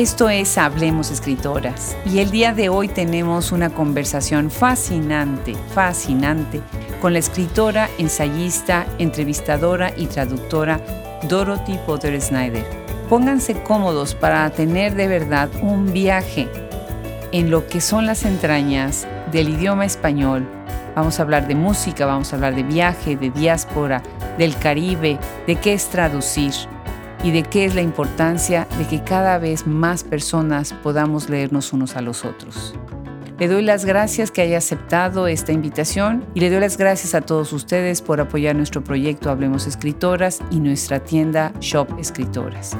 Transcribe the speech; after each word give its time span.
Esto 0.00 0.30
es 0.30 0.56
Hablemos 0.56 1.10
Escritoras 1.10 1.94
y 2.06 2.20
el 2.20 2.30
día 2.30 2.54
de 2.54 2.70
hoy 2.70 2.88
tenemos 2.88 3.52
una 3.52 3.68
conversación 3.68 4.50
fascinante, 4.50 5.54
fascinante 5.74 6.62
con 7.02 7.12
la 7.12 7.18
escritora, 7.18 7.90
ensayista, 7.98 8.86
entrevistadora 8.96 9.92
y 9.94 10.06
traductora 10.06 10.80
Dorothy 11.28 11.78
Potter 11.84 12.18
Snyder. 12.18 12.64
Pónganse 13.10 13.62
cómodos 13.62 14.14
para 14.14 14.48
tener 14.48 14.94
de 14.94 15.06
verdad 15.06 15.50
un 15.60 15.92
viaje 15.92 16.48
en 17.30 17.50
lo 17.50 17.66
que 17.66 17.82
son 17.82 18.06
las 18.06 18.24
entrañas 18.24 19.06
del 19.30 19.50
idioma 19.50 19.84
español. 19.84 20.48
Vamos 20.96 21.20
a 21.20 21.24
hablar 21.24 21.46
de 21.46 21.56
música, 21.56 22.06
vamos 22.06 22.32
a 22.32 22.36
hablar 22.36 22.54
de 22.54 22.62
viaje, 22.62 23.16
de 23.16 23.28
diáspora, 23.28 24.02
del 24.38 24.56
Caribe, 24.56 25.18
de 25.46 25.56
qué 25.56 25.74
es 25.74 25.90
traducir 25.90 26.54
y 27.22 27.30
de 27.30 27.42
qué 27.42 27.64
es 27.64 27.74
la 27.74 27.82
importancia 27.82 28.66
de 28.78 28.86
que 28.86 29.02
cada 29.02 29.38
vez 29.38 29.66
más 29.66 30.04
personas 30.04 30.72
podamos 30.72 31.28
leernos 31.28 31.72
unos 31.72 31.96
a 31.96 32.00
los 32.00 32.24
otros. 32.24 32.74
Le 33.38 33.48
doy 33.48 33.62
las 33.62 33.86
gracias 33.86 34.30
que 34.30 34.42
haya 34.42 34.58
aceptado 34.58 35.26
esta 35.26 35.52
invitación 35.52 36.26
y 36.34 36.40
le 36.40 36.50
doy 36.50 36.60
las 36.60 36.76
gracias 36.76 37.14
a 37.14 37.22
todos 37.22 37.54
ustedes 37.54 38.02
por 38.02 38.20
apoyar 38.20 38.54
nuestro 38.54 38.84
proyecto 38.84 39.30
Hablemos 39.30 39.66
Escritoras 39.66 40.40
y 40.50 40.60
nuestra 40.60 41.00
tienda 41.00 41.52
Shop 41.60 41.88
Escritoras. 41.98 42.76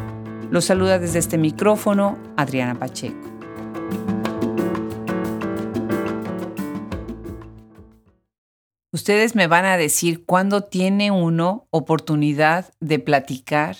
Los 0.51 0.67
saluda 0.67 0.99
desde 0.99 1.19
este 1.19 1.39
micrófono 1.39 2.19
Adriana 2.37 2.79
Pacheco. 2.79 3.31
Ustedes 8.93 9.35
me 9.35 9.47
van 9.47 9.65
a 9.65 9.79
decir 9.79 10.27
cuándo 10.27 10.65
tiene 10.65 11.11
uno 11.11 11.69
oportunidad 11.71 12.75
de 12.81 12.99
platicar 12.99 13.77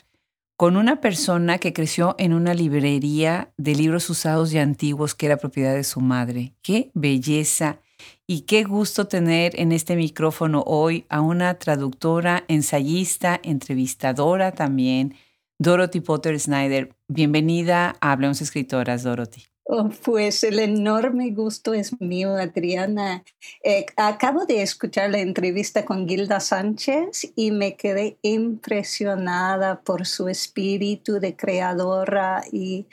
con 0.61 0.77
una 0.77 1.01
persona 1.01 1.57
que 1.57 1.73
creció 1.73 2.15
en 2.19 2.35
una 2.35 2.53
librería 2.53 3.51
de 3.57 3.75
libros 3.75 4.11
usados 4.11 4.53
y 4.53 4.59
antiguos 4.59 5.15
que 5.15 5.25
era 5.25 5.39
propiedad 5.39 5.75
de 5.75 5.85
su 5.85 6.03
madre. 6.03 6.53
Qué 6.61 6.91
belleza 6.93 7.79
y 8.27 8.43
qué 8.43 8.65
gusto 8.65 9.07
tener 9.07 9.59
en 9.59 9.73
este 9.73 9.97
micrófono 9.97 10.63
hoy 10.67 11.07
a 11.09 11.23
una 11.23 11.55
traductora, 11.55 12.45
ensayista, 12.47 13.41
entrevistadora 13.43 14.53
también, 14.53 15.15
Dorothy 15.59 16.01
Potter 16.01 16.39
Snyder. 16.39 16.95
Bienvenida 17.09 17.97
a 18.03 18.13
Hablemos 18.13 18.43
Escritoras, 18.43 19.03
Dorothy. 19.03 19.45
Oh, 19.65 19.89
pues 20.05 20.43
el 20.43 20.59
enorme 20.59 21.31
gusto 21.31 21.75
es 21.75 22.01
mío, 22.01 22.35
Adriana. 22.35 23.23
Eh, 23.63 23.87
acabo 23.97 24.45
de 24.45 24.63
escuchar 24.63 25.11
la 25.11 25.21
entrevista 25.21 25.85
con 25.85 26.09
Gilda 26.09 26.41
Sánchez 26.41 27.33
y 27.37 27.53
me 27.53 27.77
quedé 27.77 28.19
impresionada 28.23 29.81
por 29.83 30.07
su 30.07 30.29
espíritu 30.29 31.21
de 31.21 31.37
creadora 31.37 32.43
y 32.51 32.89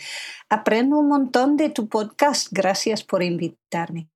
aprendo 0.49 0.99
un 0.99 1.07
montón 1.07 1.57
de 1.57 1.69
tu 1.69 1.87
podcast. 1.87 2.49
Gracias 2.51 3.03
por 3.03 3.23
invitarme. 3.23 4.09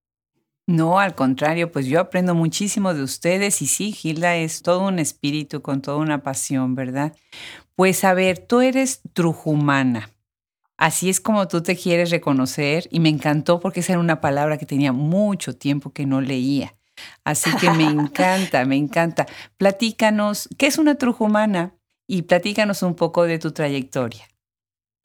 No, 0.68 1.00
al 1.00 1.16
contrario, 1.16 1.72
pues 1.72 1.88
yo 1.88 2.00
aprendo 2.00 2.36
muchísimo 2.36 2.94
de 2.94 3.04
ustedes 3.04 3.62
y 3.62 3.68
sí, 3.68 3.92
Gilda 3.92 4.36
es 4.38 4.62
todo 4.62 4.88
un 4.88 5.00
espíritu 5.00 5.62
con 5.62 5.82
toda 5.82 5.98
una 5.98 6.22
pasión, 6.22 6.76
¿verdad? 6.76 7.16
Pues 7.76 8.04
a 8.04 8.14
ver, 8.14 8.38
tú 8.38 8.62
eres 8.62 9.02
trujumana. 9.14 10.12
Así 10.82 11.12
es 11.12 11.22
como 11.22 11.48
tú 11.48 11.62
te 11.62 11.76
quieres 11.76 12.10
reconocer 12.10 12.88
y 12.90 13.02
me 13.02 13.10
encantó 13.10 13.60
porque 13.60 13.82
esa 13.82 13.94
era 13.94 14.00
una 14.00 14.20
palabra 14.20 14.58
que 14.58 14.66
tenía 14.66 14.92
mucho 14.92 15.56
tiempo 15.56 15.94
que 15.94 16.08
no 16.08 16.22
leía. 16.22 16.74
Así 17.24 17.56
que 17.58 17.70
me 17.70 17.84
encanta, 18.02 18.66
me 18.66 18.78
encanta. 18.78 19.28
Platícanos, 19.58 20.50
¿qué 20.58 20.66
es 20.66 20.80
una 20.80 20.96
trujumana? 20.96 21.76
Y 22.08 22.24
platícanos 22.24 22.82
un 22.82 22.96
poco 22.96 23.26
de 23.26 23.38
tu 23.38 23.52
trayectoria. 23.52 24.28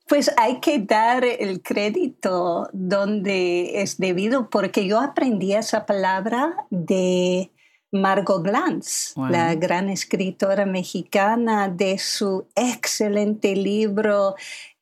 Pues 0.09 0.33
hay 0.39 0.61
que 0.61 0.78
dar 0.78 1.27
el 1.27 1.61
crédito 1.61 2.71
donde 2.72 3.83
es 3.83 3.99
debido, 3.99 4.49
porque 4.49 4.87
yo 4.87 4.99
aprendí 4.99 5.53
esa 5.53 5.84
palabra 5.84 6.55
de 6.71 7.51
Margot 7.93 8.43
Glantz, 8.43 9.15
la 9.17 9.55
gran 9.56 9.91
escritora 9.91 10.65
mexicana, 10.65 11.69
de 11.69 11.99
su 11.99 12.47
excelente 12.55 13.55
libro 13.55 14.37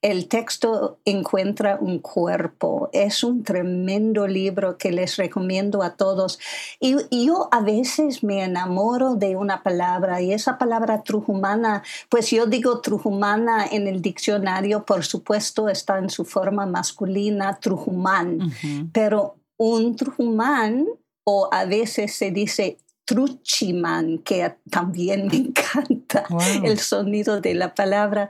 el 0.05 0.29
texto 0.29 0.99
encuentra 1.07 1.79
un 1.81 1.99
cuerpo. 1.99 2.91
Es 2.93 3.25
un 3.25 3.43
tremendo 3.43 4.27
libro 4.27 4.77
que 4.77 4.93
les 4.93 5.17
recomiendo 5.17 5.83
a 5.83 5.97
todos. 5.97 6.39
Y, 6.79 6.97
yo 7.25 7.49
a 7.51 7.63
veces 7.63 8.23
me 8.23 8.45
enamoro 8.45 9.15
de 9.15 9.35
una 9.35 9.63
palabra 9.63 10.21
y 10.21 10.35
esa 10.35 10.59
palabra 10.59 11.03
trujumana, 11.03 11.83
pues 12.11 12.31
yo 12.31 12.45
digo 12.45 12.83
trujumana 12.83 13.65
en 13.65 13.89
el 13.89 14.03
diccionario, 14.03 14.85
por 14.85 15.07
supuesto 15.07 15.71
está 15.71 15.99
en 15.99 16.11
su 16.11 16.27
forma 16.27 16.67
masculina, 16.67 17.59
trujumán, 17.59 18.53
pero 18.93 19.37
un 19.57 19.97
trujumán 19.97 20.87
o 21.25 21.49
a 21.51 21.65
veces 21.65 22.15
se 22.15 22.31
dice 22.31 22.77
truchiman, 23.07 24.19
que 24.19 24.55
también 24.69 25.29
me 25.29 25.37
encanta 25.49 26.27
el 26.63 26.79
sonido 26.79 27.41
de 27.41 27.55
la 27.55 27.75
palabra, 27.75 28.29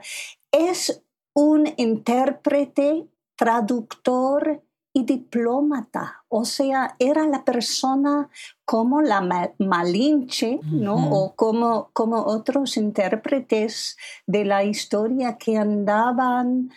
es 0.53 1.01
un 1.35 1.71
intérprete, 1.77 3.07
traductor 3.35 4.63
y 4.93 5.03
diplomata. 5.03 6.23
O 6.29 6.45
sea, 6.45 6.95
era 6.99 7.27
la 7.27 7.43
persona 7.43 8.29
como 8.63 9.01
la 9.01 9.53
Malinche, 9.59 10.61
¿no? 10.63 10.95
O 11.11 11.35
como, 11.35 11.89
como 11.91 12.23
otros 12.23 12.77
intérpretes 12.77 13.97
de 14.25 14.45
la 14.45 14.63
historia 14.63 15.37
que 15.37 15.57
andaban 15.57 16.71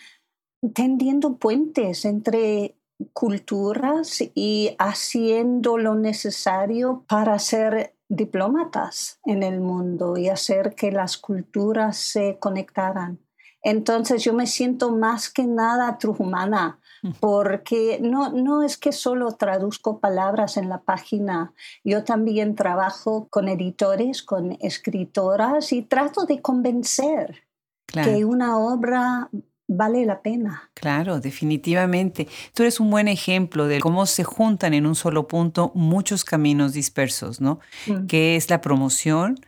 tendiendo 0.74 1.36
puentes 1.36 2.04
entre 2.04 2.76
culturas 3.12 4.20
y 4.34 4.74
haciendo 4.78 5.78
lo 5.78 5.94
necesario 5.94 7.04
para 7.08 7.38
ser 7.38 7.94
diplómatas 8.08 9.20
en 9.24 9.44
el 9.44 9.60
mundo 9.60 10.16
y 10.16 10.28
hacer 10.28 10.74
que 10.74 10.90
las 10.90 11.18
culturas 11.18 11.96
se 11.96 12.38
conectaran. 12.40 13.20
Entonces 13.68 14.24
yo 14.24 14.32
me 14.32 14.46
siento 14.46 14.90
más 14.92 15.28
que 15.28 15.44
nada 15.44 15.98
trujumana 15.98 16.78
porque 17.20 17.98
no, 18.00 18.32
no 18.32 18.62
es 18.62 18.78
que 18.78 18.92
solo 18.92 19.32
traduzco 19.32 20.00
palabras 20.00 20.56
en 20.56 20.70
la 20.70 20.80
página, 20.80 21.52
yo 21.84 22.02
también 22.02 22.54
trabajo 22.54 23.28
con 23.28 23.46
editores, 23.46 24.22
con 24.22 24.56
escritoras 24.60 25.70
y 25.74 25.82
trato 25.82 26.24
de 26.24 26.40
convencer 26.40 27.44
que 27.92 28.24
una 28.24 28.58
obra 28.58 29.28
vale 29.66 30.06
la 30.06 30.22
pena. 30.22 30.70
Claro, 30.72 31.20
definitivamente. 31.20 32.26
Tú 32.54 32.62
eres 32.62 32.80
un 32.80 32.90
buen 32.90 33.06
ejemplo 33.06 33.66
de 33.66 33.80
cómo 33.80 34.06
se 34.06 34.24
juntan 34.24 34.72
en 34.72 34.86
un 34.86 34.94
solo 34.94 35.28
punto 35.28 35.72
muchos 35.74 36.24
caminos 36.24 36.72
dispersos, 36.72 37.42
¿no? 37.42 37.60
Mm. 37.86 38.06
Que 38.06 38.36
es 38.36 38.48
la 38.48 38.62
promoción, 38.62 39.38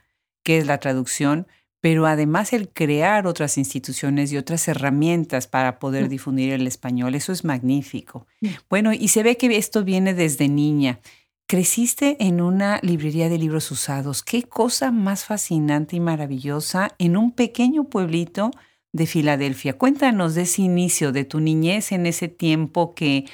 que 0.43 0.59
es 0.59 0.67
la 0.67 0.77
traducción, 0.77 1.47
pero 1.81 2.07
además 2.07 2.53
el 2.53 2.69
crear 2.69 3.27
otras 3.27 3.57
instituciones 3.59 4.33
y 4.33 4.37
otras 4.37 4.69
herramientas 4.69 5.47
para 5.47 5.79
poder 5.79 6.09
difundir 6.09 6.53
el 6.53 6.67
español, 6.67 7.15
eso 7.15 7.33
es 7.33 7.45
magnífico. 7.45 8.27
Mm. 8.41 8.49
Bueno, 8.69 8.93
y 8.93 9.09
se 9.09 9.23
ve 9.23 9.37
que 9.37 9.57
esto 9.57 9.83
viene 9.83 10.15
desde 10.15 10.49
niña. 10.49 11.01
Creciste 11.47 12.17
en 12.21 12.41
una 12.41 12.79
librería 12.83 13.29
de 13.29 13.39
libros 13.39 13.71
usados. 13.71 14.23
Qué 14.23 14.45
cosa 14.45 14.93
más 14.93 15.25
fascinante 15.25 15.97
y 15.97 16.01
maravillosa 16.01 16.95
en 16.99 17.17
un 17.17 17.33
pequeño 17.33 17.85
pueblito 17.85 18.53
de 18.93 19.07
Filadelfia. 19.07 19.79
Cuéntanos 19.79 20.35
de 20.35 20.43
ese 20.43 20.63
inicio, 20.63 21.13
de 21.13 21.25
tu 21.25 21.41
niñez 21.41 21.93
en 21.93 22.07
ese 22.07 22.29
tiempo 22.29 22.95
que 22.95 23.25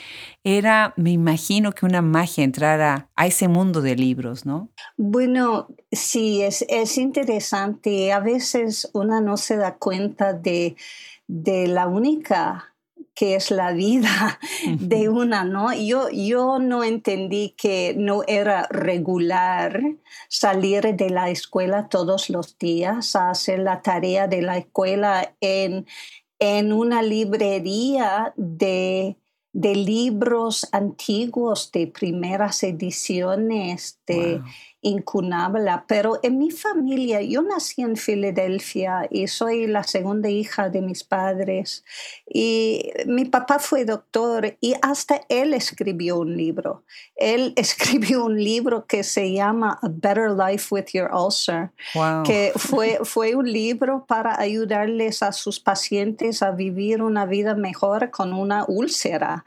era, 0.44 0.92
me 0.96 1.10
imagino 1.10 1.72
que 1.72 1.86
una 1.86 2.02
magia 2.02 2.44
entrar 2.44 2.80
a, 2.80 3.26
ese 3.26 3.48
mundo 3.48 3.80
de 3.80 3.96
libros, 3.96 4.44
¿no? 4.44 4.70
Bueno, 4.96 5.68
sí, 5.90 6.42
es, 6.42 6.64
es 6.68 6.98
interesante. 6.98 8.12
A 8.12 8.20
veces 8.20 8.90
uno 8.92 9.20
no 9.20 9.36
se 9.36 9.56
da 9.56 9.76
cuenta 9.76 10.32
de, 10.34 10.76
de 11.26 11.66
la 11.66 11.88
única 11.88 12.75
que 13.16 13.34
es 13.34 13.50
la 13.50 13.72
vida 13.72 14.38
de 14.78 15.08
una, 15.08 15.42
¿no? 15.42 15.72
Yo, 15.72 16.10
yo 16.10 16.58
no 16.60 16.84
entendí 16.84 17.54
que 17.56 17.94
no 17.96 18.22
era 18.28 18.68
regular 18.70 19.80
salir 20.28 20.94
de 20.94 21.10
la 21.10 21.30
escuela 21.30 21.88
todos 21.88 22.30
los 22.30 22.58
días 22.58 23.16
a 23.16 23.30
hacer 23.30 23.60
la 23.60 23.80
tarea 23.80 24.28
de 24.28 24.42
la 24.42 24.58
escuela 24.58 25.34
en, 25.40 25.86
en 26.38 26.72
una 26.72 27.02
librería 27.02 28.34
de, 28.36 29.16
de 29.52 29.74
libros 29.74 30.68
antiguos 30.72 31.72
de 31.72 31.86
primeras 31.86 32.62
ediciones 32.62 33.98
de 34.06 34.42
incunabla, 34.86 35.84
pero 35.88 36.20
en 36.22 36.38
mi 36.38 36.52
familia, 36.52 37.20
yo 37.20 37.42
nací 37.42 37.82
en 37.82 37.96
Filadelfia 37.96 39.08
y 39.10 39.26
soy 39.26 39.66
la 39.66 39.82
segunda 39.82 40.30
hija 40.30 40.68
de 40.68 40.80
mis 40.80 41.02
padres 41.02 41.84
y 42.28 42.92
mi 43.06 43.24
papá 43.24 43.58
fue 43.58 43.84
doctor 43.84 44.56
y 44.60 44.74
hasta 44.82 45.22
él 45.28 45.54
escribió 45.54 46.20
un 46.20 46.36
libro. 46.36 46.84
Él 47.16 47.52
escribió 47.56 48.24
un 48.24 48.42
libro 48.42 48.86
que 48.86 49.02
se 49.02 49.32
llama 49.32 49.78
A 49.82 49.88
Better 49.90 50.30
Life 50.30 50.72
with 50.72 50.86
Your 50.92 51.10
Ulcer, 51.12 51.70
que 52.24 52.52
fue, 52.54 53.00
fue 53.02 53.34
un 53.34 53.50
libro 53.50 54.04
para 54.06 54.40
ayudarles 54.40 55.20
a 55.24 55.32
sus 55.32 55.58
pacientes 55.58 56.42
a 56.44 56.52
vivir 56.52 57.02
una 57.02 57.26
vida 57.26 57.56
mejor 57.56 58.10
con 58.10 58.32
una 58.32 58.64
úlcera. 58.68 59.44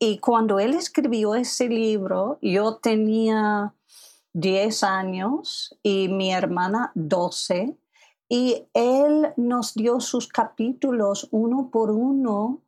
Y 0.00 0.18
cuando 0.18 0.58
él 0.58 0.74
escribió 0.74 1.36
ese 1.36 1.68
libro, 1.68 2.40
yo 2.42 2.74
tenía 2.74 3.72
10 4.34 4.82
años 4.84 5.76
y 5.82 6.08
mi 6.08 6.32
hermana 6.32 6.92
12. 6.94 7.76
Y 8.28 8.66
él 8.72 9.32
nos 9.36 9.74
dio 9.74 10.00
sus 10.00 10.28
capítulos 10.28 11.28
uno 11.32 11.68
por 11.70 11.90
uno 11.90 12.62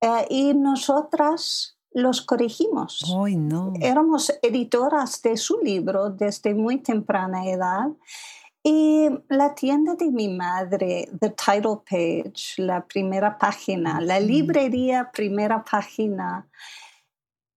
eh, 0.00 0.26
y 0.30 0.54
nosotras 0.54 1.76
los 1.92 2.22
corregimos. 2.22 3.02
no. 3.34 3.72
Éramos 3.80 4.32
editoras 4.42 5.20
de 5.22 5.36
su 5.36 5.58
libro 5.60 6.10
desde 6.10 6.54
muy 6.54 6.78
temprana 6.78 7.46
edad. 7.46 7.88
Y 8.62 9.08
la 9.28 9.54
tienda 9.54 9.94
de 9.94 10.10
mi 10.10 10.28
madre, 10.28 11.08
The 11.18 11.30
Title 11.30 11.78
Page, 11.88 12.54
la 12.58 12.86
primera 12.86 13.38
página, 13.38 14.00
la 14.02 14.20
librería 14.20 15.10
primera 15.12 15.64
página, 15.64 16.46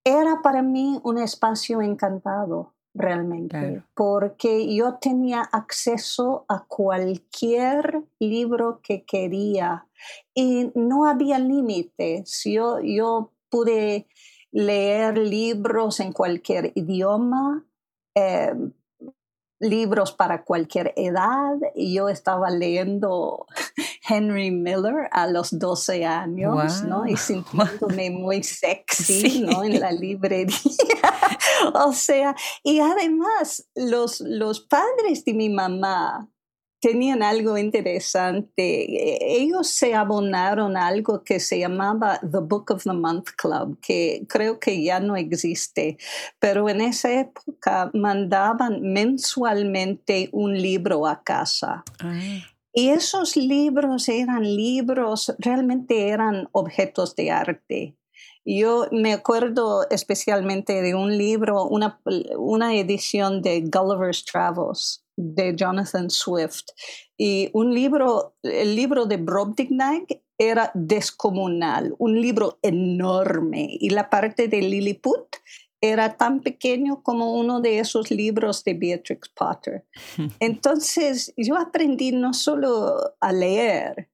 era 0.04 0.42
para 0.42 0.62
mí 0.62 1.00
un 1.04 1.18
espacio 1.18 1.82
encantado 1.82 2.74
realmente, 2.94 3.84
porque 3.95 4.74
yo 4.74 4.95
tenía 4.95 5.42
acceso 5.42 6.45
a 6.48 6.66
cualquier 6.66 8.04
libro 8.19 8.81
que 8.84 9.04
quería 9.04 9.88
y 10.34 10.72
no 10.75 11.06
había 11.06 11.40
límites. 11.40 12.42
Yo, 12.45 12.80
yo 12.81 13.31
pude 13.50 14.07
leer 14.51 15.18
libros 15.18 16.00
en 16.00 16.13
cualquier 16.13 16.72
idioma. 16.75 17.66
Eh, 18.16 18.54
libros 19.63 20.12
para 20.12 20.44
cualquier 20.44 20.94
edad. 20.95 21.56
Yo 21.75 22.10
estaba 22.10 22.50
leyendo 22.50 23.48
Henry 24.08 24.52
Miller 24.52 25.08
a 25.12 25.28
los 25.28 25.58
12 25.58 26.06
años, 26.06 26.84
¿no? 26.84 27.08
Y 27.08 27.16
sintiéndome 27.16 28.10
muy 28.10 28.44
sexy, 28.44 29.40
¿no? 29.48 29.64
En 29.64 29.80
la 29.80 29.92
librería. 29.92 30.56
o 31.74 31.94
sea, 31.94 32.36
y 32.64 32.80
además 32.80 33.68
los, 33.76 34.20
los 34.20 34.60
padres 34.60 35.24
de 35.26 35.34
mi 35.34 35.50
mamá 35.50 36.30
tenían 36.84 37.24
algo 37.24 37.58
interesante. 37.58 39.14
E, 39.14 39.38
ellos 39.38 39.70
se 39.70 39.96
abonaron 39.96 40.76
a 40.76 40.88
algo 40.88 41.24
que 41.24 41.40
se 41.40 41.60
llamaba 41.60 42.20
The 42.20 42.40
Book 42.40 42.72
of 42.72 42.84
the 42.84 42.92
Month 42.92 43.30
Club, 43.38 43.80
que 43.80 44.26
creo 44.28 44.60
que 44.60 44.84
ya 44.84 45.00
no 45.00 45.16
existe, 45.16 45.98
pero 46.40 46.68
en 46.68 46.82
esa 46.82 47.22
época 47.22 47.90
mandaban 47.94 48.82
mensualmente 48.82 50.28
un 50.34 50.62
libro 50.62 51.08
a 51.08 51.24
casa. 51.24 51.86
Ah. 52.00 52.20
Y 52.74 52.90
esos 52.90 53.38
libros 53.38 54.10
eran 54.10 54.44
libros, 54.44 55.34
realmente 55.38 56.10
eran 56.10 56.50
objetos 56.52 57.16
de 57.16 57.30
arte. 57.30 57.96
Yo 58.46 58.88
me 58.92 59.14
acuerdo 59.14 59.88
especialmente 59.90 60.81
de 60.81 60.96
un 60.96 61.18
libro, 61.18 61.66
una, 61.66 62.02
una 62.36 62.75
edición 62.75 63.42
de 63.42 63.62
Gulliver's 63.62 64.25
Travels 64.25 65.06
de 65.16 65.56
Jonathan 65.56 66.10
Swift. 66.10 66.66
Y 67.18 67.50
un 67.54 67.74
libro, 67.74 68.36
el 68.42 68.76
libro 68.76 69.06
de 69.06 69.18
Brobdingnag 69.18 70.22
era 70.38 70.72
descomunal, 70.74 71.96
un 72.00 72.19
libro 72.19 72.58
enorme. 72.62 73.69
Y 73.80 73.92
la 73.92 74.10
parte 74.10 74.48
de 74.48 74.62
Lilliput 74.62 75.38
era 75.83 76.15
tan 76.15 76.39
pequeño 76.39 77.03
como 77.03 77.33
uno 77.33 77.59
de 77.59 77.80
esos 77.80 78.09
libros 78.09 78.63
de 78.63 78.74
Beatrix 78.74 79.27
Potter. 79.27 79.85
Entonces 80.39 81.33
yo 81.35 81.57
aprendí 81.57 82.13
no 82.13 82.33
solo 82.33 83.15
a 83.19 83.33
leer 83.33 84.09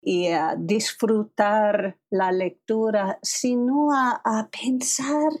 y 0.00 0.28
a 0.28 0.56
disfrutar 0.58 1.98
la 2.10 2.32
lectura, 2.32 3.18
sino 3.22 3.92
a, 3.92 4.22
a 4.24 4.48
pensar 4.48 5.32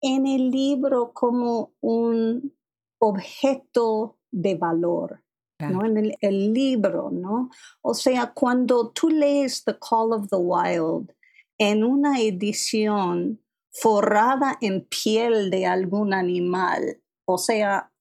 en 0.00 0.28
el 0.28 0.48
libro 0.48 1.12
como 1.12 1.72
un 1.80 2.54
objeto 3.00 4.16
de 4.30 4.54
valor. 4.54 5.24
¿no? 5.58 5.84
En 5.84 5.98
el, 5.98 6.16
el, 6.22 6.54
libro, 6.54 7.10
¿no? 7.10 7.50
O 7.82 7.92
sea, 7.92 8.32
cuando 8.32 8.92
tú 8.92 9.10
lees 9.10 9.62
The 9.64 9.76
Call 9.78 10.14
of 10.14 10.30
the 10.30 10.36
Wild 10.36 11.12
en 11.58 11.84
una 11.84 12.18
edición 12.18 13.38
forrada 13.70 14.58
en 14.60 14.84
piel 14.86 15.50
de 15.50 15.66
algún 15.66 16.12
animal, 16.12 17.00
o 17.24 17.38
sea, 17.38 17.92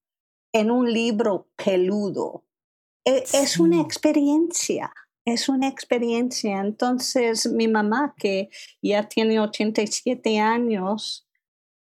en 0.52 0.72
un 0.72 0.92
libro 0.92 1.50
peludo, 1.56 2.46
e, 3.06 3.24
es 3.34 3.60
una 3.60 3.82
experiencia, 3.82 4.94
es 5.26 5.50
una 5.50 5.68
experiencia. 5.68 6.60
Entonces, 6.60 7.48
mi 7.48 7.68
mamá, 7.68 8.16
que 8.18 8.50
ya 8.82 9.08
tiene 9.08 9.40
87 9.40 10.40
años, 10.40 11.28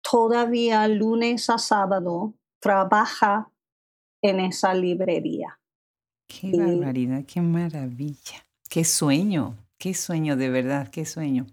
todavía 0.01 0.87
lunes 0.87 1.49
a 1.49 1.57
sábado 1.57 2.33
trabaja 2.59 3.51
en 4.21 4.39
esa 4.39 4.73
librería. 4.73 5.59
Qué 6.27 6.51
barbaridad, 6.57 7.23
qué 7.25 7.41
maravilla, 7.41 8.45
qué 8.69 8.83
sueño, 8.83 9.55
qué 9.77 9.93
sueño 9.93 10.35
de 10.35 10.49
verdad, 10.49 10.89
qué 10.89 11.05
sueño. 11.05 11.45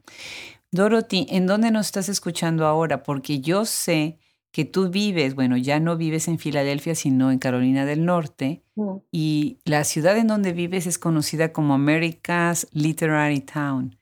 Dorothy, 0.72 1.26
¿en 1.28 1.46
dónde 1.46 1.70
nos 1.70 1.86
estás 1.86 2.08
escuchando 2.08 2.66
ahora? 2.66 3.02
Porque 3.02 3.40
yo 3.40 3.66
sé 3.66 4.18
que 4.52 4.64
tú 4.64 4.88
vives, 4.88 5.34
bueno, 5.34 5.58
ya 5.58 5.80
no 5.80 5.98
vives 5.98 6.28
en 6.28 6.38
Filadelfia, 6.38 6.94
sino 6.94 7.30
en 7.30 7.38
Carolina 7.38 7.84
del 7.84 8.06
Norte, 8.06 8.64
mm. 8.74 8.96
y 9.10 9.58
la 9.64 9.84
ciudad 9.84 10.16
en 10.16 10.28
donde 10.28 10.52
vives 10.52 10.86
es 10.86 10.98
conocida 10.98 11.52
como 11.52 11.74
America's 11.74 12.66
Literary 12.72 13.40
Town. 13.40 13.98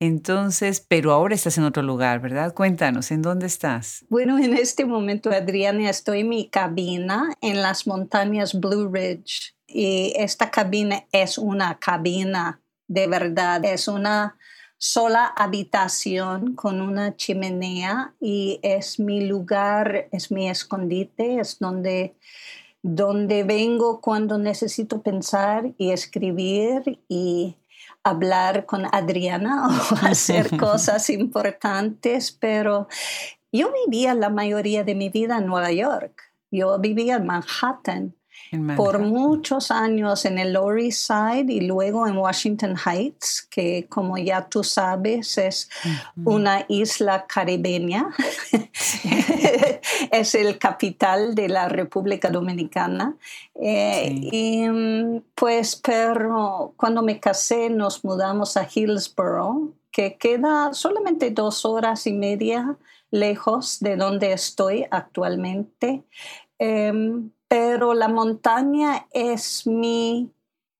Entonces, 0.00 0.84
pero 0.86 1.12
ahora 1.12 1.34
estás 1.34 1.56
en 1.56 1.64
otro 1.64 1.82
lugar, 1.82 2.20
¿verdad? 2.20 2.52
Cuéntanos, 2.52 3.10
¿en 3.10 3.22
dónde 3.22 3.46
estás? 3.46 4.04
Bueno, 4.10 4.38
en 4.38 4.54
este 4.54 4.84
momento, 4.84 5.30
Adriana, 5.30 5.88
estoy 5.88 6.20
en 6.20 6.28
mi 6.28 6.48
cabina 6.48 7.30
en 7.40 7.62
las 7.62 7.86
montañas 7.86 8.58
Blue 8.58 8.90
Ridge. 8.92 9.54
Y 9.66 10.12
esta 10.16 10.50
cabina 10.50 11.04
es 11.12 11.38
una 11.38 11.78
cabina 11.78 12.60
de 12.88 13.06
verdad, 13.06 13.64
es 13.64 13.88
una 13.88 14.36
sola 14.82 15.26
habitación 15.26 16.56
con 16.56 16.80
una 16.80 17.14
chimenea 17.16 18.14
y 18.20 18.58
es 18.64 18.98
mi 18.98 19.24
lugar, 19.24 20.08
es 20.10 20.32
mi 20.32 20.50
escondite, 20.50 21.38
es 21.38 21.60
donde, 21.60 22.16
donde 22.82 23.44
vengo 23.44 24.00
cuando 24.00 24.38
necesito 24.38 25.00
pensar 25.00 25.70
y 25.78 25.92
escribir 25.92 26.98
y 27.08 27.54
hablar 28.02 28.66
con 28.66 28.84
Adriana 28.90 29.68
o 29.92 30.04
hacer 30.04 30.56
cosas 30.58 31.10
importantes, 31.10 32.32
pero 32.32 32.88
yo 33.52 33.70
vivía 33.86 34.16
la 34.16 34.30
mayoría 34.30 34.82
de 34.82 34.96
mi 34.96 35.10
vida 35.10 35.38
en 35.38 35.46
Nueva 35.46 35.70
York. 35.70 36.32
Yo 36.50 36.80
vivía 36.80 37.18
en 37.18 37.26
Manhattan 37.26 38.16
por 38.76 38.98
muchos 38.98 39.70
años 39.70 40.24
en 40.24 40.38
el 40.38 40.52
Lower 40.52 40.78
East 40.78 41.06
Side 41.06 41.52
y 41.52 41.62
luego 41.62 42.06
en 42.06 42.16
Washington 42.16 42.76
Heights, 42.76 43.46
que 43.50 43.86
como 43.88 44.18
ya 44.18 44.48
tú 44.48 44.62
sabes 44.62 45.38
es 45.38 45.70
una 46.24 46.64
isla 46.68 47.26
caribeña. 47.26 48.08
es 50.10 50.34
el 50.34 50.58
capital 50.58 51.34
de 51.34 51.48
la 51.48 51.68
República 51.68 52.30
Dominicana. 52.30 53.16
Eh, 53.54 54.08
y 54.12 54.64
pues, 55.34 55.76
pero 55.76 56.74
cuando 56.76 57.02
me 57.02 57.20
casé 57.20 57.70
nos 57.70 58.04
mudamos 58.04 58.56
a 58.56 58.68
Hillsborough, 58.72 59.72
que 59.90 60.16
queda 60.16 60.72
solamente 60.72 61.30
dos 61.30 61.64
horas 61.64 62.06
y 62.06 62.12
media 62.12 62.76
lejos 63.10 63.78
de 63.80 63.96
donde 63.96 64.32
estoy 64.32 64.86
actualmente. 64.90 66.02
Em, 66.58 67.30
pero 67.52 67.92
la 67.92 68.08
montaña 68.08 69.08
es 69.12 69.66
mi, 69.66 70.32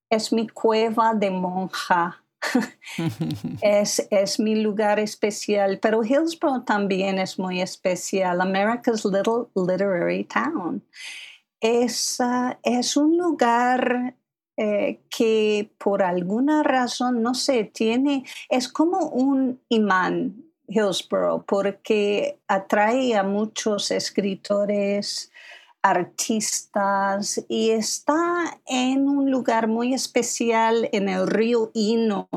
es 0.09 0.33
mi 0.33 0.49
cueva 0.49 1.13
de 1.13 1.31
monja. 1.31 2.25
es, 3.61 4.09
es, 4.11 4.41
mi 4.41 4.55
lugar 4.55 4.99
especial, 4.99 5.79
pero 5.81 6.03
Hillsborough 6.03 6.65
también 6.65 7.19
es 7.19 7.39
muy 7.39 7.61
especial. 7.61 8.41
America's 8.41 9.05
Little 9.05 9.49
Literary 9.55 10.25
Town. 10.25 10.83
Es, 11.61 12.19
uh, 12.21 12.55
es 12.63 12.97
un 12.97 13.19
lugar 13.19 14.17
eh, 14.57 15.03
que 15.11 15.71
por 15.77 16.03
alguna 16.03 16.63
razón, 16.63 17.21
no 17.21 17.35
sé, 17.35 17.65
tiene, 17.65 18.25
es 18.49 18.67
como 18.69 19.11
un 19.11 19.61
imán, 19.69 20.43
Hillsborough, 20.69 21.45
porque 21.45 22.41
atrae 22.49 23.15
a 23.15 23.25
muchos 23.25 23.91
escritores 23.91 25.31
artistas 25.83 27.45
y 27.49 27.71
está 27.71 28.59
en 28.67 29.09
un 29.09 29.31
lugar 29.31 29.67
muy 29.67 29.95
especial 29.95 30.89
en 30.93 31.09
el 31.09 31.27
río 31.27 31.71
Ino 31.75 32.29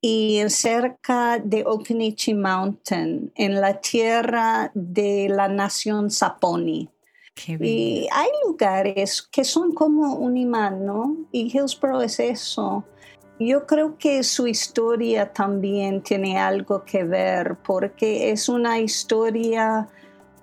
y 0.00 0.42
cerca 0.48 1.38
de 1.38 1.64
Okinichi 1.64 2.34
Mountain, 2.34 3.32
en 3.34 3.60
la 3.60 3.80
tierra 3.80 4.70
de 4.74 5.28
la 5.28 5.48
nación 5.48 6.10
Saponi. 6.10 6.88
Y 7.46 8.08
hay 8.10 8.28
lugares 8.44 9.22
que 9.22 9.44
son 9.44 9.72
como 9.72 10.14
un 10.16 10.36
imán, 10.36 10.84
¿no? 10.84 11.16
Y 11.30 11.56
Hillsborough 11.56 12.02
es 12.02 12.18
eso. 12.18 12.84
Yo 13.38 13.64
creo 13.66 13.96
que 13.96 14.24
su 14.24 14.48
historia 14.48 15.32
también 15.32 16.02
tiene 16.02 16.38
algo 16.38 16.84
que 16.84 17.04
ver 17.04 17.56
porque 17.64 18.32
es 18.32 18.48
una 18.48 18.80
historia 18.80 19.88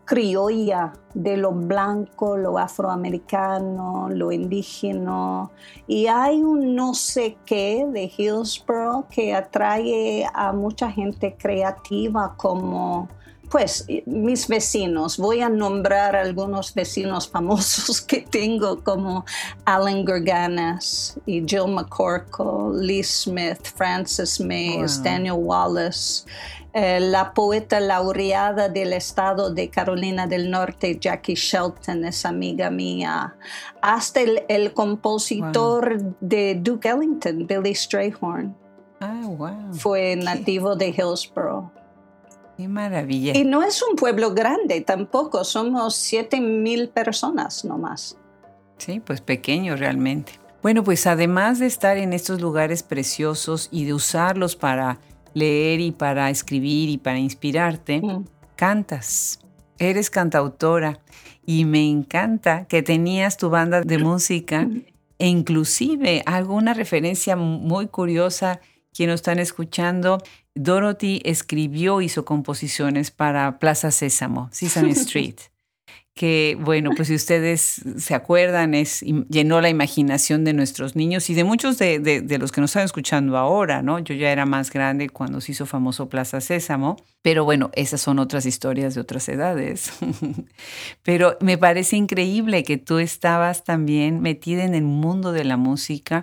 criolla 0.05 0.93
de 1.13 1.35
lo 1.37 1.51
blanco, 1.51 2.37
lo 2.37 2.57
afroamericano, 2.57 4.07
lo 4.09 4.31
indígena. 4.31 5.49
Y 5.87 6.07
hay 6.07 6.41
un 6.41 6.75
no 6.75 6.93
sé 6.93 7.37
qué 7.45 7.85
de 7.91 8.11
Hillsborough 8.15 9.07
que 9.09 9.33
atrae 9.33 10.25
a 10.33 10.53
mucha 10.53 10.91
gente 10.91 11.35
creativa 11.37 12.35
como 12.37 13.09
pues 13.49 13.85
mis 14.05 14.47
vecinos, 14.47 15.17
voy 15.17 15.41
a 15.41 15.49
nombrar 15.49 16.15
algunos 16.15 16.73
vecinos 16.73 17.29
famosos 17.29 18.01
que 18.01 18.21
tengo 18.21 18.83
como 18.83 19.25
Alan 19.65 20.03
Gorganas 20.03 21.19
y 21.25 21.43
Jill 21.45 21.67
McCorkle, 21.69 22.81
Lee 22.81 23.03
Smith, 23.03 23.63
Francis 23.75 24.39
Mays, 24.39 25.01
Daniel 25.01 25.37
Wallace. 25.37 26.25
Eh, 26.77 26.99
la 26.99 27.33
poeta 27.33 27.79
laureada 27.79 28.67
del 28.67 28.91
estado 28.91 29.49
de 29.49 29.69
Carolina 29.69 30.27
del 30.27 30.51
Norte, 30.51 30.99
Jackie 30.99 31.35
Shelton, 31.35 32.03
es 32.03 32.25
amiga 32.25 32.69
mía, 32.69 33.33
hasta 33.81 34.19
el, 34.19 34.73
compositor 34.73 35.97
de 36.19 36.55
Duke 36.55 36.89
Ellington, 36.89 37.47
Billy 37.47 37.73
Strayhorn. 37.73 38.53
Ah, 38.99 39.21
wow. 39.25 39.73
Fue 39.73 40.17
nativo 40.17 40.75
de 40.75 40.89
Hillsborough. 40.89 41.71
Qué 42.57 42.67
maravilla. 42.67 43.31
Y 43.37 43.45
no 43.45 43.63
es 43.63 43.81
un 43.81 43.95
pueblo 43.95 44.33
grande 44.33 44.81
tampoco, 44.81 45.45
somos 45.45 45.95
7 45.95 46.41
mil 46.41 46.89
personas 46.89 47.63
nomás. 47.63 48.17
Sí, 48.79 48.99
pues 48.99 49.21
pequeño 49.21 49.77
realmente. 49.77 50.33
Bueno, 50.61 50.83
pues 50.83 51.07
además 51.07 51.59
de 51.59 51.67
estar 51.67 51.95
en 51.95 52.11
estos 52.11 52.41
lugares 52.41 52.83
preciosos 52.83 53.69
y 53.71 53.85
de 53.85 53.93
usarlos 53.93 54.57
para 54.57 54.99
leer 55.35 55.79
y 55.81 55.91
para 55.91 56.31
escribir 56.31 56.89
y 56.89 56.97
para 56.97 57.19
inspirarte, 57.19 58.01
cantas. 58.55 59.39
Eres 59.77 60.09
cantautora 60.09 60.99
y 61.45 61.65
me 61.65 61.87
encanta 61.87 62.65
que 62.65 62.81
tenías 62.81 63.37
tu 63.37 63.51
banda 63.51 63.81
de 63.81 63.99
música 63.99 64.67
e 65.19 65.27
inclusive 65.27 66.23
alguna 66.25 66.73
referencia 66.73 67.35
muy 67.35 67.87
curiosa 67.87 68.61
quien 68.93 69.09
nos 69.09 69.19
están 69.19 69.37
escuchando. 69.37 70.17
Dorothy 70.55 71.21
escribió, 71.25 72.01
hizo 72.01 72.23
composiciones 72.23 73.11
para 73.11 73.59
Plaza 73.59 73.91
Sésamo, 73.91 74.47
Sesame 74.51 74.91
Street 74.91 75.39
que, 76.15 76.57
bueno, 76.61 76.91
pues 76.95 77.09
si 77.09 77.15
ustedes 77.15 77.81
se 77.97 78.15
acuerdan, 78.15 78.73
es, 78.73 79.01
llenó 79.01 79.59
la 79.59 79.67
imaginación 79.67 80.45
de 80.45 80.53
nuestros 80.53 80.95
niños 80.95 81.29
y 81.29 81.33
de 81.33 81.43
muchos 81.43 81.77
de, 81.77 81.99
de, 81.99 82.37
los 82.37 82.53
que 82.53 82.61
nos 82.61 82.71
están 82.71 82.85
escuchando 82.85 83.37
ahora, 83.37 83.81
¿no? 83.81 83.99
Yo 83.99 84.15
ya 84.15 84.31
era 84.31 84.45
más 84.45 84.71
grande 84.71 85.09
cuando 85.09 85.41
se 85.41 85.51
hizo 85.51 85.65
famoso 85.65 86.07
Plaza 86.07 86.39
Sésamo, 86.39 86.95
pero 87.21 87.43
bueno, 87.43 87.69
esas 87.73 87.99
son 87.99 88.19
otras 88.19 88.45
historias 88.45 88.95
de 88.95 89.01
otras 89.01 89.27
edades. 89.27 89.91
pero 91.03 91.37
me 91.41 91.57
parece 91.57 91.97
increíble 91.97 92.63
que 92.63 92.77
tú 92.77 92.99
estabas 92.99 93.65
también 93.65 94.21
metida 94.21 94.63
en 94.63 94.73
el 94.73 94.83
mundo 94.83 95.33
de 95.33 95.43
la 95.43 95.57
música 95.57 96.21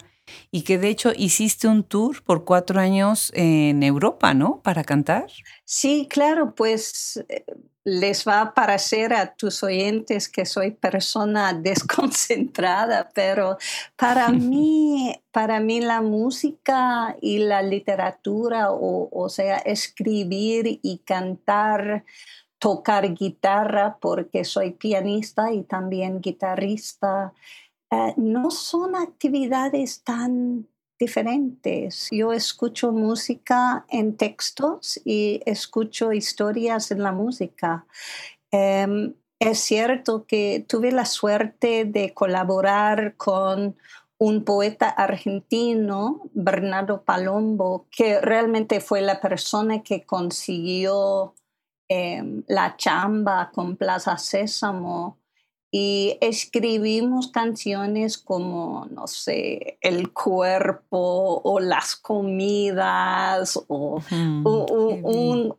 y 0.50 0.62
que 0.62 0.78
de 0.78 0.88
hecho 0.88 1.12
hiciste 1.16 1.68
un 1.68 1.84
tour 1.84 2.22
por 2.22 2.44
cuatro 2.44 2.80
años 2.80 3.32
en 3.34 3.82
Europa, 3.82 4.34
¿no? 4.34 4.60
Para 4.62 4.84
cantar. 4.84 5.26
Sí, 5.64 6.06
claro, 6.10 6.54
pues 6.54 7.24
eh, 7.28 7.44
les 7.84 8.26
va 8.26 8.40
a 8.40 8.54
parecer 8.54 9.12
a 9.12 9.34
tus 9.34 9.62
oyentes 9.62 10.28
que 10.28 10.46
soy 10.46 10.70
persona 10.70 11.52
desconcentrada, 11.62 13.10
pero 13.14 13.58
para 13.96 14.28
mí, 14.30 15.14
para 15.30 15.60
mí 15.60 15.80
la 15.80 16.00
música 16.00 17.16
y 17.20 17.38
la 17.38 17.62
literatura, 17.62 18.68
o, 18.70 19.28
sea, 19.28 19.56
escribir 19.58 20.78
y 20.82 20.98
cantar, 20.98 22.04
tocar 22.58 23.12
guitarra, 23.14 23.98
porque 24.00 24.44
soy 24.44 24.72
pianista 24.72 25.52
y 25.52 25.62
también 25.64 26.20
guitarrista, 26.20 27.32
eh, 27.92 28.14
no 28.16 28.50
son 28.50 28.96
actividades 28.96 30.02
tan 30.02 30.66
diferentes. 30.98 32.08
Yo 32.10 32.32
escucho 32.32 32.90
música 32.90 33.84
en 33.90 34.16
textos 34.16 34.98
y 35.04 35.42
escucho 35.44 36.12
historias 36.12 36.90
en 36.90 37.02
la 37.02 37.12
música. 37.12 37.86
Em, 38.50 39.14
es 39.38 39.58
cierto 39.58 40.24
que 40.26 40.64
tuve 40.66 40.90
la 40.90 41.04
suerte 41.04 41.84
de 41.84 42.14
colaborar 42.14 43.16
con 43.16 43.76
un 44.18 44.44
poeta 44.44 44.88
argentino, 44.88 46.22
Bernardo 46.32 47.02
Palombo, 47.02 47.88
que 47.90 48.20
realmente 48.22 48.80
fue 48.80 49.02
la 49.02 49.20
persona 49.20 49.82
que 49.82 50.06
consiguió 50.06 51.34
em, 51.88 52.42
la 52.46 52.76
chamba 52.76 53.50
con 53.52 53.76
Plaza 53.76 54.16
Sésamo 54.16 55.18
y 55.74 56.18
escribimos 56.20 57.28
canciones 57.28 58.18
como, 58.18 58.86
no 58.90 59.06
sé, 59.06 59.78
el 59.80 60.12
cuerpo 60.12 61.40
o 61.42 61.60
las 61.60 61.96
comidas 61.96 63.58
o, 63.68 64.02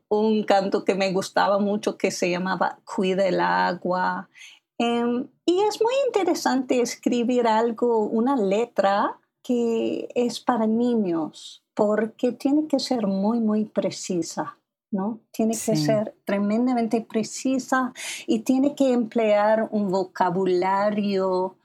un, 0.09 0.43
canto 0.43 0.85
que 0.85 0.93
me 0.93 1.11
gustaba 1.11 1.57
mucho 1.57 1.97
que 1.97 2.11
se 2.11 2.29
llamaba 2.29 2.77
Cuida 2.85 3.25
el 3.27 3.39
agua. 3.39 4.29
Em, 4.77 5.27
y 5.47 5.61
es 5.61 5.81
muy 5.81 5.93
interesante 6.05 6.79
escribir 6.79 7.47
algo, 7.47 8.05
una 8.05 8.35
letra 8.35 9.19
que 9.41 10.09
es 10.13 10.39
para 10.39 10.67
niños, 10.67 11.63
porque 11.73 12.33
tiene 12.33 12.67
que 12.67 12.79
ser 12.79 13.07
muy, 13.07 13.39
muy 13.39 13.65
precisa. 13.65 14.59
¿No? 14.93 15.21
Tiene 15.31 15.53
que 15.53 15.75
ser 15.75 16.15
tremendamente 16.23 17.01
precisa 17.01 17.93
y 18.27 18.39
tiene 18.39 18.75
que 18.75 18.93
emplear 18.93 19.67
un 19.71 19.89
vocabulario 19.89 21.57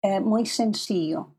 eh, 0.00 0.20
muy 0.20 0.46
sencillo. 0.46 1.34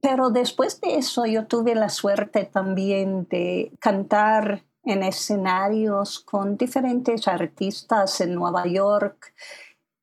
Pero 0.00 0.30
después 0.30 0.80
de 0.80 0.96
eso 0.96 1.26
yo 1.26 1.46
tuve 1.46 1.74
la 1.74 1.90
suerte 1.90 2.44
también 2.44 3.26
de 3.28 3.72
cantar 3.80 4.64
en 4.82 5.02
escenarios 5.02 6.20
con 6.20 6.56
diferentes 6.56 7.28
artistas 7.28 8.20
en 8.20 8.34
Nueva 8.34 8.66
York 8.66 9.34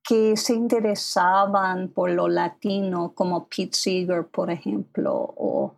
que 0.04 0.38
se 0.38 0.54
interesaban 0.54 1.90
por 1.90 2.12
lo 2.12 2.30
latino, 2.30 3.14
como 3.14 3.48
Pete 3.48 3.76
Seeger, 3.76 4.28
por 4.28 4.52
ejemplo, 4.52 5.14
o 5.14 5.76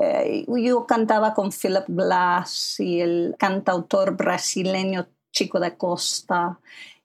eh, 0.00 0.46
yo 0.48 0.86
cantaba 0.86 1.34
con 1.34 1.50
Philip 1.50 1.84
Glass 1.88 2.80
y 2.80 3.00
el 3.00 3.34
cantautor 3.38 4.16
brasileño 4.16 5.06
Chico 5.30 5.60
da 5.60 5.76
Costa. 5.76 6.58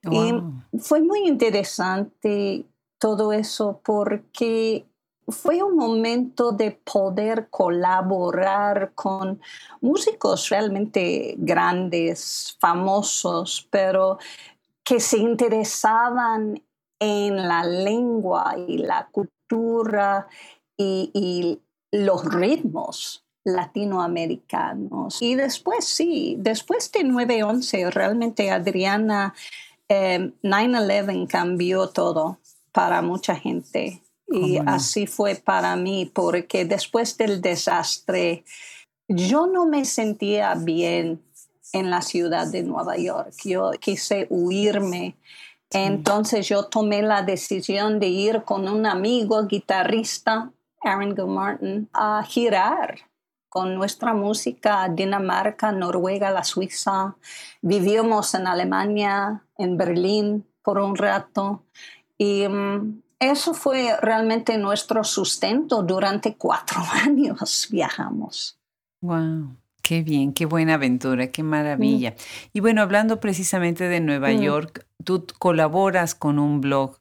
Y 0.09 0.33
fue 0.79 1.01
muy 1.01 1.27
interesante 1.27 2.65
todo 2.99 3.33
eso 3.33 3.81
porque 3.83 4.85
fue 5.27 5.63
un 5.63 5.75
momento 5.75 6.51
de 6.51 6.71
poder 6.71 7.49
colaborar 7.49 8.93
con 8.93 9.41
músicos 9.81 10.49
realmente 10.49 11.33
grandes, 11.39 12.55
famosos, 12.59 13.67
pero 13.71 14.19
que 14.83 14.99
se 14.99 15.17
interesaban 15.17 16.63
en 16.99 17.47
la 17.47 17.65
lengua 17.65 18.55
y 18.55 18.77
la 18.77 19.09
cultura 19.11 20.27
y, 20.77 21.09
y 21.13 21.64
los 21.95 22.25
ritmos 22.25 23.25
latinoamericanos. 23.43 25.21
Y 25.21 25.35
después, 25.35 25.85
sí, 25.85 26.35
después 26.39 26.91
de 26.91 27.01
9-11, 27.01 27.91
realmente 27.91 28.51
Adriana, 28.51 29.33
9-11 29.87 31.09
em, 31.09 31.27
cambió 31.27 31.87
todo 31.89 32.39
para 32.71 33.01
mucha 33.01 33.35
gente. 33.35 34.01
Y 34.27 34.57
así 34.65 35.05
fue 35.05 35.35
para 35.35 35.75
mí, 35.75 36.11
porque 36.11 36.65
después 36.65 37.15
del 37.15 37.41
desastre, 37.41 38.43
yo 39.07 39.45
no 39.45 39.67
me 39.67 39.85
sentía 39.85 40.55
bien 40.55 41.21
en 41.71 41.91
la 41.91 42.01
ciudad 42.01 42.47
de 42.47 42.63
Nueva 42.63 42.97
York. 42.97 43.33
Yo 43.45 43.71
quise 43.79 44.25
huirme. 44.31 45.15
Entonces 45.69 46.47
yo 46.47 46.65
tomé 46.65 47.03
la 47.03 47.21
decisión 47.21 47.99
de 47.99 48.07
ir 48.07 48.43
con 48.43 48.67
un 48.67 48.87
amigo 48.87 49.45
guitarrista 49.45 50.51
Aaron 50.85 51.15
Gilmartin, 51.15 51.89
a 51.93 52.23
girar 52.23 52.99
con 53.49 53.73
nuestra 53.73 54.13
música 54.13 54.89
Dinamarca, 54.89 55.71
Noruega, 55.71 56.29
la 56.29 56.43
Suiza. 56.43 57.15
Vivimos 57.61 58.33
en 58.35 58.47
Alemania, 58.47 59.43
en 59.57 59.77
Berlín 59.77 60.45
por 60.61 60.77
un 60.79 60.95
rato 60.95 61.63
Y 62.17 62.47
mm, 62.47 63.01
eso 63.19 63.53
fue 63.53 63.95
realmente 64.01 64.57
nuestro 64.57 65.03
sustento. 65.03 65.83
Durante 65.83 66.35
cuatro 66.35 66.81
años 67.05 67.69
viajamos. 67.71 68.59
¡Wow! 69.01 69.55
Qué 69.81 70.01
bien, 70.01 70.33
qué 70.33 70.45
buena 70.45 70.73
aventura, 70.73 71.27
qué 71.27 71.43
maravilla. 71.43 72.11
Mm. 72.11 72.49
Y 72.53 72.59
bueno, 72.59 72.81
hablando 72.81 73.19
precisamente 73.19 73.87
de 73.87 74.01
Nueva 74.01 74.31
mm. 74.31 74.41
York, 74.41 74.87
tú 75.03 75.25
colaboras 75.39 76.15
con 76.15 76.39
un 76.39 76.59
blog 76.59 76.97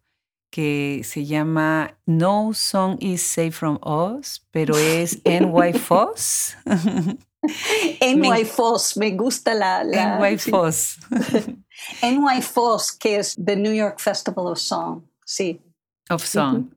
que 0.55 1.01
se 1.03 1.25
llama 1.25 1.99
No 2.07 2.53
Song 2.55 2.97
is 3.01 3.23
Safe 3.23 3.51
from 3.51 3.77
Us, 3.85 4.41
pero 4.53 4.79
es 4.79 5.21
NY 5.25 5.73
Foss. 5.73 6.57
NY 8.01 8.45
Foss, 8.45 8.97
me 8.97 9.11
gusta 9.17 9.53
la... 9.53 9.83
la 9.83 10.21
NY 10.21 10.39
Foss. 10.39 10.99
NY 12.03 12.41
Foss, 12.41 12.93
que 12.93 13.17
es 13.17 13.35
The 13.35 13.57
New 13.57 13.73
York 13.73 13.99
Festival 13.99 14.47
of 14.47 14.61
Song, 14.61 15.03
sí. 15.25 15.61
Of 16.09 16.25
Song. 16.25 16.69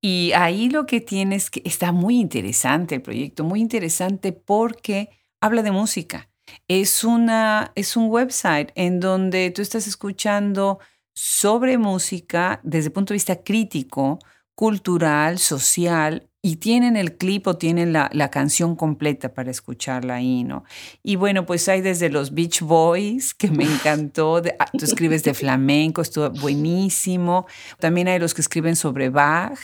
Y 0.00 0.30
ahí 0.30 0.70
lo 0.70 0.86
que 0.86 1.00
tienes 1.00 1.50
que 1.50 1.62
está 1.64 1.90
muy 1.90 2.20
interesante 2.20 2.94
el 2.94 3.02
proyecto, 3.02 3.42
muy 3.42 3.60
interesante 3.60 4.30
porque 4.30 5.10
habla 5.40 5.64
de 5.64 5.72
música. 5.72 6.28
Es, 6.68 7.02
una, 7.02 7.72
es 7.74 7.96
un 7.96 8.08
website 8.08 8.70
en 8.76 9.00
donde 9.00 9.50
tú 9.50 9.62
estás 9.62 9.88
escuchando 9.88 10.78
sobre 11.14 11.78
música 11.78 12.60
desde 12.62 12.88
el 12.88 12.92
punto 12.92 13.12
de 13.12 13.16
vista 13.16 13.42
crítico, 13.42 14.18
cultural, 14.54 15.38
social, 15.38 16.28
y 16.44 16.56
tienen 16.56 16.96
el 16.96 17.16
clip 17.16 17.46
o 17.46 17.56
tienen 17.56 17.92
la, 17.92 18.30
canción 18.30 18.74
completa 18.74 19.32
para 19.32 19.52
escucharla 19.52 20.16
ahí, 20.16 20.42
¿no? 20.42 20.64
Y 21.02 21.14
bueno, 21.14 21.46
pues 21.46 21.68
hay 21.68 21.80
desde 21.80 22.10
los 22.10 22.34
Beach 22.34 22.62
Boys, 22.62 23.32
que 23.32 23.48
me 23.48 23.64
encantó, 23.64 24.42
ah, 24.58 24.66
tú 24.76 24.84
escribes 24.84 25.22
de 25.22 25.34
flamenco, 25.34 26.02
estuvo 26.02 26.30
buenísimo, 26.30 27.46
también 27.78 28.08
hay 28.08 28.18
los 28.18 28.34
que 28.34 28.40
escriben 28.40 28.74
sobre 28.74 29.08
Bach, 29.08 29.58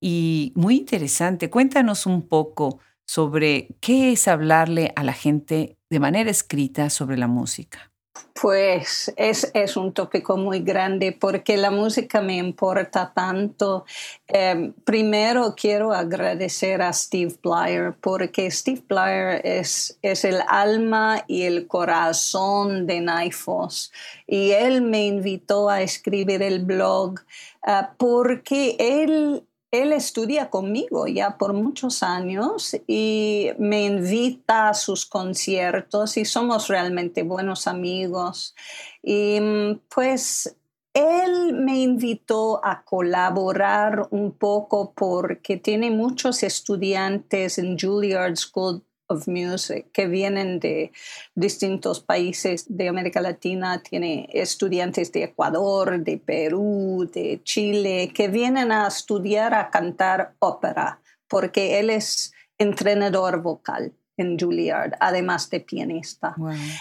y 0.00 0.52
muy 0.54 0.76
interesante. 0.76 1.50
Cuéntanos 1.50 2.06
un 2.06 2.28
poco 2.28 2.78
sobre 3.04 3.68
qué 3.80 4.12
es 4.12 4.28
hablarle 4.28 4.92
a 4.96 5.02
la 5.04 5.12
gente 5.12 5.76
de 5.90 6.00
manera 6.00 6.30
escrita 6.30 6.88
sobre 6.90 7.16
la 7.16 7.26
música. 7.26 7.91
Pues 8.40 9.12
es, 9.16 9.76
un 9.76 9.92
tópico 9.92 10.36
muy 10.36 10.60
grande 10.60 11.12
porque 11.12 11.56
la 11.56 11.70
música 11.70 12.20
me 12.20 12.36
importa 12.36 13.12
tanto. 13.14 13.84
Em, 14.26 14.72
primero 14.84 15.54
quiero 15.56 15.92
agradecer 15.92 16.82
a 16.82 16.92
Steve 16.92 17.34
Blyer 17.42 17.94
porque 18.00 18.50
Steve 18.50 18.82
Blyer 18.88 19.40
es, 19.44 19.98
es 20.02 20.24
el 20.24 20.42
alma 20.48 21.24
y 21.26 21.42
el 21.42 21.66
corazón 21.66 22.86
de 22.86 23.00
Naifos 23.00 23.92
y 24.26 24.50
él 24.50 24.82
me 24.82 25.06
invitó 25.06 25.68
a 25.68 25.82
escribir 25.82 26.42
el 26.42 26.64
blog 26.64 27.20
ah, 27.62 27.94
porque 27.96 28.76
él 28.78 29.44
él 29.72 29.94
estudia 29.94 30.50
conmigo 30.50 31.06
ya 31.06 31.38
por 31.38 31.54
muchos 31.54 32.02
años 32.02 32.76
y 32.86 33.48
me 33.58 33.86
invita 33.86 34.68
a 34.68 34.74
sus 34.74 35.06
conciertos 35.06 36.18
y 36.18 36.26
somos 36.26 36.68
realmente 36.68 37.22
buenos 37.22 37.66
amigos. 37.66 38.54
Y 39.02 39.40
mm, 39.40 39.80
pues 39.88 40.54
él 40.92 41.54
me 41.54 41.78
invitó 41.78 42.62
a 42.62 42.84
colaborar 42.84 44.08
un 44.10 44.32
poco 44.32 44.92
porque 44.92 45.56
tiene 45.56 45.90
muchos 45.90 46.42
estudiantes 46.42 47.56
en 47.56 47.78
Juilliard 47.78 48.36
School 48.36 48.84
of 49.12 49.28
Music 49.28 49.86
que 49.92 50.06
vienen 50.06 50.58
de 50.58 50.92
distintos 51.34 52.00
países 52.00 52.66
de 52.68 52.88
América 52.88 53.20
Latina, 53.20 53.82
tiene 53.82 54.28
estudiantes 54.32 55.12
de 55.12 55.24
Ecuador, 55.24 56.00
de 56.00 56.18
Perú, 56.18 57.08
de 57.12 57.40
Chile, 57.44 58.10
que 58.14 58.28
vienen 58.28 58.72
a 58.72 58.88
estudiar 58.88 59.54
a 59.54 59.70
cantar 59.70 60.34
ópera, 60.38 61.00
porque 61.28 61.78
él 61.78 61.90
es 61.90 62.32
entrenador 62.58 63.42
vocal 63.42 63.92
en 64.16 64.38
Juilliard, 64.38 64.94
además 65.00 65.48
de 65.50 65.60
pianista. 65.60 66.34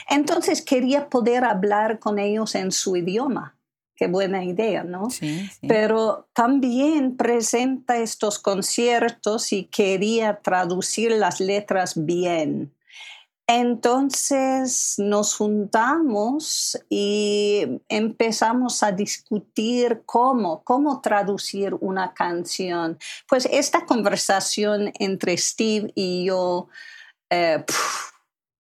Entonces 0.10 0.62
quería 0.62 1.10
poder 1.10 1.44
hablar 1.44 2.00
con 2.00 2.20
ellos 2.20 2.56
en 2.56 2.72
su 2.72 2.96
idioma 2.98 3.56
qué 3.96 4.08
buena 4.08 4.44
idea, 4.44 4.84
¿no? 4.84 5.10
Sí, 5.10 5.50
Pero 5.68 6.28
también 6.34 7.18
presenta 7.18 7.98
estos 7.98 8.40
conciertos 8.40 9.54
y 9.54 9.66
quería 9.66 10.42
traducir 10.42 11.12
las 11.12 11.40
letras 11.40 11.94
bien. 12.06 12.74
Entonces 13.54 14.96
nos 14.98 15.36
juntamos 15.36 16.80
y 16.90 17.82
empezamos 17.90 18.82
a 18.82 18.94
discutir 18.94 20.04
cómo, 20.06 20.64
cómo 20.64 21.02
traducir 21.02 21.76
una 21.82 22.14
canción. 22.14 22.98
Pues 23.28 23.50
esta 23.52 23.86
conversación 23.86 24.94
entre 25.00 25.38
Steve 25.38 25.92
y 25.96 26.26
yo, 26.26 26.70
eh, 27.30 27.66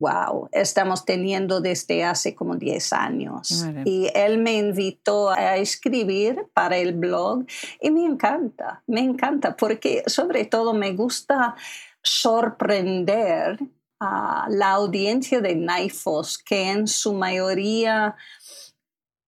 wow, 0.02 0.50
estamos 0.52 1.06
teniendo 1.06 1.62
desde 1.62 2.04
hace 2.04 2.34
como 2.34 2.56
10 2.56 2.94
años. 2.94 3.66
Y 3.86 4.10
él 4.16 4.40
me 4.40 4.58
invitó 4.58 5.30
a 5.30 5.58
escribir 5.58 6.48
para 6.56 6.78
el 6.78 6.94
blog 6.94 7.46
y 7.80 7.92
me 7.92 8.04
encanta, 8.04 8.82
me 8.88 9.02
encanta 9.02 9.56
porque 9.56 10.04
sobre 10.08 10.46
todo 10.46 10.74
me 10.74 10.94
gusta 10.94 11.56
sorprender 12.02 13.60
a 14.00 14.48
la 14.50 14.72
audiencia 14.72 15.40
de 15.40 15.56
Naifos, 15.56 16.40
que 16.40 16.72
en 16.72 16.88
su 16.88 17.14
mayoría 17.14 18.16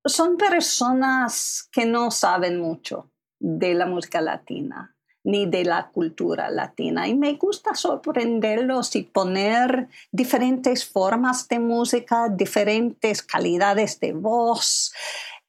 son 0.04 0.38
personas 0.38 1.70
que 1.72 1.86
no 1.86 2.10
saben 2.10 2.60
mucho 2.60 3.12
de 3.40 3.76
la 3.76 3.86
música 3.86 4.22
latina 4.22 4.93
ni 5.24 5.46
de 5.46 5.64
la 5.64 5.90
cultura 5.90 6.50
latina. 6.50 7.08
Y 7.08 7.16
me 7.16 7.34
gusta 7.34 7.76
sorprenderlos 7.76 8.96
y 8.96 9.04
poner 9.04 9.88
diferentes 10.12 10.86
formas 10.86 11.48
de 11.48 11.60
música, 11.60 12.30
diferentes 12.30 13.22
calidades 13.22 14.00
de 14.00 14.14
voz. 14.14 14.94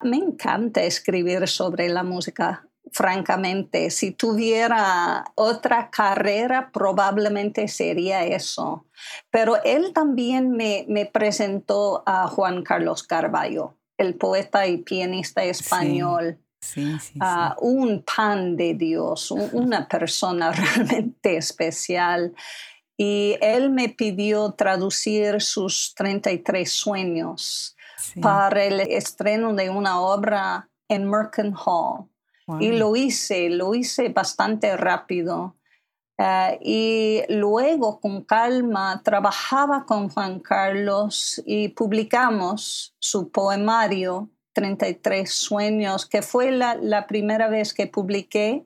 Me 0.01 0.17
encanta 0.17 0.83
escribir 0.83 1.47
sobre 1.47 1.89
la 1.89 2.03
música. 2.03 2.67
Francamente, 2.91 3.89
si 3.89 4.11
tuviera 4.11 5.25
otra 5.33 5.89
carrera, 5.89 6.69
probablemente 6.71 7.67
sería 7.67 8.23
eso. 8.23 8.85
Pero 9.31 9.61
él 9.63 9.91
también 9.91 10.51
me, 10.51 11.09
presentó 11.11 12.03
a 12.05 12.27
Juan 12.27 12.63
Carlos 12.63 13.03
Carballo, 13.03 13.75
el 13.97 14.15
poeta 14.15 14.67
y 14.67 14.77
pianista 14.77 15.43
español. 15.43 16.39
Ah, 17.19 17.55
un 17.59 18.03
pan 18.03 18.55
de 18.55 18.73
Dios, 18.73 19.31
una 19.31 19.87
persona 19.87 20.51
realmente 20.77 21.37
especial. 21.37 22.33
Y 22.97 23.37
él 23.41 23.69
me 23.69 23.89
pidió 23.89 24.51
traducir 24.53 25.41
sus 25.41 25.93
33 25.95 26.69
sueños 26.71 27.75
para 28.21 28.63
el 28.63 28.79
estreno 28.79 29.53
de 29.53 29.69
una 29.69 29.99
obra 29.99 30.69
en 30.87 31.09
Merkin 31.09 31.53
Hall. 31.53 32.07
Y 32.59 32.71
lo 32.73 32.95
hice, 32.95 33.49
lo 33.49 33.73
hice 33.73 34.09
bastante 34.09 34.77
rápido. 34.77 35.55
Ah, 36.17 36.53
y 36.61 37.23
luego, 37.27 37.99
con 37.99 38.23
calma, 38.23 39.01
trabajaba 39.03 39.85
con 39.85 40.09
Juan 40.09 40.39
Carlos 40.39 41.41
y 41.45 41.69
publicamos 41.69 42.95
su 42.99 43.31
poemario 43.31 44.29
33 44.55 45.29
sueños, 45.29 46.05
que 46.05 46.21
fue 46.21 46.51
la, 46.51 47.05
primera 47.07 47.49
vez 47.49 47.73
que 47.73 47.87
publiqué 47.87 48.65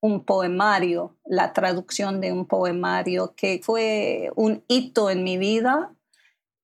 un 0.00 0.24
poemario, 0.24 1.16
la 1.26 1.52
traducción 1.52 2.20
de 2.20 2.32
un 2.32 2.46
poemario, 2.46 3.34
que 3.36 3.60
fue 3.62 4.30
un 4.36 4.62
hito 4.68 5.10
en 5.10 5.24
mi 5.24 5.36
vida, 5.36 5.92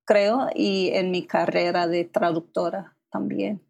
creo, 0.07 0.49
y 0.55 0.91
en 0.95 1.11
mi 1.11 1.27
carrera 1.27 1.89
de 1.89 2.05
traductora 2.05 2.97
también. 3.11 3.61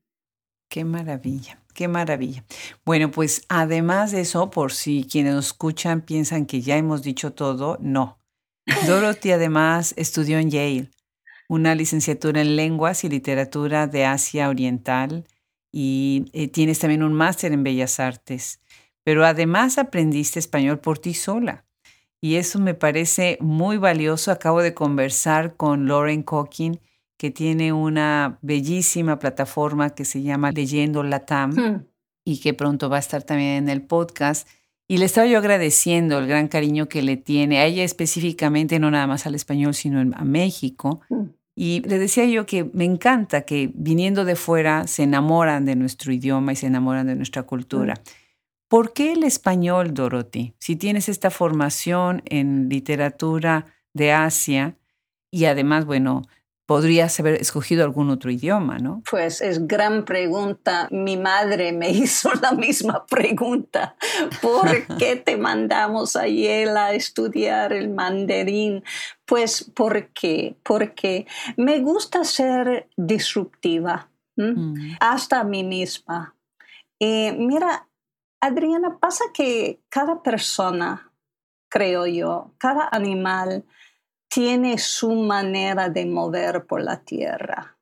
Qué 0.68 0.84
maravilla, 0.84 1.62
qué 1.74 1.88
maravilla. 1.88 2.44
Bueno, 2.84 3.10
pues 3.10 3.42
además 3.48 4.12
de 4.12 4.20
eso, 4.20 4.50
por 4.50 4.72
si 4.72 5.08
quienes 5.10 5.34
nos 5.34 5.46
escuchan 5.46 6.02
piensan 6.02 6.44
que 6.44 6.60
ya 6.60 6.76
hemos 6.76 7.02
dicho 7.02 7.32
todo, 7.32 7.78
no. 7.80 8.18
Dorothy 8.86 9.32
además 9.32 9.94
estudió 9.96 10.38
en 10.38 10.50
Yale 10.50 10.90
una 11.50 11.74
licenciatura 11.74 12.42
en 12.42 12.54
lenguas 12.54 13.02
y 13.02 13.08
literatura 13.08 13.88
de 13.88 14.04
Asia 14.04 14.48
Oriental 14.48 15.24
y 15.72 16.26
eh, 16.32 16.46
tienes 16.46 16.78
también 16.78 17.02
un 17.02 17.12
máster 17.12 17.50
en 17.50 17.64
Bellas 17.64 17.98
Artes. 17.98 18.60
Pero 19.02 19.26
además 19.26 19.76
aprendiste 19.76 20.38
español 20.38 20.78
por 20.78 21.00
ti 21.00 21.12
sola. 21.12 21.64
Y 22.20 22.36
eso 22.36 22.60
me 22.60 22.74
parece 22.74 23.36
muy 23.40 23.78
valioso. 23.78 24.30
Acabo 24.30 24.62
de 24.62 24.74
conversar 24.74 25.56
con 25.56 25.88
Lauren 25.88 26.22
Cocking, 26.22 26.78
que 27.18 27.32
tiene 27.32 27.72
una 27.72 28.38
bellísima 28.42 29.18
plataforma 29.18 29.90
que 29.90 30.04
se 30.04 30.22
llama 30.22 30.52
Leyendo 30.52 31.02
Latam 31.02 31.50
hmm. 31.50 31.86
y 32.24 32.38
que 32.38 32.54
pronto 32.54 32.88
va 32.88 32.98
a 32.98 33.00
estar 33.00 33.24
también 33.24 33.64
en 33.64 33.68
el 33.70 33.82
podcast. 33.82 34.46
Y 34.86 34.98
le 34.98 35.06
estaba 35.06 35.26
yo 35.26 35.38
agradeciendo 35.38 36.18
el 36.18 36.28
gran 36.28 36.46
cariño 36.46 36.88
que 36.88 37.02
le 37.02 37.16
tiene 37.16 37.58
a 37.58 37.66
ella 37.66 37.82
específicamente, 37.82 38.78
no 38.78 38.92
nada 38.92 39.08
más 39.08 39.26
al 39.26 39.34
español, 39.34 39.74
sino 39.74 39.98
a 40.14 40.24
México. 40.24 41.00
Hmm 41.08 41.39
Y 41.62 41.83
le 41.83 41.99
decía 41.99 42.25
yo 42.25 42.46
que 42.46 42.64
me 42.73 42.87
encanta 42.87 43.42
que 43.42 43.70
viniendo 43.75 44.25
de 44.25 44.35
fuera 44.35 44.87
se 44.87 45.03
enamoran 45.03 45.66
de 45.66 45.77
nuestro 45.77 46.11
idioma 46.11 46.55
y 46.55 46.57
se 46.57 46.68
enamoran 46.68 47.07
de 47.07 47.16
nuestra 47.16 47.42
cultura. 47.42 47.96
Mm. 47.96 48.11
¿Por 48.66 48.94
qué 48.94 49.12
el 49.12 49.25
español, 49.25 49.92
Dorothy? 49.92 50.55
Si 50.59 50.77
tienes 50.77 51.11
esta 51.11 51.29
formación 51.29 52.23
en 52.25 52.70
literatura 52.70 53.66
de 53.92 54.11
Asia 54.11 54.79
y 55.31 55.44
además, 55.44 55.85
bueno, 55.85 56.23
podrías 56.70 57.18
haber 57.18 57.35
escogido 57.35 57.83
algún 57.83 58.11
otro 58.11 58.30
idioma, 58.30 58.78
¿no? 58.78 59.02
Pues 59.11 59.40
es 59.40 59.66
gran 59.66 60.04
pregunta. 60.04 60.87
Mi 60.92 61.16
madre 61.16 61.72
me 61.72 61.90
hizo 61.90 62.33
la 62.35 62.52
misma 62.52 63.06
pregunta. 63.06 63.96
¿Por 64.40 64.87
qué 64.96 65.16
te 65.26 65.37
mandamos 65.37 66.14
a 66.14 66.28
Yale 66.28 66.78
a 66.78 66.92
estudiar 66.92 67.72
el 67.72 67.90
mandarín? 67.90 68.85
Pues 69.24 69.68
porque, 69.74 70.54
porque 70.62 71.26
me 71.56 71.80
gusta 71.80 72.22
ser 72.22 72.88
disruptiva, 72.96 74.09
mm. 74.37 74.92
hasta 75.00 75.40
a 75.40 75.44
mí 75.44 75.64
misma. 75.64 76.37
Eh, 77.00 77.33
mira, 77.37 77.88
Adriana, 78.40 78.96
pasa 79.00 79.24
que 79.35 79.80
cada 79.88 80.22
persona, 80.22 81.11
creo 81.68 82.06
yo, 82.06 82.54
cada 82.59 82.88
animal, 82.92 83.64
tiene 84.30 84.78
su 84.78 85.10
manera 85.12 85.88
de 85.88 86.06
mover 86.06 86.64
por 86.66 86.82
la 86.82 87.00
tierra. 87.00 87.76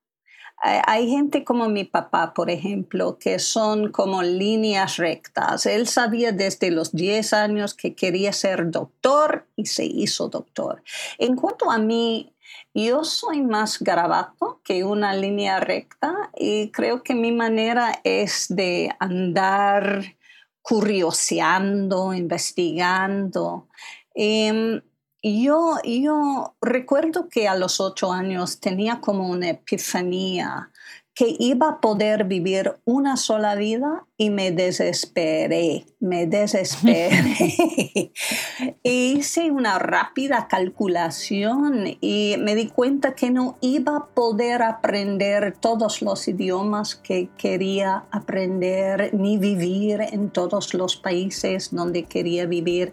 Hay 0.61 1.09
gente 1.09 1.45
como 1.45 1.69
mi 1.69 1.85
papá, 1.85 2.35
por 2.35 2.51
ejemplo, 2.51 3.17
que 3.17 3.39
son 3.39 3.93
como 3.93 4.25
líneas 4.25 4.97
rectas. 4.97 5.67
Él 5.67 5.87
sabía 5.87 6.33
desde 6.33 6.73
los 6.73 6.93
10 6.93 7.33
años 7.33 7.75
que 7.75 7.95
quería 7.95 8.33
ser 8.33 8.71
doctor 8.71 9.47
y 9.55 9.67
se 9.67 9.85
hizo 9.85 10.29
doctor. 10.29 10.83
En 11.19 11.37
cuanto 11.37 11.71
a 11.71 11.79
mí, 11.79 12.35
yo 12.75 13.05
soy 13.05 13.43
más 13.43 13.79
garabato 13.79 14.61
que 14.65 14.83
una 14.83 15.15
línea 15.15 15.61
recta 15.61 16.31
y 16.37 16.73
creo 16.73 17.05
que 17.05 17.15
mi 17.15 17.31
manera 17.31 18.01
es 18.03 18.47
de 18.49 18.91
andar 18.99 20.17
curioseando, 20.61 22.13
investigando. 22.13 23.69
Em, 24.13 24.83
yo, 25.23 25.77
yo 25.85 26.55
recuerdo 26.61 27.29
que 27.29 27.49
a 27.49 27.57
los 27.57 27.81
ocho 27.81 28.13
años 28.13 28.61
tenía 28.61 29.01
como 29.01 29.29
una 29.29 29.51
epifanía 29.51 30.71
que 31.19 31.35
iba 31.41 31.69
a 31.69 31.81
poder 31.81 32.27
vivir 32.27 32.77
una 32.85 33.17
sola 33.17 33.57
vida 33.57 34.07
y 34.17 34.31
me 34.31 34.53
desesperé, 34.53 35.85
me 35.99 36.29
desesperé. 36.29 38.13
Hice 38.85 39.51
una 39.51 39.81
rápida 39.81 40.47
calculación 40.47 41.97
y 42.01 42.37
me 42.39 42.55
di 42.55 42.69
cuenta 42.69 43.17
que 43.17 43.33
no 43.33 43.59
iba 43.61 43.97
a 43.97 44.07
poder 44.07 44.63
aprender 44.63 45.57
todos 45.59 46.03
los 46.03 46.29
idiomas 46.29 46.95
que 46.95 47.31
quería 47.37 48.05
aprender 48.13 49.13
ni 49.13 49.39
vivir 49.39 50.01
en 50.13 50.31
todos 50.31 50.73
los 50.73 50.97
países 50.97 51.75
donde 51.75 52.05
quería 52.05 52.47
vivir. 52.47 52.93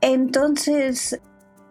Entonces 0.00 1.20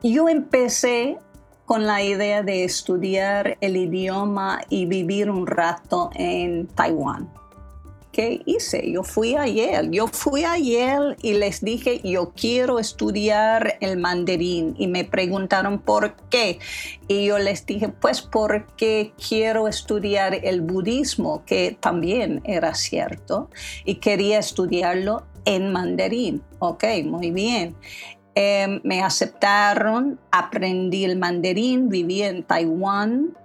yo 0.04 0.30
empecé 0.30 1.18
con 1.66 1.86
la 1.86 2.04
idea 2.04 2.44
de 2.44 2.66
estudiar 2.66 3.58
el 3.62 3.78
idioma 3.78 4.62
y 4.70 4.86
vivir 4.86 5.30
un 5.30 5.48
rato 5.48 6.10
en 6.16 6.68
Taiwán. 6.68 7.30
¿Qué 8.12 8.44
hice? 8.46 8.92
Yo 8.92 9.02
fui 9.02 9.34
a 9.34 9.48
Yale. 9.48 9.90
Yo 9.90 10.06
fui 10.06 10.44
a 10.44 10.56
Yale 10.60 11.16
y 11.24 11.34
les 11.34 11.62
dije, 11.62 12.00
yo 12.04 12.32
quiero 12.36 12.78
estudiar 12.78 13.78
el 13.80 13.98
mandarín. 13.98 14.76
Y 14.78 14.86
me 14.86 15.04
preguntaron 15.04 15.80
por 15.80 16.16
qué. 16.30 16.60
Y 17.08 17.26
yo 17.26 17.40
les 17.40 17.66
dije, 17.66 17.90
pues 17.90 18.22
porque 18.22 19.14
quiero 19.28 19.68
estudiar 19.68 20.36
el 20.44 20.62
budismo, 20.62 21.44
que 21.46 21.76
también 21.80 22.44
era 22.44 22.76
cierto. 22.76 23.50
Y 23.84 23.96
quería 23.96 24.38
estudiarlo 24.38 25.24
en 25.46 25.72
mandarín. 25.72 26.44
Ok, 26.60 26.84
muy 27.06 27.32
bien. 27.32 27.76
Em, 28.36 28.82
me 28.84 29.04
aceptaron, 29.04 30.20
aprendí 30.32 31.06
el 31.06 31.20
mandarín, 31.20 31.90
viví 31.90 32.24
en 32.24 32.44
Taiwán 32.44 33.38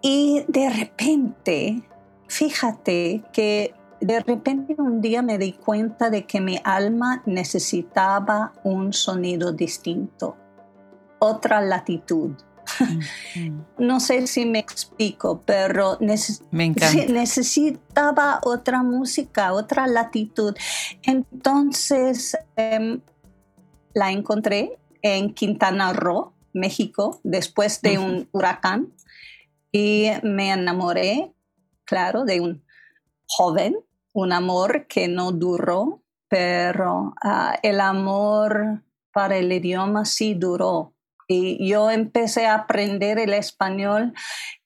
y 0.00 0.44
de 0.46 0.70
repente, 0.70 1.82
fíjate 2.28 3.24
que 3.32 3.74
de 4.00 4.20
repente 4.20 4.76
un 4.78 5.00
día 5.00 5.22
me 5.22 5.38
di 5.38 5.52
cuenta 5.52 6.08
de 6.08 6.24
que 6.24 6.40
mi 6.40 6.60
alma 6.62 7.24
necesitaba 7.26 8.52
un 8.62 8.92
sonido 8.92 9.52
distinto, 9.52 10.36
otra 11.18 11.60
latitud. 11.60 12.36
No 13.76 13.98
sé 13.98 14.28
si 14.28 14.46
me 14.46 14.60
explico, 14.60 15.42
pero 15.44 15.98
necesitaba 16.00 18.38
otra 18.44 18.84
música, 18.84 19.52
otra 19.52 19.88
latitud. 19.88 20.54
Entonces, 21.02 22.36
em, 22.56 23.00
la 23.94 24.10
encontré 24.10 24.78
en 25.02 25.34
Quintana 25.34 25.92
Roo, 25.92 26.32
México, 26.52 27.20
después 27.24 27.80
de 27.82 27.98
un 27.98 28.28
huracán 28.32 28.92
y 29.72 30.08
me 30.22 30.50
enamoré, 30.50 31.32
claro, 31.84 32.24
de 32.24 32.40
un 32.40 32.64
joven, 33.26 33.76
un 34.12 34.32
amor 34.32 34.86
que 34.86 35.08
no 35.08 35.32
duró, 35.32 36.02
pero 36.28 37.14
ah, 37.22 37.58
el 37.62 37.80
amor 37.80 38.82
para 39.12 39.36
el 39.36 39.52
idioma 39.52 40.04
sí 40.04 40.34
duró. 40.34 40.94
Y 41.26 41.66
yo 41.66 41.90
empecé 41.90 42.46
a 42.46 42.54
aprender 42.54 43.18
el 43.18 43.32
español 43.32 44.12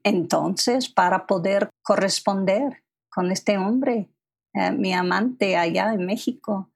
entonces 0.02 0.88
para 0.88 1.26
poder 1.26 1.70
corresponder 1.82 2.82
con 3.08 3.30
este 3.30 3.56
hombre, 3.56 4.10
eh, 4.54 4.72
mi 4.72 4.92
amante 4.92 5.56
allá 5.56 5.92
en 5.92 6.06
México. 6.06 6.70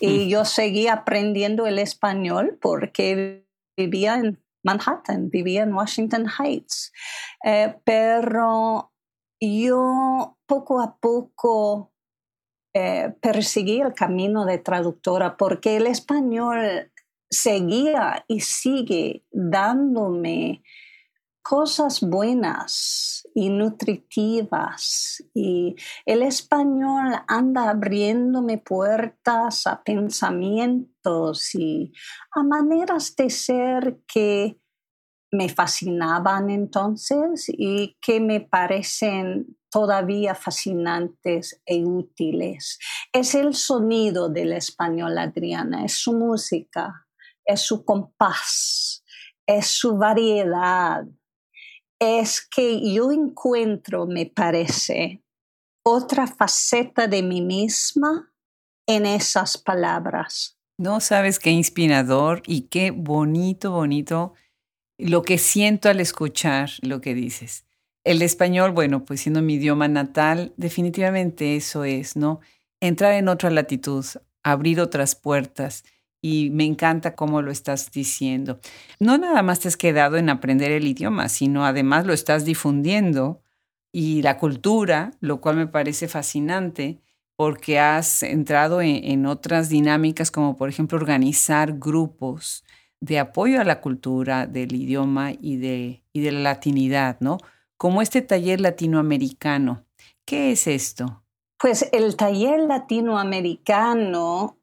Y 0.00 0.26
mm. 0.26 0.28
yo 0.28 0.44
seguí 0.44 0.88
aprendiendo 0.88 1.66
el 1.66 1.78
español 1.78 2.58
porque 2.60 3.46
vivía 3.76 4.16
en 4.16 4.42
Manhattan, 4.62 5.30
vivía 5.30 5.62
en 5.62 5.74
Washington 5.74 6.26
Heights. 6.28 6.92
Eh, 7.44 7.74
pero 7.84 8.92
yo 9.40 10.38
poco 10.46 10.80
a 10.80 10.96
poco 10.98 11.92
eh, 12.74 13.12
perseguí 13.20 13.80
el 13.80 13.94
camino 13.94 14.44
de 14.44 14.58
traductora 14.58 15.36
porque 15.36 15.76
el 15.76 15.86
español 15.86 16.90
seguía 17.30 18.24
y 18.28 18.40
sigue 18.40 19.24
dándome 19.30 20.62
cosas 21.44 22.00
buenas 22.00 23.28
y 23.34 23.50
nutritivas 23.50 25.22
y 25.34 25.76
el 26.06 26.22
español 26.22 27.12
anda 27.28 27.68
abriéndome 27.68 28.56
puertas 28.56 29.66
a 29.66 29.82
pensamientos 29.84 31.54
y 31.54 31.92
a 32.34 32.42
maneras 32.42 33.14
de 33.14 33.28
ser 33.28 34.00
que 34.08 34.58
me 35.32 35.50
fascinaban 35.50 36.48
entonces 36.48 37.44
y 37.48 37.98
que 38.00 38.20
me 38.20 38.40
parecen 38.40 39.58
todavía 39.70 40.34
fascinantes 40.34 41.60
e 41.66 41.84
útiles. 41.84 42.78
Es 43.12 43.34
el 43.34 43.52
sonido 43.52 44.30
del 44.30 44.54
español, 44.54 45.18
Adriana, 45.18 45.84
es 45.84 45.92
su 45.92 46.14
música, 46.14 47.06
es 47.44 47.60
su 47.60 47.84
compás, 47.84 49.04
es 49.46 49.66
su 49.66 49.98
variedad, 49.98 51.04
es 51.98 52.46
que 52.46 52.92
yo 52.92 53.12
encuentro, 53.12 54.06
me 54.06 54.26
parece, 54.26 55.22
otra 55.84 56.26
faceta 56.26 57.06
de 57.06 57.22
mí 57.22 57.40
misma 57.42 58.32
en 58.86 59.06
esas 59.06 59.58
palabras. 59.58 60.58
No 60.78 61.00
sabes 61.00 61.38
qué 61.38 61.50
inspirador 61.50 62.42
y 62.46 62.62
qué 62.62 62.90
bonito, 62.90 63.70
bonito 63.70 64.34
lo 64.98 65.22
que 65.22 65.38
siento 65.38 65.88
al 65.88 66.00
escuchar 66.00 66.70
lo 66.82 67.00
que 67.00 67.14
dices. 67.14 67.66
El 68.04 68.22
español, 68.22 68.72
bueno, 68.72 69.04
pues 69.04 69.20
siendo 69.22 69.40
mi 69.40 69.54
idioma 69.54 69.88
natal, 69.88 70.52
definitivamente 70.56 71.56
eso 71.56 71.84
es, 71.84 72.16
¿no? 72.16 72.40
Entrar 72.80 73.14
en 73.14 73.28
otra 73.28 73.50
latitud, 73.50 74.04
abrir 74.42 74.80
otras 74.80 75.14
puertas 75.14 75.84
y 76.24 76.48
me 76.48 76.64
encanta 76.64 77.14
cómo 77.14 77.42
lo 77.42 77.50
estás 77.50 77.90
diciendo. 77.90 78.58
No 78.98 79.18
nada 79.18 79.42
más 79.42 79.60
te 79.60 79.68
has 79.68 79.76
quedado 79.76 80.16
en 80.16 80.30
aprender 80.30 80.70
el 80.70 80.86
idioma, 80.86 81.28
sino 81.28 81.66
además 81.66 82.06
lo 82.06 82.14
estás 82.14 82.46
difundiendo 82.46 83.42
y 83.92 84.22
la 84.22 84.38
cultura, 84.38 85.10
lo 85.20 85.42
cual 85.42 85.56
me 85.56 85.66
parece 85.66 86.08
fascinante 86.08 87.02
porque 87.36 87.78
has 87.78 88.22
entrado 88.22 88.80
en, 88.80 89.26
otras 89.26 89.68
dinámicas 89.68 90.30
como 90.30 90.56
por 90.56 90.70
ejemplo 90.70 90.96
organizar 90.96 91.74
grupos 91.78 92.64
de 93.02 93.18
apoyo 93.18 93.60
a 93.60 93.64
la 93.64 93.82
cultura 93.82 94.46
del 94.46 94.74
idioma 94.74 95.32
y 95.38 95.58
de, 95.58 96.04
y 96.14 96.22
de 96.22 96.32
la 96.32 96.40
latinidad, 96.40 97.18
¿no? 97.20 97.36
Como 97.76 98.00
este 98.00 98.22
taller 98.22 98.62
latinoamericano. 98.62 99.84
¿Qué 100.24 100.52
es 100.52 100.68
esto? 100.68 101.22
Pues 101.58 101.86
el 101.92 102.16
taller 102.16 102.60
latinoamericano 102.60 104.56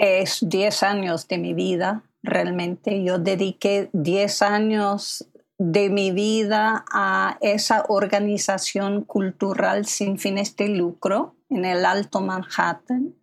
es 0.00 0.38
10 0.40 0.82
años 0.82 1.28
de 1.28 1.38
mi 1.38 1.52
vida, 1.52 2.02
realmente. 2.22 3.04
Yo 3.04 3.18
dediqué 3.18 3.90
10 3.92 4.42
años 4.42 5.28
de 5.58 5.90
mi 5.90 6.10
vida 6.10 6.86
a 6.90 7.36
esa 7.42 7.84
organización 7.88 9.04
cultural 9.04 9.84
sin 9.84 10.18
fines 10.18 10.56
de 10.56 10.68
lucro 10.68 11.34
en 11.50 11.66
el 11.66 11.84
Alto 11.84 12.22
Manhattan 12.22 13.14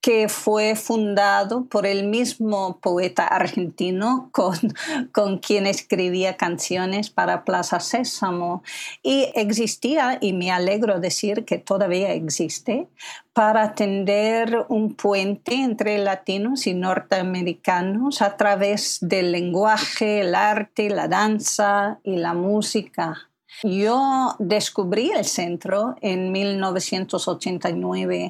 que 0.00 0.28
fue 0.28 0.76
fundado 0.76 1.64
por 1.64 1.84
el 1.84 2.06
mismo 2.06 2.78
poeta 2.80 3.26
argentino 3.26 4.28
con, 4.32 4.56
con 5.12 5.38
quien 5.38 5.66
escribía 5.66 6.36
canciones 6.36 7.10
para 7.10 7.44
Plaza 7.44 7.80
Sésamo. 7.80 8.62
Y 9.02 9.30
existía, 9.34 10.18
y 10.20 10.32
me 10.32 10.50
alegro 10.50 11.00
decir 11.00 11.44
que 11.44 11.58
todavía 11.58 12.12
existe, 12.12 12.88
para 13.32 13.74
tender 13.74 14.66
un 14.68 14.94
puente 14.94 15.54
entre 15.54 15.98
latinos 15.98 16.66
y 16.66 16.74
norteamericanos 16.74 18.22
a 18.22 18.36
través 18.36 18.98
del 19.00 19.32
lenguaje, 19.32 20.20
el 20.20 20.34
arte, 20.34 20.90
la 20.90 21.08
danza 21.08 21.98
y 22.02 22.16
la 22.16 22.34
música. 22.34 23.28
Yo 23.62 24.36
descubrí 24.38 25.10
el 25.10 25.24
centro 25.24 25.96
en 26.00 26.30
1989 26.30 28.24
y 28.24 28.28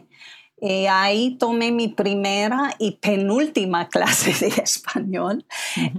eh, 0.61 0.89
ahí 0.89 1.37
tomé 1.37 1.71
mi 1.71 1.89
primera 1.89 2.75
y 2.79 2.93
penúltima 2.93 3.89
clase 3.91 4.33
de 4.47 4.63
español, 4.63 5.45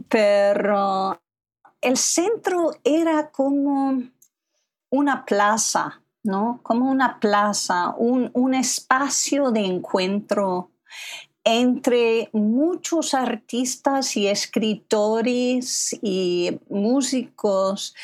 pero 0.08 1.22
el 1.82 1.98
centro 1.98 2.72
era 2.84 3.32
como 3.32 4.04
una 4.90 5.26
plaza, 5.26 6.02
¿no? 6.24 6.60
Como 6.64 6.90
una 6.90 7.20
plaza, 7.20 7.94
un, 7.98 8.32
un 8.34 8.54
espacio 8.54 9.52
de 9.52 9.62
encuentro 9.62 10.72
entre 11.44 12.30
muchos 12.34 13.14
artistas 13.14 14.18
y 14.18 14.28
escritores 14.28 15.98
y 16.02 16.60
músicos 16.70 17.96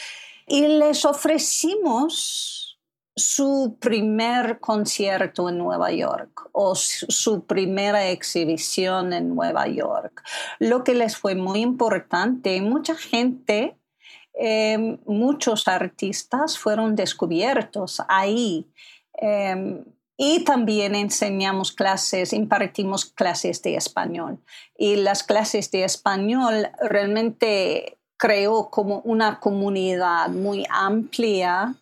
y 0.48 0.68
les 0.68 1.06
ofrecimos 1.06 2.74
su 3.15 3.78
primer 3.80 4.60
concierto 4.60 5.47
en 5.47 5.58
Nueva 5.58 5.91
York 5.91 6.49
o 6.51 6.75
su 6.75 7.45
primera 7.45 8.10
exhibición 8.10 9.13
en 9.13 9.34
Nueva 9.34 9.67
York, 9.67 10.21
lo 10.60 10.84
que 10.84 10.95
les 10.95 11.15
fue 11.15 11.36
muy 11.36 11.62
importante. 11.62 12.62
Mucha 12.62 12.95
gente, 12.95 13.78
em, 14.34 14.97
muchos 15.06 15.67
artistas 15.69 16.58
fueron 16.58 16.95
descubiertos 16.95 18.01
ahí. 18.10 18.67
Em, 19.13 19.86
y 20.17 20.43
también 20.43 20.95
enseñamos 20.95 21.71
clases, 21.71 22.34
impartimos 22.34 23.06
clases 23.06 23.62
de 23.62 23.75
español. 23.75 24.39
Y 24.78 24.97
las 24.97 25.23
clases 25.23 25.71
de 25.71 25.84
español 25.86 26.69
realmente 26.82 27.97
creó 28.17 28.69
como 28.69 28.99
una 28.99 29.39
comunidad 29.39 30.30
muy 30.30 30.65
amplia 30.69 31.75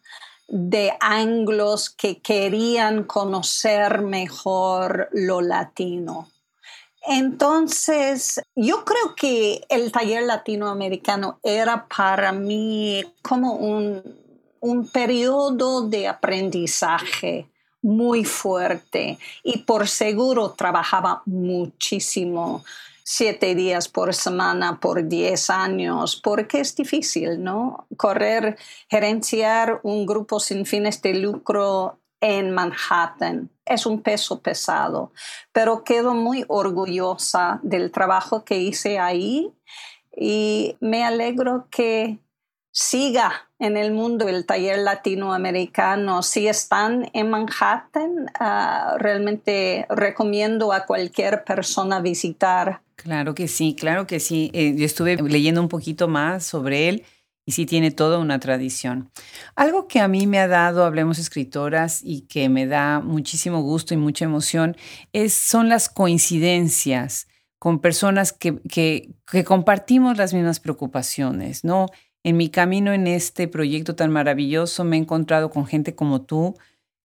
de 0.56 0.94
anglos 1.00 1.90
que 1.90 2.20
querían 2.20 3.06
conocer 3.06 4.04
mejor 4.04 5.10
lo 5.12 5.42
latino. 5.42 6.30
Entonces, 7.08 8.40
yo 8.56 8.86
creo 8.86 9.16
que 9.16 9.66
el 9.68 9.92
taller 9.92 10.22
latinoamericano 10.22 11.40
era 11.42 11.88
para 11.88 12.32
mí 12.32 13.04
como 13.24 13.54
un, 13.54 14.04
un 14.60 14.88
periodo 14.90 15.90
de 15.90 16.08
aprendizaje 16.08 17.50
muy 17.82 18.24
fuerte 18.24 19.18
y 19.44 19.58
por 19.58 19.88
seguro 19.88 20.52
trabajaba 20.52 21.24
muchísimo 21.26 22.64
siete 23.04 23.54
días 23.54 23.90
por 23.90 24.14
semana 24.14 24.80
por 24.80 25.08
diez 25.08 25.50
años, 25.50 26.16
porque 26.16 26.62
es 26.62 26.76
difícil, 26.76 27.44
¿no? 27.44 27.88
Correr, 27.98 28.58
gerenciar 28.90 29.82
un 29.84 30.06
grupo 30.06 30.40
sin 30.40 30.66
fines 30.66 31.02
de 31.02 31.16
lucro 31.16 32.00
en 32.22 32.52
Manhattan. 32.52 33.50
Es 33.66 33.86
un 33.86 34.02
peso 34.02 34.42
pesado, 34.42 35.12
pero 35.52 35.84
quedo 35.84 36.14
muy 36.14 36.46
orgullosa 36.48 37.60
del 37.64 37.92
trabajo 37.92 38.46
que 38.46 38.58
hice 38.58 38.98
ahí 38.98 39.54
y 40.16 40.78
me 40.80 41.04
alegro 41.04 41.68
que 41.70 42.20
siga 42.74 43.50
en 43.60 43.78
el 43.78 43.94
mundo 43.94 44.28
el 44.28 44.46
taller 44.46 44.80
latinoamericano. 44.80 46.24
Si 46.24 46.48
están 46.48 47.10
en 47.14 47.30
Manhattan, 47.30 48.26
ah, 48.40 48.96
realmente 49.00 49.86
recomiendo 49.90 50.74
a 50.74 50.86
cualquier 50.86 51.44
persona 51.46 52.02
visitar. 52.02 52.82
Claro 52.96 53.36
que 53.36 53.48
sí, 53.48 53.76
claro 53.80 54.08
que 54.08 54.20
sí. 54.20 54.50
Eh, 54.54 54.74
yo 54.76 54.86
estuve 54.86 55.18
leyendo 55.18 55.62
un 55.62 55.70
poquito 55.70 56.08
más 56.08 56.46
sobre 56.46 56.90
él 56.90 57.06
y 57.46 57.52
sí 57.52 57.68
tiene 57.68 57.92
toda 57.92 58.18
una 58.18 58.40
tradición. 58.40 59.12
Algo 59.56 59.88
que 59.88 60.00
a 60.00 60.08
mí 60.08 60.26
me 60.26 60.40
ha 60.40 60.48
dado, 60.48 60.84
hablemos 60.84 61.20
escritoras, 61.20 62.02
y 62.04 62.22
que 62.22 62.50
me 62.50 62.66
da 62.66 63.02
muchísimo 63.02 63.62
gusto 63.62 63.94
y 63.94 63.98
mucha 63.98 64.26
emoción, 64.26 64.78
es, 65.12 65.34
son 65.34 65.70
las 65.70 65.90
coincidencias 65.90 67.28
con 67.60 67.80
personas 67.80 68.34
que, 68.34 68.62
que, 68.70 69.14
que 69.30 69.44
compartimos 69.44 70.18
las 70.18 70.34
mismas 70.34 70.60
preocupaciones, 70.60 71.64
¿no? 71.64 71.88
En 72.24 72.38
mi 72.38 72.50
camino 72.50 72.94
en 72.94 73.08
este 73.08 73.48
proyecto 73.48 73.96
tan 73.96 74.12
maravilloso 74.12 74.84
me 74.84 74.96
he 74.96 75.00
encontrado 75.00 75.50
con 75.50 75.66
gente 75.66 75.94
como 75.96 76.22
tú 76.22 76.56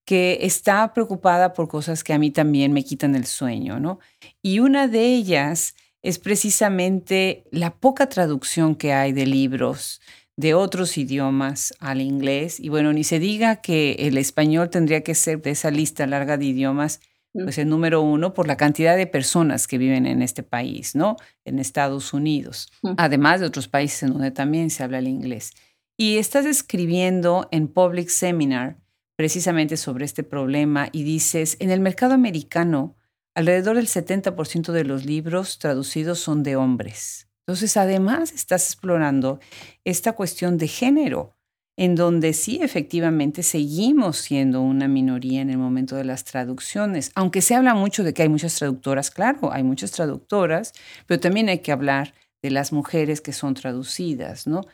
que 0.05 0.39
está 0.41 0.93
preocupada 0.93 1.53
por 1.53 1.67
cosas 1.67 2.03
que 2.03 2.13
a 2.13 2.17
mí 2.17 2.31
también 2.31 2.73
me 2.73 2.83
quitan 2.83 3.15
el 3.15 3.25
sueño, 3.25 3.79
¿no? 3.79 3.99
Y 4.41 4.59
una 4.59 4.87
de 4.87 5.05
ellas 5.05 5.75
es 6.01 6.17
precisamente 6.19 7.43
la 7.51 7.75
poca 7.75 8.07
traducción 8.09 8.75
que 8.75 8.93
hay 8.93 9.11
de 9.11 9.25
libros 9.25 10.01
de 10.39 10.53
otros 10.53 10.97
idiomas 10.97 11.73
al 11.79 11.99
inglés. 11.99 12.61
Y 12.61 12.69
bueno, 12.69 12.93
ni 12.93 13.03
se 13.03 13.19
diga 13.19 13.57
que 13.57 13.97
el 13.99 14.17
español 14.17 14.69
tendría 14.69 15.01
que 15.01 15.13
ser 15.13 15.41
de 15.41 15.51
esa 15.51 15.69
lista 15.69 16.07
larga 16.07 16.37
de 16.37 16.45
idiomas. 16.45 17.01
Pues 17.33 17.57
el 17.57 17.69
número 17.69 18.01
uno 18.01 18.33
por 18.33 18.47
la 18.47 18.57
cantidad 18.57 18.97
de 18.97 19.07
personas 19.07 19.67
que 19.67 19.77
viven 19.77 20.05
en 20.05 20.21
este 20.21 20.43
país, 20.43 20.95
¿no? 20.95 21.17
En 21.45 21.59
Estados 21.59 22.13
Unidos, 22.13 22.71
además 22.97 23.39
de 23.39 23.45
otros 23.45 23.67
países 23.67 24.03
en 24.03 24.13
donde 24.13 24.31
también 24.31 24.69
se 24.69 24.83
habla 24.83 24.99
el 24.99 25.07
inglés. 25.07 25.51
Y 25.97 26.17
estás 26.17 26.45
escribiendo 26.45 27.47
en 27.51 27.67
Public 27.67 28.09
Seminar 28.09 28.77
precisamente 29.17 29.75
sobre 29.75 30.05
este 30.05 30.23
problema 30.23 30.87
y 30.91 31.03
dices, 31.03 31.57
en 31.59 31.71
el 31.71 31.81
mercado 31.81 32.13
americano, 32.13 32.95
alrededor 33.35 33.75
del 33.75 33.87
70% 33.87 34.71
de 34.71 34.85
los 34.85 35.05
libros 35.05 35.59
traducidos 35.59 36.19
son 36.19 36.41
de 36.41 36.55
hombres. 36.55 37.27
Entonces, 37.45 37.77
además, 37.77 38.31
estás 38.31 38.65
explorando 38.65 39.39
esta 39.83 40.13
cuestión 40.13 40.57
de 40.57 40.67
género 40.67 41.38
en 41.79 41.95
donde 41.95 42.33
sí 42.33 42.59
efectivamente 42.61 43.41
seguimos 43.41 44.17
siendo 44.17 44.61
una 44.61 44.89
minoría 44.89 45.39
en 45.39 45.49
el 45.49 45.57
momento 45.57 45.95
de 45.95 46.03
las 46.03 46.25
traducciones, 46.25 47.09
aunque 47.15 47.41
se 47.41 47.55
habla 47.55 47.73
mucho 47.73 48.03
de 48.03 48.13
que 48.13 48.21
hay 48.21 48.27
muchas 48.27 48.53
traductoras, 48.55 49.09
claro, 49.09 49.53
hay 49.53 49.63
muchas 49.63 49.91
traductoras, 49.91 50.73
pero 51.07 51.21
también 51.21 51.47
hay 51.47 51.59
que 51.59 51.71
hablar 51.71 52.13
de 52.43 52.51
las 52.51 52.73
mujeres 52.73 53.21
que 53.21 53.31
son 53.31 53.53
traducidas, 53.53 54.45
¿no? 54.45 54.65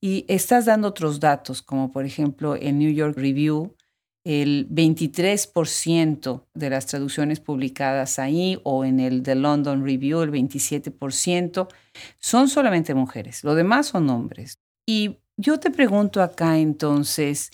Y 0.00 0.24
estás 0.26 0.64
dando 0.64 0.88
otros 0.88 1.20
datos, 1.20 1.60
como 1.60 1.92
por 1.92 2.06
ejemplo 2.06 2.54
el 2.54 2.78
New 2.78 2.94
York 2.94 3.18
Review, 3.18 3.76
el 4.24 4.66
23% 4.70 6.46
de 6.54 6.70
las 6.70 6.86
traducciones 6.86 7.40
publicadas 7.40 8.18
ahí 8.18 8.58
o 8.64 8.86
en 8.86 9.00
el 9.00 9.22
The 9.22 9.34
London 9.34 9.84
Review, 9.84 10.22
el 10.22 10.32
27%, 10.32 11.68
son 12.20 12.48
solamente 12.48 12.94
mujeres, 12.94 13.44
lo 13.44 13.54
demás 13.54 13.88
son 13.88 14.08
hombres. 14.08 14.60
Y 14.86 15.18
yo 15.36 15.58
te 15.58 15.70
pregunto 15.70 16.22
acá 16.22 16.58
entonces, 16.58 17.50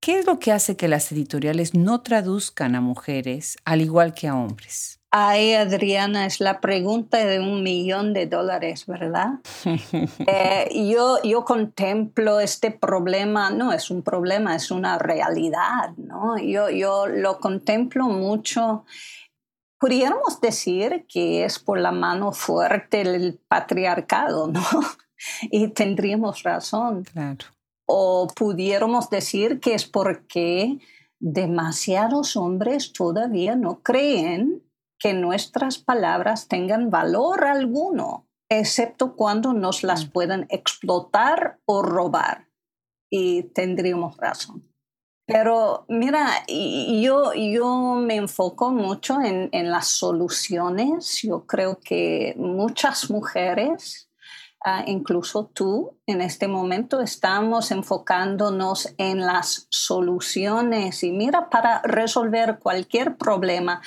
¿qué 0.00 0.18
es 0.18 0.26
lo 0.26 0.38
que 0.38 0.52
hace 0.52 0.76
que 0.76 0.88
las 0.88 1.10
editoriales 1.12 1.74
no 1.74 2.02
traduzcan 2.02 2.74
a 2.74 2.80
mujeres 2.80 3.56
al 3.64 3.80
igual 3.80 4.14
que 4.14 4.28
a 4.28 4.36
hombres? 4.36 5.00
Ay, 5.16 5.54
Adriana, 5.54 6.26
es 6.26 6.40
la 6.40 6.60
pregunta 6.60 7.18
de 7.18 7.38
un 7.38 7.62
millón 7.62 8.12
de 8.12 8.26
dólares, 8.26 8.84
¿verdad? 8.86 9.34
Eh, 10.26 10.90
yo, 10.90 11.22
yo 11.22 11.44
contemplo 11.44 12.40
este 12.40 12.72
problema, 12.72 13.50
no 13.50 13.72
es 13.72 13.90
un 13.90 14.02
problema, 14.02 14.56
es 14.56 14.72
una 14.72 14.98
realidad, 14.98 15.90
¿no? 15.96 16.36
Yo, 16.38 16.68
yo 16.68 17.06
lo 17.06 17.38
contemplo 17.38 18.06
mucho. 18.06 18.84
Pudiéramos 19.78 20.40
decir 20.40 21.06
que 21.08 21.44
es 21.44 21.60
por 21.60 21.78
la 21.78 21.92
mano 21.92 22.32
fuerte 22.32 23.04
del 23.04 23.38
patriarcado, 23.46 24.48
¿no? 24.48 24.62
Y 25.42 25.68
tendríamos 25.68 26.42
razón. 26.42 27.04
O 27.86 28.28
pudiéramos 28.34 29.10
decir 29.10 29.60
que 29.60 29.74
es 29.74 29.86
porque 29.86 30.78
demasiados 31.20 32.36
hombres 32.36 32.92
todavía 32.92 33.56
no 33.56 33.80
creen 33.82 34.62
que 34.98 35.12
nuestras 35.12 35.78
palabras 35.78 36.48
tengan 36.48 36.90
valor 36.90 37.44
alguno, 37.44 38.26
excepto 38.48 39.16
cuando 39.16 39.52
nos 39.52 39.82
las 39.82 40.06
puedan 40.06 40.46
explotar 40.50 41.58
o 41.66 41.82
robar. 41.82 42.48
Y 43.10 43.44
tendríamos 43.54 44.16
razón. 44.16 44.64
Pero 45.26 45.86
mira, 45.88 46.44
yo, 46.46 47.32
yo 47.32 47.94
me 47.94 48.16
enfoco 48.16 48.70
mucho 48.70 49.20
en, 49.22 49.48
en 49.52 49.70
las 49.70 49.88
soluciones. 49.88 51.22
Yo 51.22 51.46
creo 51.46 51.80
que 51.80 52.34
muchas 52.36 53.10
mujeres 53.10 54.10
Ah, 54.66 54.82
incluso 54.86 55.44
tú 55.44 55.98
en 56.06 56.22
este 56.22 56.48
momento 56.48 57.02
estamos 57.02 57.70
enfocándonos 57.70 58.94
en 58.96 59.20
las 59.20 59.66
soluciones 59.68 61.04
y 61.04 61.12
mira, 61.12 61.50
para 61.50 61.82
resolver 61.82 62.58
cualquier 62.60 63.18
problema, 63.18 63.82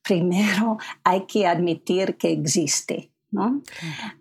primero 0.00 0.78
hay 1.02 1.26
que 1.26 1.48
admitir 1.48 2.16
que 2.18 2.30
existe. 2.30 3.10
¿no? 3.32 3.62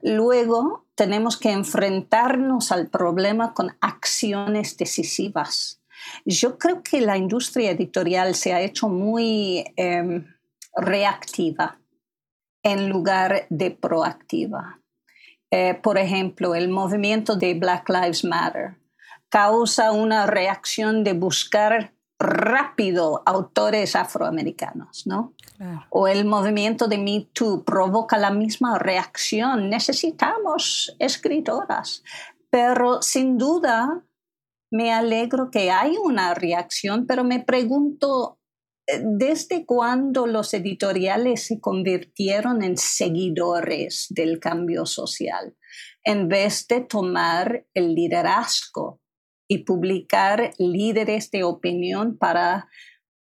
Luego 0.01 0.85
tenemos 0.95 1.37
que 1.37 1.51
enfrentarnos 1.51 2.71
al 2.71 2.87
problema 2.87 3.53
con 3.53 3.77
acciones 3.79 4.77
decisivas. 4.77 5.81
Yo 6.25 6.57
creo 6.57 6.81
que 6.81 7.01
la 7.01 7.17
industria 7.17 7.69
editorial 7.69 8.33
se 8.33 8.53
ha 8.53 8.61
hecho 8.61 8.89
muy 8.89 9.71
em, 9.75 10.25
reactiva 10.75 11.77
en 12.63 12.89
lugar 12.89 13.45
de 13.49 13.69
proactiva. 13.69 14.80
Eh, 15.51 15.75
por 15.75 15.97
ejemplo, 15.97 16.55
el 16.55 16.69
movimiento 16.69 17.35
de 17.35 17.53
Black 17.53 17.89
Lives 17.89 18.23
Matter 18.23 18.77
causa 19.29 19.91
una 19.91 20.25
reacción 20.25 21.03
de 21.03 21.13
buscar 21.13 21.93
rápido 22.19 23.23
autores 23.25 23.95
afroamericanos, 23.95 25.07
¿no? 25.07 25.33
O 25.89 26.07
el 26.07 26.25
movimiento 26.25 26.87
de 26.87 26.97
Me 26.97 27.27
Too 27.33 27.63
provoca 27.63 28.17
la 28.17 28.31
misma 28.31 28.77
reacción. 28.77 29.69
Necesitamos 29.69 30.95
escritoras. 30.99 32.03
Pero 32.49 33.01
sin 33.01 33.37
duda 33.37 34.03
me 34.71 34.93
alegro 34.93 35.51
que 35.51 35.71
hay 35.71 35.97
una 36.01 36.33
reacción, 36.33 37.05
pero 37.05 37.23
me 37.23 37.39
pregunto, 37.39 38.39
¿desde 38.87 39.65
cuándo 39.65 40.27
los 40.27 40.53
editoriales 40.53 41.45
se 41.45 41.59
convirtieron 41.59 42.63
en 42.63 42.77
seguidores 42.77 44.07
del 44.09 44.39
cambio 44.39 44.85
social 44.85 45.55
en 46.03 46.27
vez 46.27 46.67
de 46.67 46.81
tomar 46.81 47.65
el 47.73 47.93
liderazgo 47.93 48.99
y 49.47 49.59
publicar 49.59 50.53
líderes 50.57 51.29
de 51.31 51.43
opinión 51.43 52.17
para, 52.17 52.69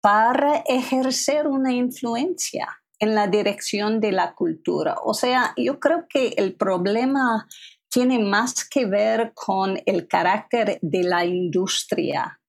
para 0.00 0.62
ejercer 0.66 1.46
una 1.46 1.72
influencia 1.72 2.68
en 2.98 3.14
la 3.14 3.26
dirección 3.26 4.00
de 4.00 4.12
la 4.12 4.34
cultura? 4.34 4.96
O 5.04 5.14
sea, 5.14 5.52
yo 5.56 5.78
creo 5.80 6.06
que 6.08 6.34
el 6.36 6.54
problema 6.54 7.48
tiene 7.88 8.18
más 8.18 8.68
que 8.68 8.86
ver 8.86 9.32
con 9.34 9.80
el 9.84 10.06
carácter 10.06 10.78
de 10.80 11.02
la 11.02 11.24
industria 11.24 12.39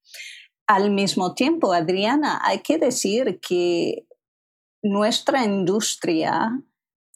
al 0.71 0.89
mismo 0.89 1.33
tiempo, 1.33 1.73
Adriana, 1.73 2.39
hay 2.45 2.59
que 2.59 2.77
decir 2.77 3.41
que 3.41 4.07
nuestra 4.81 5.43
industria 5.43 6.63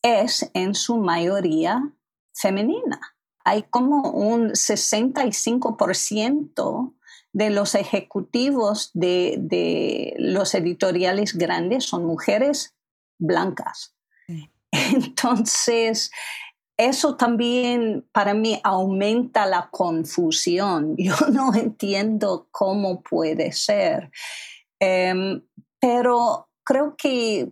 es 0.01 0.51
en 0.53 0.75
su 0.75 0.97
mayoría 0.97 1.93
femenina. 2.33 2.99
Hay 3.45 3.63
como 3.63 4.11
un 4.11 4.49
65% 4.49 6.95
de 7.31 7.49
los 7.49 7.75
ejecutivos 7.75 8.91
de, 8.93 9.37
de, 9.39 10.15
los 10.17 10.53
editoriales 10.53 11.37
grandes 11.37 11.85
son 11.85 12.05
mujeres 12.05 12.75
blancas. 13.17 13.95
Entonces, 14.71 16.11
eso 16.77 17.15
también 17.15 18.07
para 18.11 18.33
mí 18.33 18.59
aumenta 18.63 19.45
la 19.45 19.69
confusión. 19.69 20.95
Yo 20.97 21.15
no 21.31 21.53
entiendo 21.53 22.47
cómo 22.51 23.01
puede 23.01 23.51
ser, 23.51 24.11
em, 24.79 25.41
pero 25.79 26.49
creo 26.63 26.95
que 26.97 27.49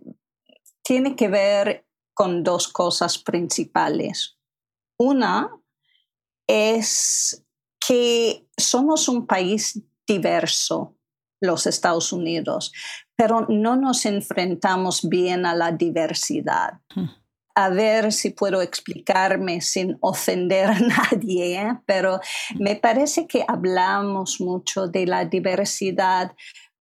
tiene 0.82 1.16
que 1.16 1.28
ver 1.28 1.86
con 2.12 2.42
dos 2.42 2.68
cosas 2.68 3.18
principales. 3.18 4.38
Una 4.98 5.50
es 6.46 7.44
que 7.86 8.46
somos 8.56 9.08
un 9.08 9.26
país 9.26 9.80
diverso, 10.06 10.96
los 11.40 11.66
Estados 11.66 12.12
Unidos, 12.12 12.72
pero 13.16 13.46
no 13.48 13.76
nos 13.76 14.06
enfrentamos 14.06 15.08
bien 15.08 15.46
a 15.46 15.54
la 15.54 15.72
diversidad. 15.72 16.80
Hmm 16.94 17.23
a 17.54 17.68
ver 17.68 18.12
si 18.12 18.30
puedo 18.30 18.60
explicarme 18.62 19.60
sin 19.60 19.96
ofender 20.00 20.66
a 20.66 20.78
nadie, 21.12 21.60
¿eh? 21.60 21.78
pero 21.86 22.20
me 22.58 22.76
parece 22.76 23.26
que 23.26 23.44
hablamos 23.46 24.40
mucho 24.40 24.88
de 24.88 25.06
la 25.06 25.24
diversidad, 25.24 26.32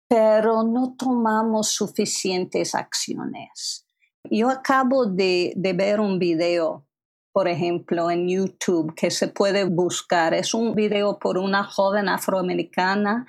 pero 0.07 0.63
no 0.63 0.95
tomamos 0.97 1.69
suficientes 1.69 2.75
acciones. 2.75 3.85
Yo 4.29 4.49
acabo 4.49 5.05
de, 5.05 5.53
de 5.55 5.73
ver 5.73 5.99
un 5.99 6.19
video, 6.19 6.85
por 7.33 7.47
ejemplo, 7.47 8.11
en 8.11 8.27
YouTube 8.27 8.93
que 8.95 9.09
se 9.09 9.27
puede 9.27 9.63
buscar. 9.63 10.33
Es 10.33 10.53
un 10.53 10.75
video 10.75 11.17
por 11.17 11.37
una 11.37 11.63
joven 11.63 12.07
afroamericana 12.07 13.25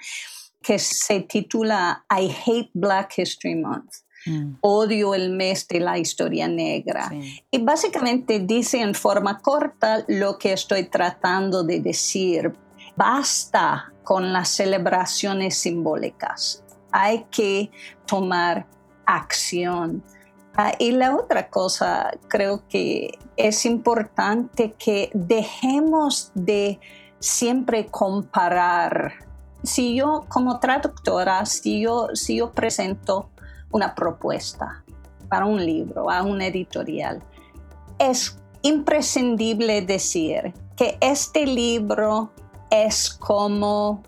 que 0.63 0.79
se 0.79 1.21
titula 1.21 2.05
I 2.11 2.31
Hate 2.31 2.71
Black 2.75 3.19
History 3.19 3.57
Month. 3.57 3.91
Mm. 4.27 4.55
Odio 4.61 5.15
el 5.15 5.31
mes 5.31 5.67
de 5.69 5.81
la 5.81 5.99
historia 5.99 6.49
negra. 6.49 7.11
Y 7.51 7.59
básicamente 7.59 8.41
dice 8.41 8.81
en 8.81 8.95
forma 8.95 9.39
corta 9.41 10.05
lo 10.09 10.39
que 10.39 10.53
estoy 10.53 10.85
tratando 10.85 11.63
de 11.63 11.81
decir. 11.81 12.53
Basta 12.97 13.93
con 14.03 14.33
las 14.33 14.49
celebraciones 14.49 15.57
simbólicas. 15.57 16.63
Hay 16.91 17.25
que 17.31 17.71
tomar 18.07 18.67
acción. 19.07 20.03
Ah, 20.55 20.73
y 20.79 20.93
la 20.93 21.17
otra 21.17 21.49
cosa, 21.49 22.11
creo 22.29 22.69
que 22.69 23.19
es 23.37 23.65
importante 23.65 24.75
que 24.79 25.11
dejemos 25.15 26.31
de 26.35 26.79
siempre 27.19 27.87
comparar. 27.87 29.15
Si 29.63 29.95
yo 29.95 30.27
como 30.29 30.59
traductora, 30.61 31.47
si 31.47 31.81
yo, 31.81 32.09
si 32.15 32.37
yo 32.37 32.53
presento 32.53 33.31
una 33.73 33.95
propuesta 33.95 34.85
para 35.29 35.47
un 35.47 35.65
libro, 35.65 36.11
a 36.11 36.23
un 36.23 36.41
editorial, 36.41 37.23
es 37.99 38.39
imprescindible 38.63 39.83
decir 39.83 40.55
que 40.77 40.97
este 41.01 41.47
libro 41.47 42.31
es 42.71 43.11
como 43.11 44.03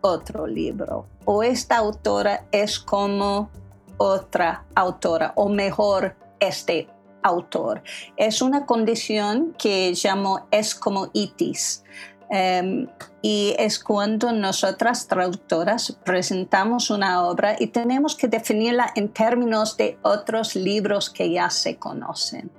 otro 0.00 0.46
libro 0.46 1.06
o 1.24 1.42
esta 1.42 1.76
autora 1.76 2.46
es 2.50 2.78
como 2.78 3.50
otra 3.96 4.64
autora 4.74 5.32
o 5.36 5.48
mejor 5.48 6.16
este 6.40 6.88
autor. 7.22 7.82
Es 8.16 8.42
una 8.42 8.66
condición 8.66 9.54
que 9.58 9.94
llamo 10.02 10.46
es 10.50 10.74
como 10.74 11.10
itis. 11.12 11.84
Em, 12.34 12.86
y 13.20 13.54
es 13.58 13.78
cuando 13.78 14.32
nosotras 14.32 15.06
traductoras 15.06 15.98
presentamos 16.02 16.88
una 16.88 17.24
obra 17.24 17.56
y 17.60 17.66
tenemos 17.66 18.16
que 18.16 18.26
definirla 18.26 18.90
en 18.96 19.10
términos 19.10 19.76
de 19.76 19.98
otros 20.00 20.56
libros 20.56 21.10
que 21.10 21.30
ya 21.30 21.50
se 21.50 21.76
conocen. 21.76 22.50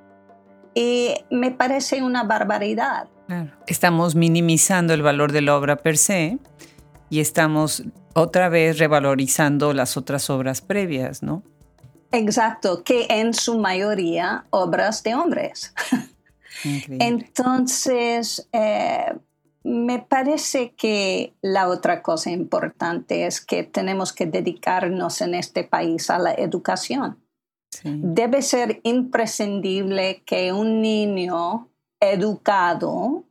Y 0.75 1.15
me 1.31 1.49
parece 1.49 2.03
una 2.03 2.23
barbaridad. 2.23 3.07
Estamos 3.65 4.13
minimizando 4.13 4.93
el 4.93 5.01
valor 5.01 5.31
de 5.31 5.41
la 5.41 5.57
obra 5.57 5.77
per 5.77 5.97
se 5.97 6.37
y 7.09 7.19
estamos 7.19 7.81
otra 8.13 8.49
vez 8.49 8.77
revalorizando 8.77 9.73
las 9.73 9.97
otras 9.97 10.29
obras 10.29 10.61
previas, 10.61 11.23
¿no? 11.23 11.41
Exacto, 12.11 12.83
que 12.83 13.07
en 13.09 13.33
su 13.33 13.57
mayoría 13.57 14.45
obras 14.51 15.01
de 15.01 15.15
hombres. 15.15 15.73
Entonces, 16.99 18.47
eh, 18.51 19.15
me 19.63 19.99
parece 19.99 20.73
que 20.75 21.33
la 21.41 21.69
otra 21.69 22.01
cosa 22.01 22.31
importante 22.31 23.25
es 23.25 23.39
que 23.39 23.63
tenemos 23.63 24.11
que 24.11 24.25
dedicarnos 24.25 25.21
en 25.21 25.35
este 25.35 25.63
país 25.63 26.09
a 26.09 26.19
la 26.19 26.33
educación. 26.33 27.19
Debe 27.83 28.41
ser 28.43 28.81
imprescindible 28.83 30.21
que 30.25 30.53
un 30.53 30.81
niño 30.81 31.69
educado 31.99 33.25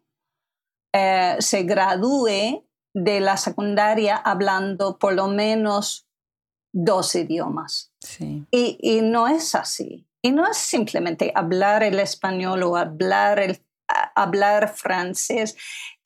eh, 0.92 1.37
se 1.38 1.62
gradúe 1.62 2.64
de 2.95 3.21
la 3.21 3.37
secundaria 3.37 4.16
hablando 4.16 4.99
por 4.99 5.14
lo 5.14 5.29
menos 5.29 6.09
dos 6.73 7.14
idiomas. 7.14 7.92
Y, 8.51 8.79
y, 8.81 9.01
no 9.03 9.29
es 9.29 9.55
así. 9.55 10.06
Y 10.23 10.33
no 10.33 10.46
es 10.46 10.56
simplemente 10.56 11.33
hablar 11.35 11.83
el 11.83 11.98
español 11.98 12.63
o 12.63 12.77
hablar, 12.77 13.38
el, 13.38 13.63
hablar 14.15 14.75
francés 14.75 15.56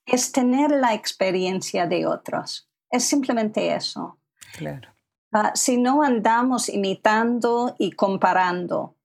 es 0.07 0.32
tener 0.32 0.70
la 0.70 0.94
experiencia 0.94 1.86
de 1.86 2.07
otros. 2.07 2.68
Es 2.90 3.04
simplemente 3.04 3.74
eso. 3.74 4.18
Claro. 4.57 4.88
Ah, 5.32 5.52
si 5.54 5.76
no 5.76 6.02
andamos 6.02 6.68
imitando 6.68 7.74
y 7.78 7.92
comparando, 7.92 8.96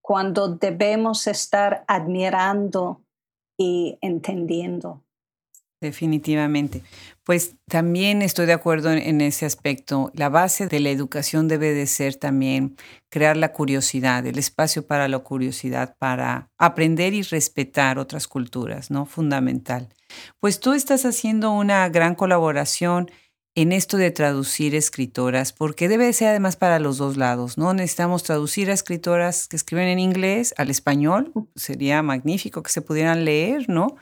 cuando 0.00 0.48
debemos 0.48 1.26
estar 1.26 1.84
admirando 1.86 3.02
y 3.58 3.98
entendiendo. 4.00 5.02
Definitivamente. 5.80 6.82
Pues 7.22 7.56
también 7.68 8.22
estoy 8.22 8.46
de 8.46 8.54
acuerdo 8.54 8.92
en, 8.92 9.20
ese 9.20 9.44
aspecto. 9.44 10.10
La 10.14 10.28
base 10.30 10.68
de 10.68 10.80
la 10.80 10.90
educación 10.90 11.48
debe 11.48 11.74
de 11.74 11.86
ser 11.86 12.14
también 12.14 12.76
crear 13.10 13.36
la 13.36 13.52
curiosidad, 13.52 14.24
el 14.26 14.38
espacio 14.38 14.86
para 14.86 15.06
la 15.08 15.18
curiosidad, 15.18 15.96
para 15.98 16.50
aprender 16.56 17.12
y 17.12 17.22
respetar 17.22 17.98
otras 17.98 18.26
culturas, 18.26 18.90
¿no? 18.90 19.04
Fundamental. 19.04 19.88
Pues 20.40 20.60
tú 20.60 20.72
estás 20.72 21.04
haciendo 21.04 21.52
una 21.52 21.88
gran 21.88 22.14
colaboración 22.14 23.10
en 23.56 23.72
esto 23.72 23.96
de 23.96 24.10
traducir 24.10 24.74
escritoras, 24.74 25.54
porque 25.54 25.88
debe 25.88 26.12
ser 26.12 26.28
además 26.28 26.56
para 26.56 26.78
los 26.78 26.98
dos 26.98 27.16
lados, 27.16 27.56
¿no? 27.56 27.72
Necesitamos 27.72 28.22
traducir 28.22 28.70
a 28.70 28.74
escritoras 28.74 29.48
que 29.48 29.56
escriben 29.56 29.88
en 29.88 29.98
inglés 29.98 30.54
al 30.58 30.68
español, 30.68 31.32
sería 31.54 32.02
magnífico 32.02 32.62
que 32.62 32.70
se 32.70 32.82
pudieran 32.82 33.24
leer, 33.24 33.66
¿no? 33.70 33.96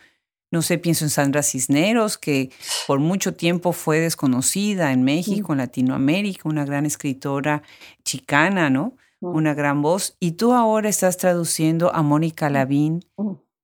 No 0.51 0.61
sé, 0.61 0.79
pienso 0.79 1.05
en 1.05 1.11
Sandra 1.11 1.45
Cisneros, 1.45 2.19
que 2.19 2.51
por 2.89 2.99
mucho 2.99 3.35
tiempo 3.35 3.73
fue 3.73 4.01
desconocida 4.01 4.93
en 4.93 5.05
México, 5.05 5.53
en 5.53 5.59
Latinoamérica, 5.59 6.49
una 6.49 6.65
gran 6.65 6.85
escritora 6.85 7.63
chicana, 8.05 8.71
¿no? 8.71 8.97
Una 9.21 9.55
gran 9.55 9.83
voz. 9.83 10.17
Y 10.21 10.33
tú 10.33 10.53
ahora 10.53 10.89
estás 10.89 11.17
traduciendo 11.17 11.95
a 11.95 12.03
Mónica 12.03 12.51
Lavín, 12.51 13.05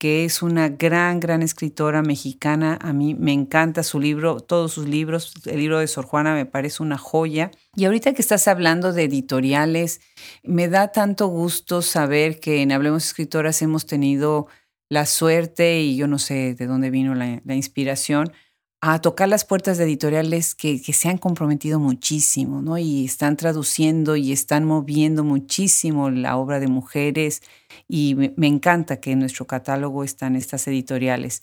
que 0.00 0.24
es 0.24 0.40
una 0.40 0.70
gran, 0.70 1.20
gran 1.20 1.42
escritora 1.42 2.00
mexicana. 2.00 2.78
A 2.80 2.94
mí 2.94 3.14
me 3.14 3.34
encanta 3.34 3.82
su 3.82 4.00
libro, 4.00 4.40
todos 4.40 4.72
sus 4.72 4.88
libros. 4.88 5.34
El 5.44 5.58
libro 5.58 5.78
de 5.78 5.86
Sor 5.86 6.06
Juana 6.06 6.32
me 6.32 6.46
parece 6.46 6.82
una 6.82 6.96
joya. 6.96 7.50
Y 7.76 7.84
ahorita 7.84 8.14
que 8.14 8.22
estás 8.22 8.48
hablando 8.48 8.94
de 8.94 9.04
editoriales, 9.04 10.00
me 10.42 10.68
da 10.68 10.90
tanto 10.90 11.26
gusto 11.26 11.82
saber 11.82 12.40
que 12.40 12.62
en 12.62 12.72
Hablemos 12.72 13.04
Escritoras 13.04 13.60
hemos 13.60 13.84
tenido 13.84 14.46
la 14.88 15.04
suerte, 15.04 15.82
y 15.82 15.96
yo 15.96 16.06
no 16.06 16.18
sé 16.18 16.54
de 16.54 16.66
dónde 16.66 16.88
vino 16.88 17.14
la, 17.14 17.54
inspiración, 17.54 18.32
a 18.80 19.02
tocar 19.02 19.28
las 19.28 19.44
puertas 19.44 19.76
de 19.76 19.84
editoriales 19.84 20.54
que, 20.54 20.78
se 20.78 21.10
han 21.10 21.18
comprometido 21.18 21.78
muchísimo, 21.78 22.62
¿no? 22.62 22.78
Y 22.78 23.04
están 23.04 23.36
traduciendo 23.36 24.16
y 24.16 24.32
están 24.32 24.64
moviendo 24.64 25.24
muchísimo 25.24 26.08
la 26.08 26.38
obra 26.38 26.58
de 26.58 26.68
mujeres 26.68 27.42
y 27.90 28.14
me, 28.14 28.46
encanta 28.46 29.00
que 29.00 29.12
en 29.12 29.18
nuestro 29.18 29.46
catálogo 29.46 30.04
están 30.04 30.36
estas 30.36 30.68
editoriales. 30.68 31.42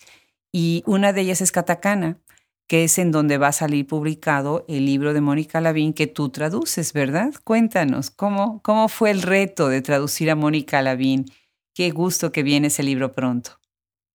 Y 0.51 0.81
una 0.85 1.11
de 1.11 1.21
ellas 1.21 1.41
es 1.41 1.51
Catacana, 1.51 2.19
que 2.67 2.85
es 2.85 2.97
en 2.99 3.11
donde 3.11 3.37
va 3.37 3.49
a 3.49 3.53
salir 3.53 3.85
publicado 3.85 4.63
el 4.69 4.85
libro 4.85 5.13
de 5.13 5.19
Mónica 5.21 5.59
Lavín 5.59 5.93
que 5.93 6.07
tú 6.07 6.29
traduces, 6.29 6.93
¿verdad? 6.93 7.33
Cuéntanos, 7.43 8.11
¿cómo, 8.11 8.61
cómo 8.61 8.87
fue 8.87 9.11
el 9.11 9.21
reto 9.21 9.67
de 9.67 9.81
traducir 9.81 10.31
a 10.31 10.35
Mónica 10.35 10.81
Lavín? 10.81 11.25
Qué 11.75 11.91
gusto 11.91 12.31
que 12.31 12.43
viene 12.43 12.67
ese 12.67 12.83
libro 12.83 13.13
pronto. 13.13 13.51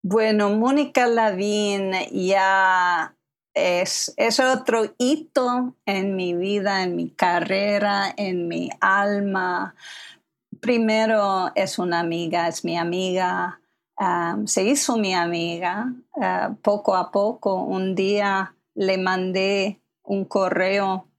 Bueno, 0.03 0.49
Mónica 0.49 1.07
Lavín 1.07 1.91
ya 2.11 3.15
es, 3.53 4.13
es 4.17 4.39
otro 4.39 4.93
hito 4.97 5.75
en 5.85 6.15
mi 6.15 6.33
vida, 6.33 6.83
en 6.83 6.95
mi 6.95 7.11
carrera, 7.11 8.13
en 8.17 8.47
mi 8.47 8.69
alma 8.81 9.75
primero 10.63 11.51
es 11.55 11.77
una 11.77 11.99
amiga, 11.99 12.47
es 12.47 12.63
mi 12.63 12.77
amiga, 12.77 13.59
se 14.45 14.63
hizo 14.63 14.95
mi 14.97 15.13
amiga. 15.13 15.93
Ah, 16.19 16.55
poco 16.63 16.95
a 16.95 17.11
poco, 17.11 17.61
un 17.63 17.93
día 17.95 18.55
le 18.73 18.97
mandé 18.97 19.81
un 20.03 20.23
correo, 20.23 21.09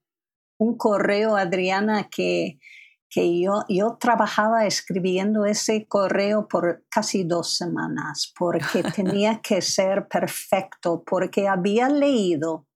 un 0.58 0.78
correo 0.78 1.36
a 1.36 1.42
Adriana 1.42 2.08
que, 2.10 2.58
que 3.10 3.38
yo, 3.38 3.64
yo 3.68 3.98
trabajaba 4.00 4.64
escribiendo 4.66 5.44
ese 5.44 5.86
correo 5.86 6.48
por 6.48 6.82
casi 6.88 7.22
dos 7.24 7.54
semanas 7.54 8.32
porque 8.36 8.82
tenía 8.96 9.40
que 9.42 9.60
ser 9.60 10.08
perfecto, 10.08 11.04
porque 11.06 11.48
había 11.48 11.90
leído 11.90 12.66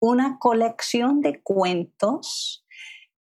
una 0.00 0.38
colección 0.38 1.22
de 1.22 1.42
cuentos 1.42 2.66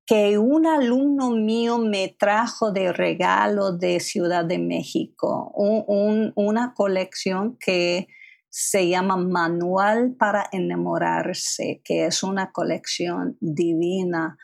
que 0.08 0.38
un 0.38 0.66
alumno 0.66 1.32
mío 1.32 1.78
me 1.80 2.08
trajo 2.08 2.72
de 2.72 2.94
regalo 2.94 3.74
de 3.74 4.00
Ciudad 4.00 4.46
de 4.46 4.58
México, 4.58 5.52
una 5.54 6.74
colección 6.74 7.58
que 7.60 8.08
se 8.50 8.88
llama 8.88 9.18
Manual 9.18 10.16
para 10.18 10.48
enamorarse, 10.54 11.82
que 11.84 12.06
es 12.06 12.24
una 12.24 12.54
colección 12.54 13.38
divina. 13.42 14.38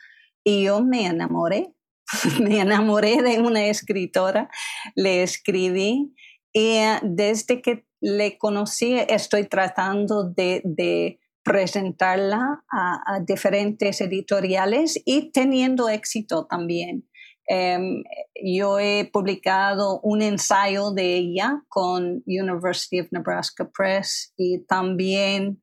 Y 0.43 0.66
yo 0.66 0.84
me 0.84 1.05
enamoré, 1.05 1.74
me 2.41 2.59
enamoré 2.59 3.22
de 3.22 3.39
una 3.39 3.68
escritora, 3.68 4.49
le 4.95 5.24
escribí 5.24 6.14
y 6.51 6.80
desde 7.03 7.61
que 7.61 7.88
le 8.01 8.38
conocí 8.38 8.95
estoy 9.07 9.45
tratando 9.45 10.26
de 10.26 11.22
presentarla 11.44 12.64
a, 12.72 13.20
diferentes 13.26 14.02
editoriales 14.02 15.02
y 15.06 15.32
teniendo 15.32 15.89
éxito 15.89 16.46
también. 16.46 17.08
Em, 17.46 18.04
yo 18.41 18.80
he 18.80 19.10
publicado 19.12 20.00
un 20.02 20.22
ensayo 20.22 20.91
de 20.91 21.18
ella 21.18 21.62
con 21.68 22.24
University 22.26 23.02
of 23.02 23.08
Nebraska 23.12 23.70
Press 23.70 24.34
y 24.38 24.60
también 24.66 25.62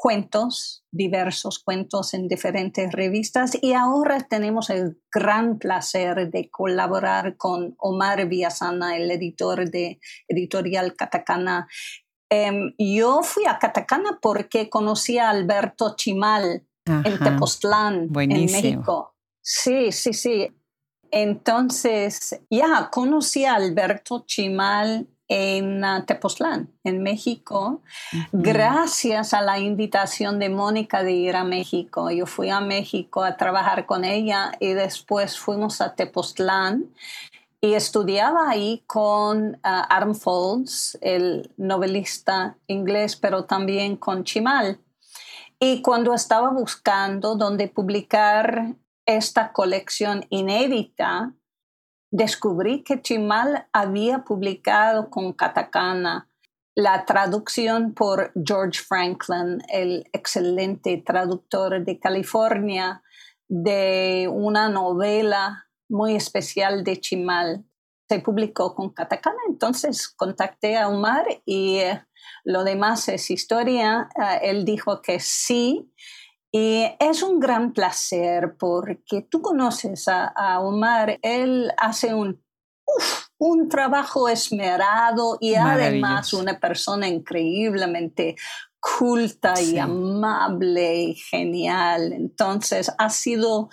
cuentos, 0.00 0.82
diversos 0.90 1.58
cuentos 1.58 2.14
en 2.14 2.26
diferentes 2.26 2.90
revistas 2.90 3.56
y 3.60 3.74
ahora 3.74 4.26
tenemos 4.28 4.70
el 4.70 4.98
gran 5.12 5.58
placer 5.58 6.30
de 6.30 6.48
colaborar 6.48 7.36
con 7.36 7.74
Omar 7.76 8.26
Villasana, 8.26 8.96
el 8.96 9.10
editor 9.10 9.70
de 9.70 10.00
Editorial 10.26 10.94
Catacana, 10.94 11.68
Em, 12.30 12.72
yo 12.78 13.22
fui 13.22 13.44
a 13.46 13.58
Catacana 13.58 14.18
porque 14.22 14.70
conocí 14.70 15.18
a 15.18 15.30
Alberto 15.30 15.96
Chimal 15.96 16.62
en 16.86 17.18
Tepoztlán, 17.18 18.08
en 18.14 18.28
México. 18.28 19.14
Sí, 19.42 19.90
sí, 19.90 20.12
sí. 20.12 20.48
Entonces, 21.10 22.40
ya 22.48 22.88
conocí 22.90 23.44
a 23.44 23.56
Alberto 23.56 24.24
Chimal 24.26 25.08
en 25.26 25.84
uh, 25.84 26.04
Tepoztlán, 26.04 26.72
en 26.82 27.02
México, 27.04 27.82
gracias 28.32 29.32
a 29.32 29.40
la 29.42 29.60
invitación 29.60 30.40
de 30.40 30.48
Mónica 30.48 31.04
de 31.04 31.12
ir 31.12 31.36
a 31.36 31.44
México. 31.44 32.10
Yo 32.10 32.26
fui 32.26 32.50
a 32.50 32.60
México 32.60 33.22
a 33.22 33.36
trabajar 33.36 33.86
con 33.86 34.04
ella 34.04 34.52
y 34.58 34.72
después 34.72 35.38
fuimos 35.38 35.80
a 35.80 35.94
Tepoztlán 35.94 36.86
y 37.60 37.74
estudiaba 37.74 38.48
ahí 38.48 38.84
con 38.86 39.60
uh, 39.62 40.14
Folds, 40.14 40.98
el 41.02 41.52
novelista 41.58 42.56
inglés, 42.66 43.16
pero 43.16 43.44
también 43.44 43.96
con 43.96 44.24
Chimal. 44.24 44.80
Y 45.58 45.82
cuando 45.82 46.14
estaba 46.14 46.50
buscando 46.50 47.36
dónde 47.36 47.68
publicar 47.68 48.76
esta 49.04 49.52
colección 49.52 50.24
inédita, 50.30 51.34
descubrí 52.10 52.82
que 52.82 53.02
Chimal 53.02 53.68
había 53.72 54.24
publicado 54.24 55.10
con 55.10 55.34
katakana 55.34 56.28
la 56.74 57.04
traducción 57.04 57.92
por 57.92 58.32
George 58.42 58.80
Franklin, 58.80 59.58
el 59.68 60.08
excelente 60.12 61.02
traductor 61.04 61.84
de 61.84 61.98
California, 61.98 63.02
de 63.48 64.30
una 64.32 64.70
novela 64.70 65.69
muy 65.90 66.14
especial 66.16 66.84
de 66.84 67.00
Chimal. 67.00 67.64
Se 68.08 68.20
publicó 68.20 68.74
con 68.74 68.90
katakana, 68.90 69.38
entonces 69.48 70.08
contacté 70.08 70.76
a 70.76 70.88
Omar 70.88 71.26
y 71.44 71.76
eh, 71.76 72.02
lo 72.44 72.64
demás 72.64 73.08
es 73.08 73.30
historia. 73.30 74.08
Eh, 74.16 74.50
él 74.50 74.64
dijo 74.64 75.02
que 75.02 75.20
sí. 75.20 75.92
Y 76.52 76.84
es 76.98 77.22
un 77.22 77.38
gran 77.38 77.72
placer 77.72 78.56
porque 78.58 79.22
tú 79.22 79.40
conoces 79.40 80.08
a, 80.08 80.58
Omar, 80.60 81.18
él 81.22 81.70
hace 81.76 82.12
un, 82.12 82.42
un 83.38 83.68
trabajo 83.68 84.28
esmerado 84.28 85.38
y 85.40 85.54
además 85.54 86.32
una 86.32 86.58
persona 86.58 87.06
increíblemente 87.06 88.34
culta 88.80 89.60
y 89.60 89.78
amable 89.78 90.94
y 90.96 91.14
genial. 91.14 92.12
Entonces 92.12 92.92
ha 92.98 93.10
sido 93.10 93.68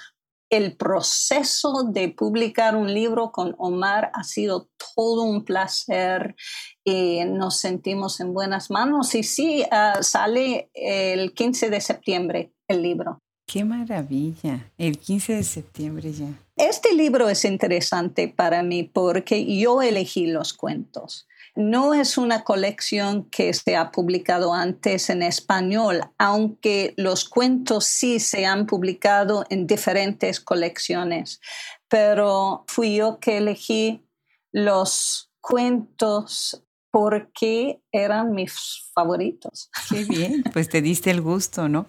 el 0.50 0.76
proceso 0.78 1.84
de 1.84 2.10
publicar 2.10 2.76
un 2.76 2.94
libro 2.94 3.32
con 3.32 3.56
Omar 3.58 4.12
ha 4.14 4.24
sido 4.24 4.70
todo 4.96 5.24
un 5.24 5.44
placer 5.44 6.36
y 6.84 7.24
nos 7.26 7.58
sentimos 7.58 8.20
en 8.20 8.34
buenas 8.34 8.72
manos. 8.72 9.14
Y 9.16 9.24
sí, 9.24 9.64
ah, 9.72 10.00
sale 10.02 10.70
el 10.74 11.34
15 11.34 11.70
de 11.70 11.82
septiembre 11.82 12.54
el 12.68 12.82
libro. 12.82 13.20
Qué 13.46 13.64
maravilla, 13.64 14.72
el 14.78 14.98
15 14.98 15.36
de 15.36 15.44
septiembre 15.44 16.12
ya. 16.12 16.28
Este 16.58 16.94
libro 16.94 17.30
es 17.30 17.46
interesante 17.46 18.28
para 18.28 18.62
mí 18.62 18.84
porque 18.84 19.58
yo 19.58 19.82
elegí 19.82 20.28
los 20.28 20.54
cuentos. 20.54 21.28
No 21.58 21.96
es 21.96 22.20
una 22.20 22.44
colección 22.44 23.26
que 23.32 23.52
se 23.54 23.76
ha 23.76 23.92
publicado 23.92 24.54
antes 24.54 25.10
en 25.10 25.24
español, 25.24 26.02
aunque 26.20 26.94
los 26.98 27.28
cuentos 27.28 27.86
sí 27.86 28.20
se 28.20 28.46
han 28.46 28.68
publicado 28.68 29.44
en 29.50 29.66
diferentes 29.66 30.40
colecciones. 30.40 31.42
Pero 31.90 32.64
fui 32.68 32.98
yo 32.98 33.20
que 33.20 33.38
elegí 33.38 34.06
los 34.52 35.32
cuentos 35.42 36.64
porque 36.92 37.82
eran 37.92 38.34
mis 38.34 38.90
favoritos. 38.94 39.72
Qué 39.90 40.04
bien, 40.04 40.44
pues 40.54 40.70
te 40.70 40.82
diste 40.82 41.10
el 41.10 41.22
gusto, 41.22 41.68
¿no? 41.68 41.88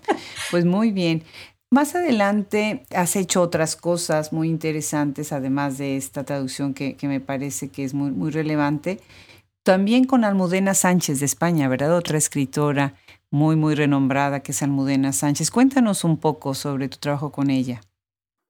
Pues 0.50 0.64
muy 0.64 0.92
bien. 0.92 1.24
Más 1.70 1.94
adelante 1.94 2.86
has 2.94 3.16
hecho 3.16 3.42
otras 3.42 3.76
cosas 3.76 4.32
muy 4.32 4.48
interesantes, 4.48 5.32
además 5.32 5.76
de 5.76 5.98
esta 5.98 6.24
traducción 6.24 6.72
que, 6.72 6.96
me 7.02 7.20
parece 7.20 7.68
que 7.68 7.84
es 7.84 7.92
muy, 7.92 8.10
muy 8.10 8.30
relevante. 8.30 9.00
También 9.68 10.04
con 10.04 10.24
Almudena 10.24 10.72
Sánchez 10.72 11.20
de 11.20 11.26
España, 11.26 11.68
¿verdad? 11.68 11.94
Otra 11.94 12.16
escritora 12.16 12.94
muy, 13.30 13.54
muy 13.54 13.74
renombrada 13.74 14.40
que 14.40 14.52
es 14.52 14.62
Almudena 14.62 15.12
Sánchez. 15.12 15.50
Cuéntanos 15.50 16.04
un 16.04 16.16
poco 16.16 16.54
sobre 16.54 16.88
tu 16.88 16.96
trabajo 16.96 17.30
con 17.30 17.50
ella. 17.50 17.82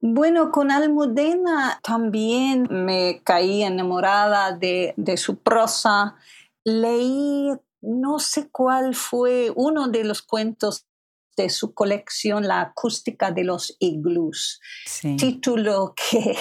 Bueno, 0.00 0.52
con 0.52 0.70
Almudena 0.70 1.80
también 1.82 2.68
me 2.70 3.20
caí 3.24 3.64
enamorada 3.64 4.52
de, 4.52 4.94
de 4.96 5.16
su 5.16 5.40
prosa. 5.40 6.14
Leí, 6.62 7.50
no 7.80 8.20
sé 8.20 8.48
cuál 8.52 8.94
fue, 8.94 9.52
uno 9.56 9.88
de 9.88 10.04
los 10.04 10.22
cuentos 10.22 10.86
de 11.38 11.48
su 11.48 11.72
colección 11.72 12.46
La 12.46 12.60
acústica 12.60 13.30
de 13.30 13.44
los 13.44 13.76
iglús, 13.78 14.60
título 15.16 15.94
que 15.94 16.36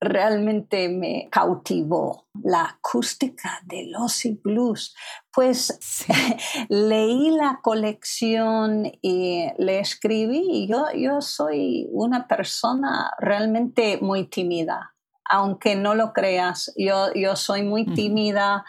realmente 0.00 0.88
me 0.88 1.28
cautivó, 1.30 2.26
La 2.42 2.64
acústica 2.64 3.60
de 3.64 3.86
los 3.86 4.24
iglús. 4.24 4.94
Pues 5.32 6.04
leí 6.68 7.30
la 7.30 7.60
colección 7.62 8.92
y 9.00 9.46
le 9.56 9.78
escribí. 9.78 10.66
Yo, 10.68 10.86
yo 10.94 11.22
soy 11.22 11.88
una 11.90 12.26
persona 12.26 13.12
realmente 13.18 13.98
muy 14.02 14.26
tímida, 14.26 14.94
aunque 15.24 15.76
no 15.76 15.94
lo 15.94 16.12
creas, 16.12 16.72
yo, 16.76 17.14
yo 17.14 17.36
soy 17.36 17.62
muy 17.62 17.86
tímida 17.86 18.64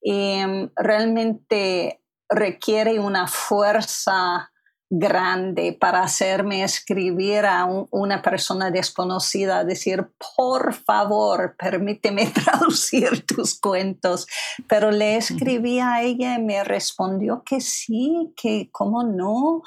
y 0.00 0.38
mm, 0.46 0.70
realmente 0.76 2.00
requiere 2.28 2.98
una 2.98 3.26
fuerza 3.26 4.50
grande 4.88 5.76
para 5.78 6.02
hacerme 6.02 6.62
escribir 6.62 7.44
a 7.44 7.66
una 7.90 8.22
persona 8.22 8.70
desconocida, 8.70 9.64
decir, 9.64 10.08
por 10.36 10.74
favor, 10.74 11.56
permíteme 11.58 12.26
traducir 12.44 13.26
tus 13.26 13.58
cuentos. 13.58 14.26
Pero 14.68 14.90
le 14.90 15.16
escribí 15.16 15.80
a 15.80 16.02
ella 16.02 16.38
y 16.38 16.42
me 16.42 16.62
respondió 16.62 17.42
que 17.44 17.60
sí, 17.60 18.32
que 18.36 18.68
cómo 18.70 19.02
no. 19.02 19.62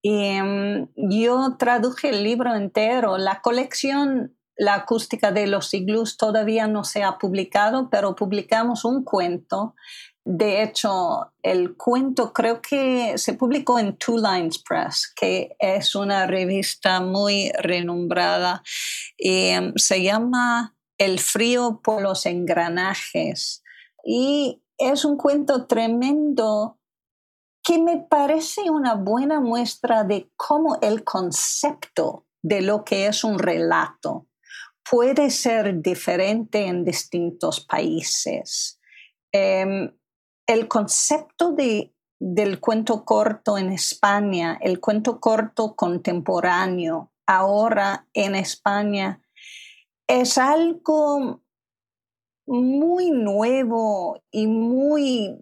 Y, 0.00 0.40
mm, 0.40 0.88
yo 1.10 1.56
traduje 1.58 2.10
el 2.10 2.22
libro 2.22 2.54
entero. 2.54 3.18
La 3.18 3.40
colección 3.40 4.36
La 4.54 4.74
acústica 4.74 5.32
de 5.32 5.46
los 5.46 5.72
iglús 5.72 6.18
todavía 6.18 6.66
no 6.66 6.84
se 6.84 7.02
ha 7.02 7.18
publicado, 7.18 7.88
pero 7.90 8.14
publicamos 8.14 8.84
un 8.84 9.02
cuento 9.02 9.74
de 10.24 10.62
hecho, 10.62 11.32
el 11.42 11.76
cuento 11.76 12.32
creo 12.32 12.62
que 12.62 13.18
se 13.18 13.34
publicó 13.34 13.78
en 13.80 13.96
Two 13.96 14.18
Lines 14.18 14.58
Press, 14.58 15.12
que 15.16 15.56
es 15.58 15.96
una 15.96 16.26
revista 16.26 17.00
muy 17.00 17.50
renombrada. 17.58 18.62
Em, 19.18 19.72
se 19.76 20.02
llama 20.02 20.76
El 20.96 21.18
frío 21.18 21.80
por 21.82 22.02
los 22.02 22.24
engranajes. 22.26 23.64
Y 24.04 24.62
es 24.78 25.04
un 25.04 25.16
cuento 25.16 25.66
tremendo 25.66 26.78
que 27.64 27.80
me 27.80 27.98
parece 27.98 28.70
una 28.70 28.94
buena 28.94 29.40
muestra 29.40 30.04
de 30.04 30.30
cómo 30.36 30.78
el 30.82 31.02
concepto 31.02 32.26
de 32.42 32.60
lo 32.60 32.84
que 32.84 33.06
es 33.06 33.24
un 33.24 33.38
relato 33.40 34.28
puede 34.88 35.30
ser 35.30 35.80
diferente 35.80 36.66
en 36.66 36.84
distintos 36.84 37.60
países. 37.60 38.80
Em, 39.32 39.92
el 40.52 40.68
concepto 40.68 41.52
de, 41.52 41.94
del 42.20 42.60
cuento 42.60 43.04
corto 43.04 43.58
en 43.58 43.72
España, 43.72 44.58
el 44.60 44.80
cuento 44.80 45.18
corto 45.20 45.74
contemporáneo, 45.74 47.10
ahora 47.26 48.06
en 48.12 48.34
España, 48.34 49.22
es 50.06 50.36
algo 50.38 51.42
muy 52.46 53.10
nuevo 53.10 54.22
y 54.30 54.46
muy, 54.46 55.38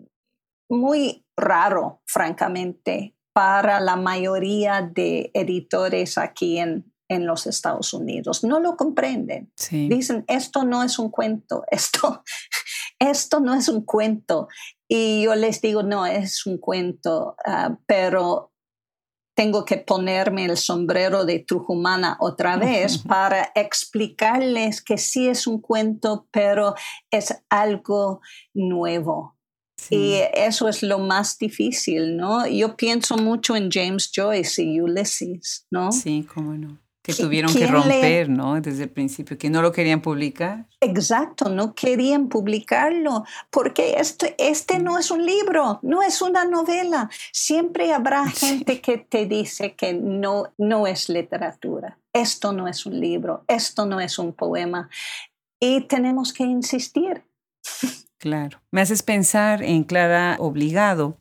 muy 0.68 1.24
raro, 1.36 2.02
francamente, 2.06 3.16
para 3.32 3.80
la 3.80 3.96
mayoría 3.96 4.82
de 4.82 5.30
editores 5.34 6.18
aquí 6.18 6.58
en, 6.58 6.92
en 7.08 7.26
los 7.26 7.46
Estados 7.46 7.92
Unidos. 7.92 8.44
No 8.44 8.60
lo 8.60 8.76
comprenden. 8.76 9.52
Dicen, 9.88 10.24
esto 10.28 10.64
no 10.64 10.84
es 10.84 10.98
un 10.98 11.10
cuento, 11.10 11.64
esto, 11.70 12.22
esto 12.98 13.40
no 13.40 13.54
es 13.54 13.68
un 13.68 13.84
cuento. 13.84 14.48
Y 14.92 15.22
yo 15.22 15.36
les 15.36 15.60
digo, 15.60 15.84
no, 15.84 16.04
es 16.04 16.46
un 16.46 16.58
cuento, 16.58 17.36
ah, 17.46 17.78
pero 17.86 18.52
tengo 19.36 19.64
que 19.64 19.76
ponerme 19.76 20.46
el 20.46 20.56
sombrero 20.56 21.24
de 21.24 21.38
Trujumana 21.38 22.16
otra 22.18 22.56
vez 22.56 22.98
para 23.06 23.52
explicarles 23.54 24.82
que 24.82 24.98
sí 24.98 25.28
es 25.28 25.46
un 25.46 25.60
cuento, 25.60 26.26
pero 26.32 26.74
es 27.08 27.40
algo 27.48 28.20
nuevo. 28.52 29.36
Y 29.90 30.16
eso 30.34 30.68
es 30.68 30.82
lo 30.82 30.98
más 30.98 31.38
difícil, 31.38 32.16
¿no? 32.16 32.46
Yo 32.46 32.76
pienso 32.76 33.16
mucho 33.16 33.56
en 33.56 33.70
James 33.70 34.10
Joyce 34.14 34.62
y 34.62 34.80
Ulysses, 34.80 35.66
¿no? 35.70 35.90
Sí, 35.92 36.26
cómo 36.34 36.52
no 36.54 36.78
que 37.16 37.22
tuvieron 37.22 37.52
que 37.52 37.66
romper, 37.66 38.28
¿no? 38.28 38.60
Desde 38.60 38.84
el 38.84 38.90
principio, 38.90 39.38
que 39.38 39.50
no 39.50 39.62
lo 39.62 39.72
querían 39.72 40.00
publicar. 40.00 40.66
Exacto, 40.80 41.48
no 41.48 41.74
querían 41.74 42.28
publicarlo, 42.28 43.24
porque 43.50 43.94
este, 43.98 44.34
este 44.38 44.78
no 44.78 44.98
es 44.98 45.10
un 45.10 45.24
libro, 45.24 45.78
no 45.82 46.02
es 46.02 46.22
una 46.22 46.44
novela. 46.44 47.10
Siempre 47.32 47.92
habrá 47.92 48.26
gente 48.30 48.80
que 48.80 48.98
te 48.98 49.26
dice 49.26 49.74
que 49.74 49.92
no, 49.92 50.52
no 50.58 50.86
es 50.86 51.08
literatura, 51.08 51.98
esto 52.12 52.52
no 52.52 52.68
es 52.68 52.86
un 52.86 53.00
libro, 53.00 53.44
esto 53.48 53.86
no 53.86 54.00
es 54.00 54.18
un 54.18 54.32
poema. 54.32 54.88
Y 55.60 55.82
tenemos 55.82 56.32
que 56.32 56.44
insistir. 56.44 57.22
Claro. 58.18 58.60
Me 58.70 58.80
haces 58.80 59.02
pensar 59.02 59.62
en 59.62 59.84
Clara 59.84 60.36
Obligado, 60.38 61.18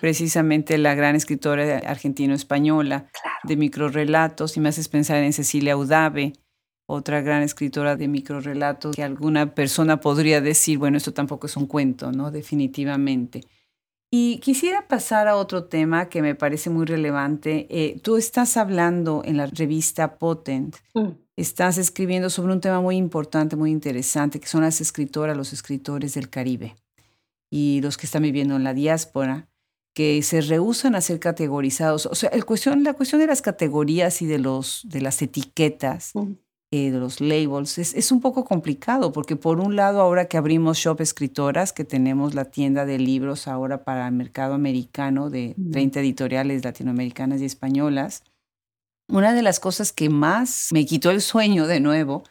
precisamente 0.00 0.78
la 0.78 0.94
gran 0.94 1.14
escritora 1.14 1.78
argentino-española 1.78 3.10
de 3.48 3.56
microrelatos, 3.56 4.56
y 4.56 4.60
me 4.60 4.68
haces 4.68 4.88
pensar 4.88 5.22
en 5.22 5.32
Cecilia 5.32 5.76
Udave, 5.76 6.34
otra 6.86 7.20
gran 7.20 7.42
escritora 7.42 7.96
de 7.96 8.08
microrelatos, 8.08 8.96
que 8.96 9.02
alguna 9.02 9.54
persona 9.54 10.00
podría 10.00 10.40
decir, 10.40 10.78
bueno, 10.78 10.96
esto 10.96 11.12
tampoco 11.12 11.46
es 11.46 11.56
un 11.56 11.66
cuento, 11.66 12.12
¿no? 12.12 12.30
Definitivamente. 12.30 13.42
Y 14.10 14.38
quisiera 14.38 14.88
pasar 14.88 15.28
a 15.28 15.36
otro 15.36 15.64
tema 15.64 16.08
que 16.08 16.22
me 16.22 16.34
parece 16.34 16.70
muy 16.70 16.86
relevante. 16.86 17.66
Eh, 17.68 18.00
tú 18.00 18.16
estás 18.16 18.56
hablando 18.56 19.22
en 19.24 19.36
la 19.36 19.46
revista 19.46 20.16
Potent, 20.16 20.76
mm. 20.94 21.08
estás 21.36 21.76
escribiendo 21.76 22.30
sobre 22.30 22.54
un 22.54 22.60
tema 22.62 22.80
muy 22.80 22.96
importante, 22.96 23.54
muy 23.54 23.70
interesante, 23.70 24.40
que 24.40 24.46
son 24.46 24.62
las 24.62 24.80
escritoras, 24.80 25.36
los 25.36 25.52
escritores 25.52 26.14
del 26.14 26.30
Caribe 26.30 26.74
y 27.50 27.80
los 27.82 27.98
que 27.98 28.06
están 28.06 28.22
viviendo 28.22 28.56
en 28.56 28.64
la 28.64 28.72
diáspora 28.72 29.48
que 29.94 30.22
se 30.22 30.40
rehusan 30.40 30.94
a 30.94 31.00
ser 31.00 31.18
categorizados. 31.18 32.06
O 32.06 32.14
sea, 32.14 32.30
el 32.30 32.44
cuestión, 32.44 32.84
la 32.84 32.94
cuestión 32.94 33.20
de 33.20 33.26
las 33.26 33.42
categorías 33.42 34.22
y 34.22 34.26
de, 34.26 34.38
los, 34.38 34.82
de 34.84 35.00
las 35.00 35.20
etiquetas, 35.22 36.12
eh, 36.70 36.90
de 36.90 36.98
los 36.98 37.20
labels, 37.20 37.78
es, 37.78 37.94
es, 37.94 38.12
un 38.12 38.20
poco 38.20 38.44
complicado 38.44 39.10
porque 39.10 39.36
por 39.36 39.58
un 39.58 39.74
lado 39.74 40.00
ahora 40.00 40.26
que 40.26 40.36
abrimos 40.36 40.78
Shop 40.78 41.00
Escritoras, 41.00 41.72
que 41.72 41.84
tenemos 41.84 42.34
la 42.34 42.44
tienda 42.44 42.84
de 42.84 42.98
libros 42.98 43.48
ahora 43.48 43.84
para 43.84 44.06
el 44.06 44.14
mercado 44.14 44.54
americano 44.54 45.30
de 45.30 45.56
30 45.72 46.00
editoriales 46.00 46.64
latinoamericanas 46.64 47.40
y 47.40 47.46
españolas, 47.46 48.22
una 49.08 49.32
de 49.32 49.42
las 49.42 49.58
cosas 49.58 49.92
que 49.92 50.10
más 50.10 50.68
me 50.70 50.84
quitó 50.84 51.10
el 51.10 51.22
sueño 51.22 51.66
de 51.66 51.80
nuevo 51.80 52.22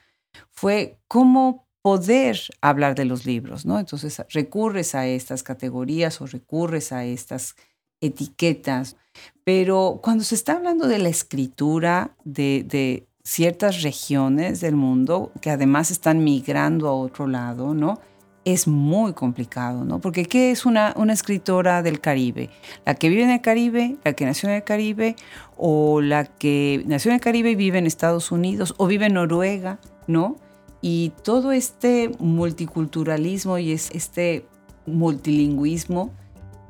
fue 0.52 1.00
cómo 1.08 1.67
poder 1.88 2.38
hablar 2.60 2.96
de 2.96 3.06
los 3.06 3.26
libros, 3.26 3.66
¿no? 3.66 3.80
Entonces 3.80 4.22
recurres 4.28 4.94
a 4.94 5.08
estas 5.08 5.42
categorías 5.42 6.20
o 6.20 6.26
recurres 6.28 6.92
a 6.92 7.06
estas 7.06 7.56
etiquetas, 8.02 8.98
pero 9.46 10.02
cuando 10.04 10.26
se 10.26 10.36
está 10.36 10.58
hablando 10.58 10.90
de 10.90 11.00
la 11.00 11.08
escritura 11.08 12.12
de, 12.26 13.08
ciertas 13.24 13.84
regiones 13.84 14.60
del 14.60 14.76
mundo 14.76 15.32
que 15.40 15.50
además 15.50 15.90
están 15.90 16.26
migrando 16.26 16.90
a 16.90 16.94
otro 16.94 17.26
lado, 17.26 17.74
¿no? 17.74 18.02
Es 18.44 18.68
muy 18.68 19.14
complicado, 19.14 19.86
¿no? 19.86 20.00
Porque 20.00 20.26
¿qué 20.26 20.52
es 20.52 20.66
una, 20.66 20.94
escritora 21.10 21.84
del 21.84 22.02
Caribe? 22.02 22.50
¿La 22.86 22.96
que 22.96 23.08
vive 23.08 23.24
en 23.24 23.30
el 23.30 23.42
Caribe, 23.42 23.96
la 24.04 24.12
que 24.12 24.26
nació 24.26 24.50
en 24.50 24.56
el 24.56 24.64
Caribe, 24.66 25.16
o 25.56 26.02
la 26.02 26.26
que 26.26 26.84
nació 26.86 27.12
en 27.12 27.16
el 27.16 27.22
Caribe 27.22 27.52
y 27.52 27.56
vive 27.56 27.78
en 27.78 27.88
Estados 27.88 28.30
Unidos, 28.34 28.74
o 28.76 28.88
vive 28.88 29.06
en 29.06 29.14
Noruega, 29.14 29.80
¿no? 30.06 30.36
Y 30.82 31.12
todo 31.24 31.52
este 31.52 32.12
multiculturalismo 32.20 33.58
y 33.58 33.72
este 33.72 34.46
multilingüismo 34.86 36.12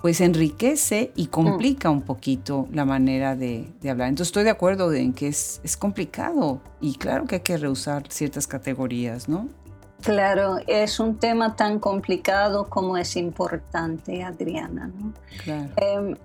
pues 0.02 0.22
enriquece 0.22 1.12
y 1.16 1.28
complica 1.28 1.90
un 1.90 2.02
poquito 2.02 2.68
la 2.72 2.86
manera 2.86 3.36
de, 3.36 3.74
hablar. 3.90 4.10
Entonces 4.10 4.30
estoy 4.30 4.44
de 4.44 4.52
acuerdo 4.52 4.94
en 4.94 5.14
que 5.14 5.28
es, 5.28 5.60
es 5.64 5.76
complicado 5.76 6.62
y 6.80 6.96
claro 6.96 7.26
que 7.26 7.36
hay 7.36 7.42
que 7.42 7.58
rehusar 7.58 8.04
ciertas 8.10 8.48
categorías, 8.48 9.28
¿no? 9.28 9.50
Claro, 10.02 10.58
es 10.68 11.00
un 11.00 11.18
tema 11.18 11.56
tan 11.56 11.80
complicado 11.80 12.70
como 12.70 12.98
es 12.98 13.16
importante, 13.16 14.24
Adriana. 14.24 14.92
Em, 15.76 16.16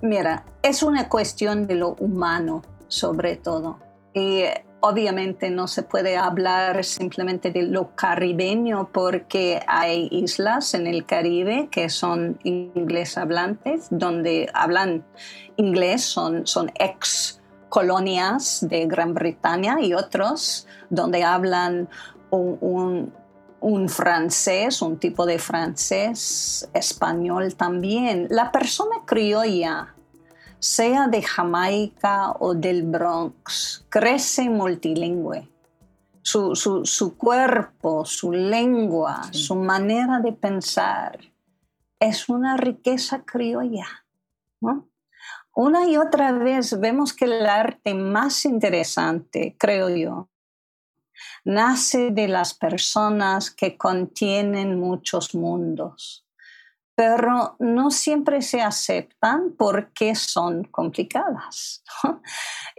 mira, 0.00 0.44
es 0.62 0.82
una 0.82 1.08
cuestión 1.08 1.66
de 1.66 1.74
lo 1.74 1.90
humano, 1.96 2.62
sobre 2.88 3.36
todo. 3.36 3.78
Y 4.14 4.44
obviamente 4.82 5.48
no 5.48 5.68
se 5.68 5.84
puede 5.84 6.16
hablar 6.16 6.84
simplemente 6.84 7.50
de 7.50 7.62
lo 7.62 7.94
caribeño 7.94 8.90
porque 8.92 9.62
hay 9.66 10.08
islas 10.10 10.74
en 10.74 10.86
el 10.86 11.06
Caribe 11.06 11.68
que 11.70 11.88
son 11.88 12.38
inglés 12.42 13.16
hablantes, 13.16 13.86
donde 13.90 14.50
hablan 14.52 15.04
inglés, 15.56 16.02
son, 16.02 16.46
son 16.46 16.70
ex 16.74 17.40
colonias 17.68 18.58
de 18.68 18.86
Gran 18.86 19.14
Bretaña 19.14 19.80
y 19.80 19.94
otros 19.94 20.66
donde 20.90 21.22
hablan 21.22 21.88
un, 22.30 23.12
un, 23.60 23.88
francés, 23.88 24.82
un 24.82 24.98
tipo 24.98 25.24
de 25.26 25.38
francés, 25.38 26.68
español 26.74 27.54
también. 27.54 28.26
La 28.30 28.50
persona 28.50 28.96
criolla, 29.06 29.94
sea 30.62 31.08
de 31.08 31.22
Jamaica 31.22 32.36
o 32.38 32.54
del 32.54 32.84
Bronx, 32.84 33.84
crece 33.88 34.48
multilingüe. 34.48 35.48
Su, 36.22 36.54
su, 36.54 37.16
cuerpo, 37.16 38.04
su 38.04 38.30
lengua, 38.30 39.24
su 39.32 39.56
manera 39.56 40.20
de 40.20 40.32
pensar 40.32 41.18
es 41.98 42.28
una 42.28 42.56
riqueza 42.56 43.24
criolla. 43.24 44.04
¿no? 44.60 44.88
Una 45.52 45.88
y 45.88 45.96
otra 45.96 46.30
vez 46.30 46.78
vemos 46.78 47.12
que 47.12 47.24
el 47.24 47.44
arte 47.44 47.94
más 47.94 48.44
interesante, 48.44 49.56
creo 49.58 49.88
yo, 49.88 50.28
nace 51.44 52.12
de 52.12 52.28
las 52.28 52.54
personas 52.54 53.50
que 53.50 53.76
contienen 53.76 54.78
muchos 54.78 55.34
mundos, 55.34 56.21
pero 56.94 57.56
no 57.58 57.90
siempre 57.90 58.42
se 58.42 58.60
aceptan 58.60 59.54
porque 59.56 60.14
son 60.14 60.64
complicadas. 60.64 61.82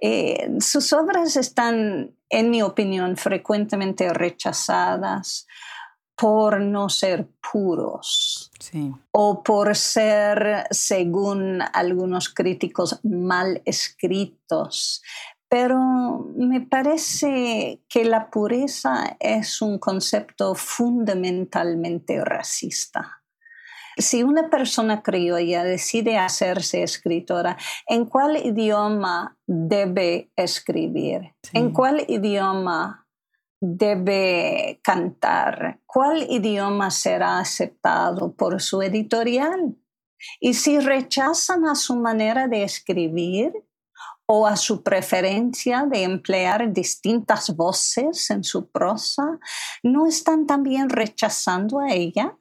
Eh, 0.05 0.57
sus 0.59 0.91
obras 0.91 1.37
están, 1.37 2.13
en 2.29 2.49
mi 2.49 2.61
opinión, 2.61 3.15
frecuentemente 3.15 4.11
rechazadas 4.11 5.47
por 6.17 6.59
no 6.59 6.89
ser 6.89 7.29
puros 7.51 8.51
o 9.11 9.43
por 9.43 9.77
ser, 9.77 10.67
según 10.71 11.61
algunos 11.73 12.27
críticos, 12.27 12.99
mal 13.03 13.61
escritos. 13.63 15.01
Pero 15.47 15.79
me 16.35 16.59
parece 16.61 17.81
que 17.87 18.03
la 18.03 18.29
pureza 18.29 19.15
es 19.19 19.61
un 19.61 19.79
concepto 19.79 20.53
fundamentalmente 20.55 22.23
racista. 22.25 23.22
Si 23.97 24.23
una 24.23 24.49
persona 24.49 25.01
criolla 25.01 25.63
decide 25.63 26.17
hacerse 26.17 26.83
escritora, 26.83 27.57
¿en 27.87 28.05
cuál 28.05 28.37
idioma 28.37 29.37
debe 29.45 30.31
escribir? 30.35 31.33
¿En 31.53 31.71
cuál 31.71 32.05
idioma 32.07 33.03
debe 33.65 34.81
cantar, 34.83 35.79
cuál 35.85 36.29
idioma 36.29 36.91
será 36.91 37.39
aceptado 37.39 38.33
por 38.33 38.61
su 38.61 38.81
editorial. 38.81 39.77
Y 40.41 40.53
si 40.53 40.79
rechazan 40.79 41.65
a 41.65 41.75
su 41.75 41.95
manera 41.95 42.49
de 42.49 42.63
escribir 42.63 43.53
o 44.25 44.47
a 44.47 44.57
su 44.57 44.83
preferencia 44.83 45.85
de 45.89 46.03
emplear 46.03 46.73
distintas 46.73 47.55
voces 47.55 48.29
en 48.31 48.43
su 48.43 48.69
prosa, 48.69 49.39
¿no 49.81 50.07
están 50.07 50.45
también 50.45 50.89
rechazando 50.89 51.79
a 51.79 51.93
ella? 51.93 52.37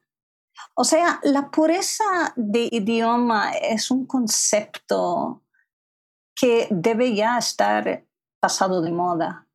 O 0.75 0.85
sea, 0.85 1.21
la 1.23 1.51
pureza 1.51 2.33
de 2.37 2.69
idioma 2.71 3.53
es 3.53 3.91
un 3.91 4.07
concepto 4.07 5.43
que 6.35 6.69
debe 6.71 7.15
ya 7.15 7.39
estar 7.39 8.05
pasado 8.41 8.83
de 8.83 8.91
moda 8.91 9.47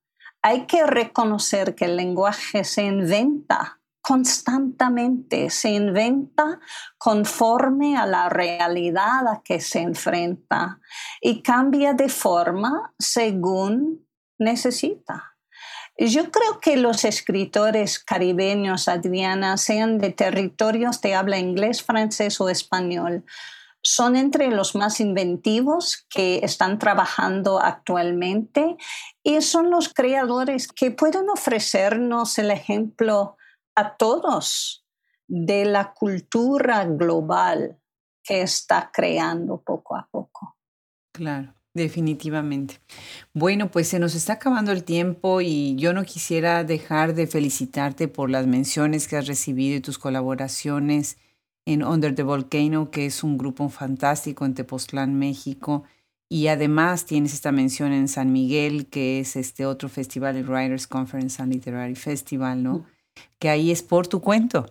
hay 0.48 0.66
que 0.66 0.86
reconocer 0.86 1.76
que 1.76 1.86
el 1.86 1.98
lenguaje 1.98 2.64
se 2.64 2.84
inventa 2.84 3.82
constantemente, 4.02 5.50
se 5.50 5.72
inventa 5.72 6.62
conforme 6.98 7.98
a 7.98 8.06
la 8.06 8.30
realidad 8.30 9.28
a 9.28 9.42
que 9.44 9.60
se 9.60 9.82
enfrenta 9.82 10.80
y 11.20 11.42
cambia 11.42 11.94
de 11.94 12.08
forma 12.08 12.94
según 12.98 14.08
necesita. 14.40 15.37
Yo 15.98 16.30
creo 16.30 16.60
que 16.62 16.78
los 16.78 17.06
escritores 17.06 17.98
caribeños, 17.98 18.88
Adriana, 18.88 19.58
sean 19.58 19.98
de 19.98 20.12
territorios 20.12 21.02
de 21.02 21.16
habla 21.16 21.40
inglés, 21.40 21.82
francés 21.82 22.40
o 22.40 22.50
español, 22.50 23.26
son 23.82 24.16
entre 24.16 24.50
los 24.50 24.76
más 24.76 25.00
inventivos 25.00 26.06
que 26.10 26.40
están 26.44 26.78
trabajando 26.78 27.60
actualmente 27.60 28.78
y 29.24 29.42
son 29.42 29.72
los 29.72 29.94
creadores 29.94 30.68
que 30.68 30.92
pueden 30.92 31.30
ofrecernos 31.30 32.38
el 32.38 32.52
ejemplo 32.52 33.38
a 33.76 33.96
todos 33.96 34.86
de 35.28 35.66
la 35.66 35.94
cultura 35.94 36.86
global 36.86 37.80
que 38.24 38.42
está 38.42 38.92
creando 38.94 39.62
poco 39.62 39.96
a 39.96 40.08
poco. 40.12 40.58
Claro. 41.14 41.56
Definitivamente. 41.78 42.80
Bueno, 43.36 43.70
pues 43.70 43.88
se 43.88 44.00
nos 44.00 44.16
está 44.16 44.34
acabando 44.34 44.72
el 44.72 44.84
tiempo 44.84 45.42
y 45.42 45.76
yo 45.76 45.94
no 45.94 46.06
quisiera 46.06 46.64
dejar 46.64 47.14
de 47.14 47.28
felicitarte 47.28 48.08
por 48.08 48.32
las 48.32 48.48
menciones 48.48 49.08
que 49.08 49.16
has 49.16 49.28
recibido 49.28 49.78
y 49.78 49.80
tus 49.80 50.00
colaboraciones 50.00 51.18
en 51.68 51.84
Under 51.84 52.16
the 52.16 52.24
Volcano, 52.24 52.90
que 52.90 53.06
es 53.06 53.24
un 53.24 53.38
grupo 53.38 53.70
fantástico 53.70 54.44
en 54.44 54.56
Tepoztlán, 54.56 55.20
México. 55.20 55.84
Y 56.28 56.48
además 56.48 57.06
tienes 57.06 57.36
esta 57.36 57.52
mención 57.52 57.94
en 57.94 58.08
San 58.08 58.32
Miguel, 58.34 58.88
que 58.88 59.20
es 59.20 59.36
este 59.36 59.68
otro 59.68 59.88
festival, 59.88 60.36
el 60.36 60.50
Writers 60.50 60.88
Conference 60.88 61.40
and 61.40 61.54
Literary 61.54 61.94
Festival, 61.94 62.64
¿no? 62.64 62.86
Que 63.38 63.50
ahí 63.50 63.70
es 63.70 63.84
por 63.84 64.08
tu 64.08 64.20
cuento. 64.20 64.66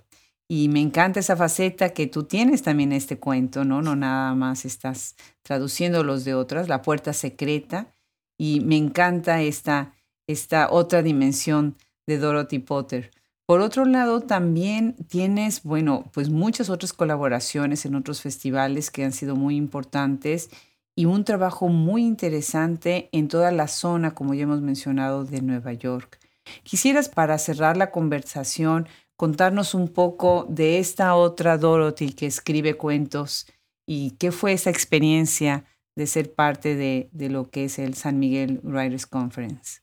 Y 0.49 0.69
me 0.69 0.81
encanta 0.81 1.21
esa 1.21 1.37
faceta 1.37 1.91
que 1.91 2.07
tú 2.07 2.25
tienes 2.25 2.63
también 2.63 2.93
este 2.93 3.19
cuento, 3.19 3.65
¿no? 3.65 3.83
No 3.83 3.97
nada 3.97 4.35
más 4.35 4.65
estás 4.65 5.17
traduciendo 5.43 6.05
los 6.05 6.25
de 6.25 6.35
otras, 6.35 6.69
La 6.69 6.83
Puerta 6.83 7.13
Secreta. 7.13 7.95
Y 8.39 8.61
me 8.61 8.77
encanta 8.77 9.43
esta, 9.43 9.95
esta 10.29 10.71
otra 10.71 11.03
dimensión 11.03 11.77
de 12.07 12.19
Dorothy 12.19 12.61
Potter. 12.61 13.11
Por 13.47 13.61
otro 13.61 13.85
lado, 13.85 14.21
también 14.23 14.95
tienes, 15.09 15.63
bueno, 15.63 16.11
pues 16.13 16.31
muchas 16.31 16.69
otras 16.69 16.93
colaboraciones 16.93 17.85
en 17.87 17.95
otros 17.95 18.21
festivales 18.21 18.91
que 18.91 19.05
han 19.05 19.13
sido 19.13 19.37
muy 19.37 19.57
importantes 19.57 20.51
y 20.97 21.05
un 21.05 21.25
trabajo 21.25 21.69
muy 21.69 22.05
interesante 22.05 23.09
en 23.13 23.29
toda 23.29 23.53
la 23.53 23.69
zona, 23.69 24.15
como 24.15 24.35
ya 24.35 24.45
hemos 24.45 24.63
mencionado, 24.63 25.25
de 25.25 25.43
Nueva 25.43 25.73
York. 25.75 26.19
Quisieras, 26.63 27.09
para 27.09 27.39
cerrar 27.39 27.77
la 27.77 27.91
conversación, 27.91 28.89
contarnos 29.17 29.75
un 29.75 29.89
poco 29.89 30.47
de 30.49 30.79
esta 30.79 31.15
otra 31.15 31.59
Dorothy 31.59 32.13
que 32.13 32.27
escribe 32.27 32.75
cuentos 32.75 33.47
y 33.87 34.13
qué 34.13 34.33
fue 34.33 34.53
esa 34.53 34.71
experiencia 34.71 35.65
de 35.95 36.07
ser 36.07 36.35
parte 36.35 36.77
de, 36.77 37.09
de 37.13 37.31
lo 37.31 37.51
que 37.51 37.65
es 37.65 37.79
el 37.79 37.95
San 37.95 38.19
Miguel 38.19 38.61
Writers 38.63 39.07
Conference. 39.07 39.81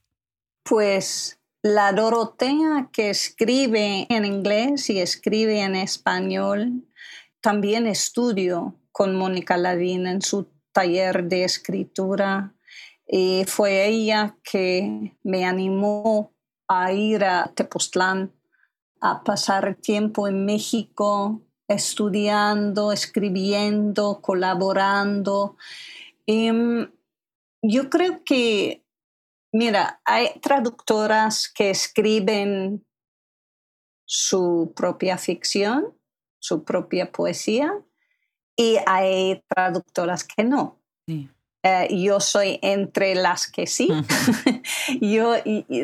Pues 0.62 1.40
la 1.62 1.92
Dorotea 1.92 2.90
que 2.92 3.10
escribe 3.10 4.06
en 4.08 4.24
inglés 4.24 4.88
y 4.90 5.00
escribe 5.00 5.60
en 5.60 5.74
español, 5.74 6.84
también 7.40 7.86
estudio 7.86 8.74
con 8.92 9.16
Mónica 9.16 9.56
Ladín 9.56 10.06
en 10.06 10.22
su 10.22 10.46
taller 10.72 11.24
de 11.24 11.44
escritura 11.44 12.54
y 13.06 13.44
fue 13.46 13.86
ella 13.86 14.36
que 14.42 15.16
me 15.22 15.44
animó 15.44 16.32
a 16.68 16.92
ir 16.92 17.24
a 17.24 17.50
Tepoztlán 17.54 18.32
a 19.04 19.22
pasar 19.22 19.76
tiempo 19.76 20.26
en 20.28 20.44
México 20.44 21.42
estudiando, 21.68 22.92
escribiendo, 22.92 24.20
colaborando. 24.20 25.56
Mm, 26.26 26.84
yo 27.62 27.90
creo 27.90 28.22
que 28.24 28.84
Mira, 29.56 30.00
hay 30.04 30.40
traductoras 30.40 31.48
que 31.48 31.70
escriben 31.70 32.84
su 34.04 34.72
propia 34.74 35.16
ficción, 35.16 35.96
su 36.40 36.64
propia 36.64 37.12
poesía, 37.12 37.72
y 38.56 38.78
hay 38.84 39.44
traductoras 39.46 40.24
que 40.24 40.42
no. 40.42 40.82
Eh, 41.66 41.88
yo 41.90 42.20
soy 42.20 42.58
entre 42.60 43.14
las 43.14 43.46
que 43.46 43.66
sí. 43.66 43.88
yo, 45.00 45.34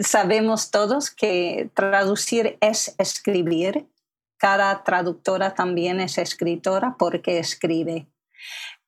sabemos 0.02 0.70
todos 0.70 1.10
que 1.10 1.70
traducir 1.72 2.58
es 2.60 2.94
escribir. 2.98 3.86
Cada 4.36 4.84
traductora 4.84 5.54
también 5.54 6.00
es 6.00 6.18
escritora 6.18 6.96
porque 6.98 7.38
escribe. 7.38 8.06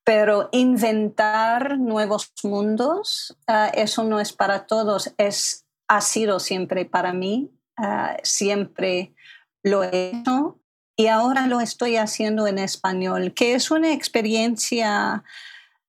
Pero 0.03 0.49
inventar 0.51 1.79
nuevos 1.79 2.31
mundos, 2.43 3.35
ah, 3.47 3.71
eso 3.73 4.03
no 4.03 4.19
es 4.19 4.31
para 4.31 4.67
todos, 4.67 5.13
es, 5.17 5.65
ha 5.87 6.01
sido 6.01 6.39
siempre 6.39 6.85
para 6.85 7.11
mí 7.11 7.49
ah, 7.77 8.17
siempre 8.21 9.15
lo 9.63 9.83
he 9.83 10.09
hecho 10.09 10.59
y 10.95 11.07
ahora 11.07 11.47
lo 11.47 11.59
estoy 11.59 11.97
haciendo 11.97 12.45
en 12.45 12.59
español, 12.59 13.33
que 13.33 13.55
es 13.55 13.71
una 13.71 13.93
experiencia, 13.93 15.23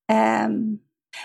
em, 0.09 0.78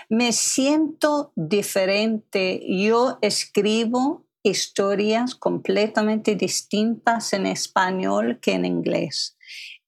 me 0.08 0.32
siento 0.32 1.32
diferente. 1.36 2.60
Yo 2.66 3.18
escribo 3.22 4.24
historias 4.42 5.34
completamente 5.34 6.34
distintas 6.34 7.32
en 7.32 7.46
español 7.46 8.38
que 8.40 8.52
en 8.52 8.64
inglés. 8.64 9.36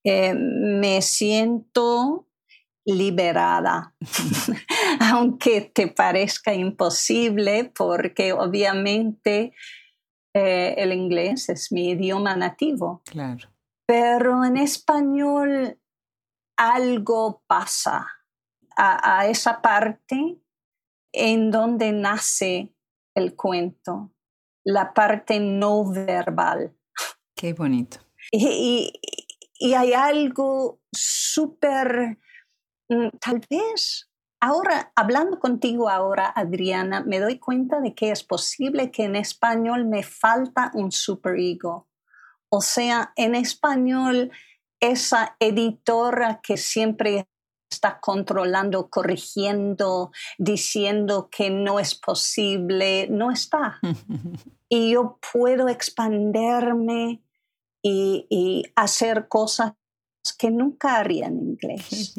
Em, 0.05 0.80
me 0.80 1.00
siento 1.00 2.26
liberada, 2.84 3.94
aunque 5.12 5.61
te 5.61 5.86
parezca 5.86 6.53
imposible, 6.53 7.70
porque 7.74 8.32
obviamente 8.32 9.55
eh, 10.34 10.74
el 10.78 10.92
inglés 10.92 11.48
es 11.48 11.70
mi 11.70 11.90
idioma 11.90 12.34
nativo. 12.36 13.03
Claro. 13.05 13.48
Pero 13.86 14.44
en 14.44 14.57
español 14.57 15.78
algo 16.57 17.42
pasa 17.46 18.09
a, 18.77 19.27
esa 19.27 19.61
parte 19.61 20.39
en 21.12 21.51
donde 21.51 21.93
nace 21.93 22.75
el 23.14 23.37
cuento, 23.37 24.12
la 24.64 24.95
parte 24.95 25.41
no 25.41 25.91
verbal. 25.91 26.75
Qué 27.37 27.53
bonito. 27.53 27.99
Y, 28.31 28.93
y 29.59 29.75
hay 29.75 29.93
algo 29.93 30.81
súper, 30.93 32.18
mm, 32.89 33.09
tal 33.20 33.41
vez, 33.51 34.11
ahora, 34.41 34.93
hablando 34.97 35.39
contigo 35.39 35.89
ahora, 35.89 36.33
Adriana, 36.35 37.03
me 37.03 37.20
doy 37.20 37.39
cuenta 37.39 37.81
de 37.81 37.95
que 37.95 38.11
es 38.11 38.23
posible 38.23 38.91
que 38.91 39.05
en 39.05 39.16
español 39.16 39.87
me 39.87 40.03
falta 40.03 40.70
un 40.75 40.93
superego 40.93 41.89
o 42.55 42.61
sea, 42.61 43.14
en 43.16 43.35
español, 43.35 44.31
esa 44.79 45.37
editora 45.41 46.41
que 46.43 46.59
siempre 46.59 47.27
está 47.73 48.01
controlando, 48.01 48.89
corrigiendo, 48.89 50.12
diciendo 50.39 51.29
que 51.31 51.51
no 51.51 51.81
es 51.81 51.95
posible, 51.95 53.09
no 53.09 53.31
está. 53.31 53.81
y 54.68 54.93
yo 54.93 55.18
puedo 55.33 55.68
expanderme 55.68 57.23
y, 57.83 58.64
hacer 58.77 59.29
cosas 59.29 59.73
que 60.39 60.51
nunca 60.51 60.99
haría 60.99 61.27
en 61.27 61.39
inglés. 61.41 62.14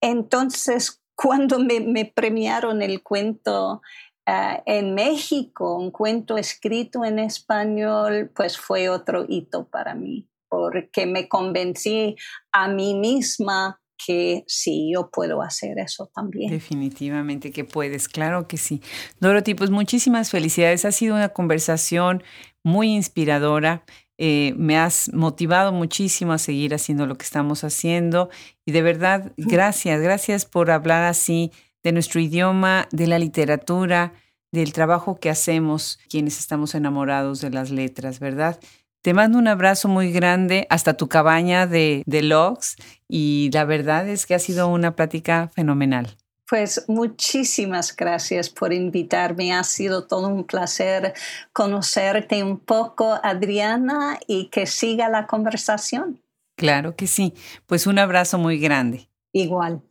Entonces, 0.00 1.02
cuando 1.14 1.58
me, 1.58 2.06
premiaron 2.06 2.80
el 2.80 3.02
cuento 3.02 3.82
Ah, 4.24 4.62
en 4.66 4.94
México, 4.94 5.76
un 5.76 5.90
cuento 5.90 6.38
escrito 6.38 7.04
en 7.04 7.18
español, 7.18 8.30
pues 8.34 8.56
fue 8.56 8.88
otro 8.88 9.24
hito 9.28 9.66
para 9.66 9.96
mí, 9.96 10.28
porque 10.48 11.06
me 11.06 11.28
convencí 11.28 12.14
a 12.52 12.68
mí 12.68 12.94
misma 12.94 13.81
que 14.04 14.44
sí, 14.46 14.90
yo 14.92 15.10
puedo 15.10 15.42
hacer 15.42 15.78
eso 15.78 16.10
también. 16.14 16.50
Definitivamente 16.50 17.50
que 17.50 17.64
puedes, 17.64 18.08
claro 18.08 18.48
que 18.48 18.56
sí. 18.56 18.80
Dorothy, 19.20 19.54
pues 19.54 19.70
muchísimas 19.70 20.30
felicidades. 20.30 20.84
Ha 20.84 20.92
sido 20.92 21.14
una 21.14 21.30
conversación 21.30 22.22
muy 22.62 22.88
inspiradora. 22.94 23.84
Eh, 24.18 24.54
me 24.56 24.78
has 24.78 25.12
motivado 25.12 25.72
muchísimo 25.72 26.32
a 26.32 26.38
seguir 26.38 26.74
haciendo 26.74 27.06
lo 27.06 27.16
que 27.16 27.24
estamos 27.24 27.64
haciendo 27.64 28.28
y 28.64 28.72
de 28.72 28.82
verdad, 28.82 29.32
gracias, 29.36 30.00
gracias 30.00 30.44
por 30.44 30.70
hablar 30.70 31.02
así 31.04 31.50
de 31.82 31.92
nuestro 31.92 32.20
idioma, 32.20 32.86
de 32.92 33.08
la 33.08 33.18
literatura, 33.18 34.12
del 34.52 34.72
trabajo 34.72 35.18
que 35.18 35.30
hacemos 35.30 35.98
quienes 36.08 36.38
estamos 36.38 36.74
enamorados 36.74 37.40
de 37.40 37.50
las 37.50 37.70
letras, 37.70 38.20
¿verdad? 38.20 38.60
Te 39.02 39.14
mando 39.14 39.36
un 39.36 39.48
abrazo 39.48 39.88
muy 39.88 40.12
grande 40.12 40.66
hasta 40.70 40.96
tu 40.96 41.08
cabaña 41.08 41.66
de, 41.66 42.04
de 42.06 42.22
logs 42.22 42.76
y 43.08 43.50
la 43.52 43.64
verdad 43.64 44.08
es 44.08 44.26
que 44.26 44.36
ha 44.36 44.38
sido 44.38 44.68
una 44.68 44.94
plática 44.94 45.50
fenomenal. 45.54 46.16
Pues 46.48 46.84
muchísimas 46.86 47.96
gracias 47.96 48.48
por 48.48 48.72
invitarme. 48.72 49.54
Ha 49.54 49.64
sido 49.64 50.06
todo 50.06 50.28
un 50.28 50.44
placer 50.44 51.14
conocerte 51.52 52.44
un 52.44 52.60
poco, 52.60 53.18
Adriana, 53.22 54.20
y 54.28 54.50
que 54.50 54.66
siga 54.66 55.08
la 55.08 55.26
conversación. 55.26 56.20
Claro 56.56 56.94
que 56.94 57.06
sí. 57.06 57.34
Pues 57.66 57.86
un 57.86 57.98
abrazo 57.98 58.38
muy 58.38 58.58
grande. 58.58 59.08
Igual. 59.32 59.82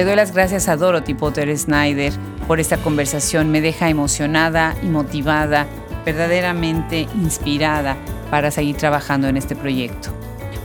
Le 0.00 0.06
doy 0.06 0.16
las 0.16 0.32
gracias 0.32 0.66
a 0.68 0.76
Dorothy 0.76 1.12
Potter 1.12 1.54
Snyder 1.58 2.14
por 2.48 2.58
esta 2.58 2.78
conversación. 2.78 3.50
Me 3.50 3.60
deja 3.60 3.90
emocionada 3.90 4.74
y 4.82 4.86
motivada, 4.86 5.66
verdaderamente 6.06 7.06
inspirada 7.16 7.98
para 8.30 8.50
seguir 8.50 8.78
trabajando 8.78 9.28
en 9.28 9.36
este 9.36 9.54
proyecto. 9.54 10.08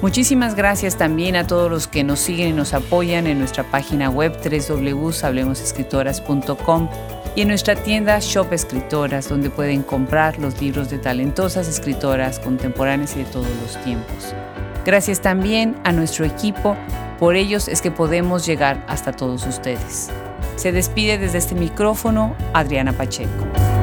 Muchísimas 0.02 0.56
gracias 0.56 0.98
también 0.98 1.36
a 1.36 1.46
todos 1.46 1.70
los 1.70 1.90
que 1.90 2.06
nos 2.06 2.22
siguen 2.22 2.52
y 2.52 2.54
nos 2.54 2.74
apoyan 2.74 3.28
en 3.28 3.40
nuestra 3.40 3.66
página 3.66 4.10
web 4.10 4.32
www.hablemosescritoras.com 4.42 6.90
y 7.36 7.42
en 7.42 7.50
nuestra 7.50 7.76
tienda 7.76 8.20
Shop 8.22 8.54
Escritoras, 8.54 9.28
donde 9.28 9.50
pueden 9.50 9.84
comprar 9.84 10.40
los 10.40 10.62
libros 10.62 10.90
de 10.90 10.98
talentosas 10.98 11.68
escritoras 11.68 12.40
contemporáneas 12.40 13.18
y 13.18 13.24
de 13.24 13.26
todos 13.26 13.50
los 13.62 13.84
tiempos. 13.84 14.34
Gracias 14.86 15.20
también 15.20 15.76
a 15.84 15.92
nuestro 15.92 16.26
equipo 16.26 16.78
por 17.18 17.36
ellos 17.36 17.68
es 17.68 17.82
que 17.82 17.92
podemos 17.92 18.46
llegar 18.46 18.86
hasta 18.88 19.12
todos 19.12 19.48
ustedes. 19.48 20.12
Se 20.58 20.72
despide 20.72 21.18
desde 21.18 21.40
este 21.40 21.56
micrófono 21.56 22.36
Adriana 22.54 22.94
Pacheco. 22.94 23.75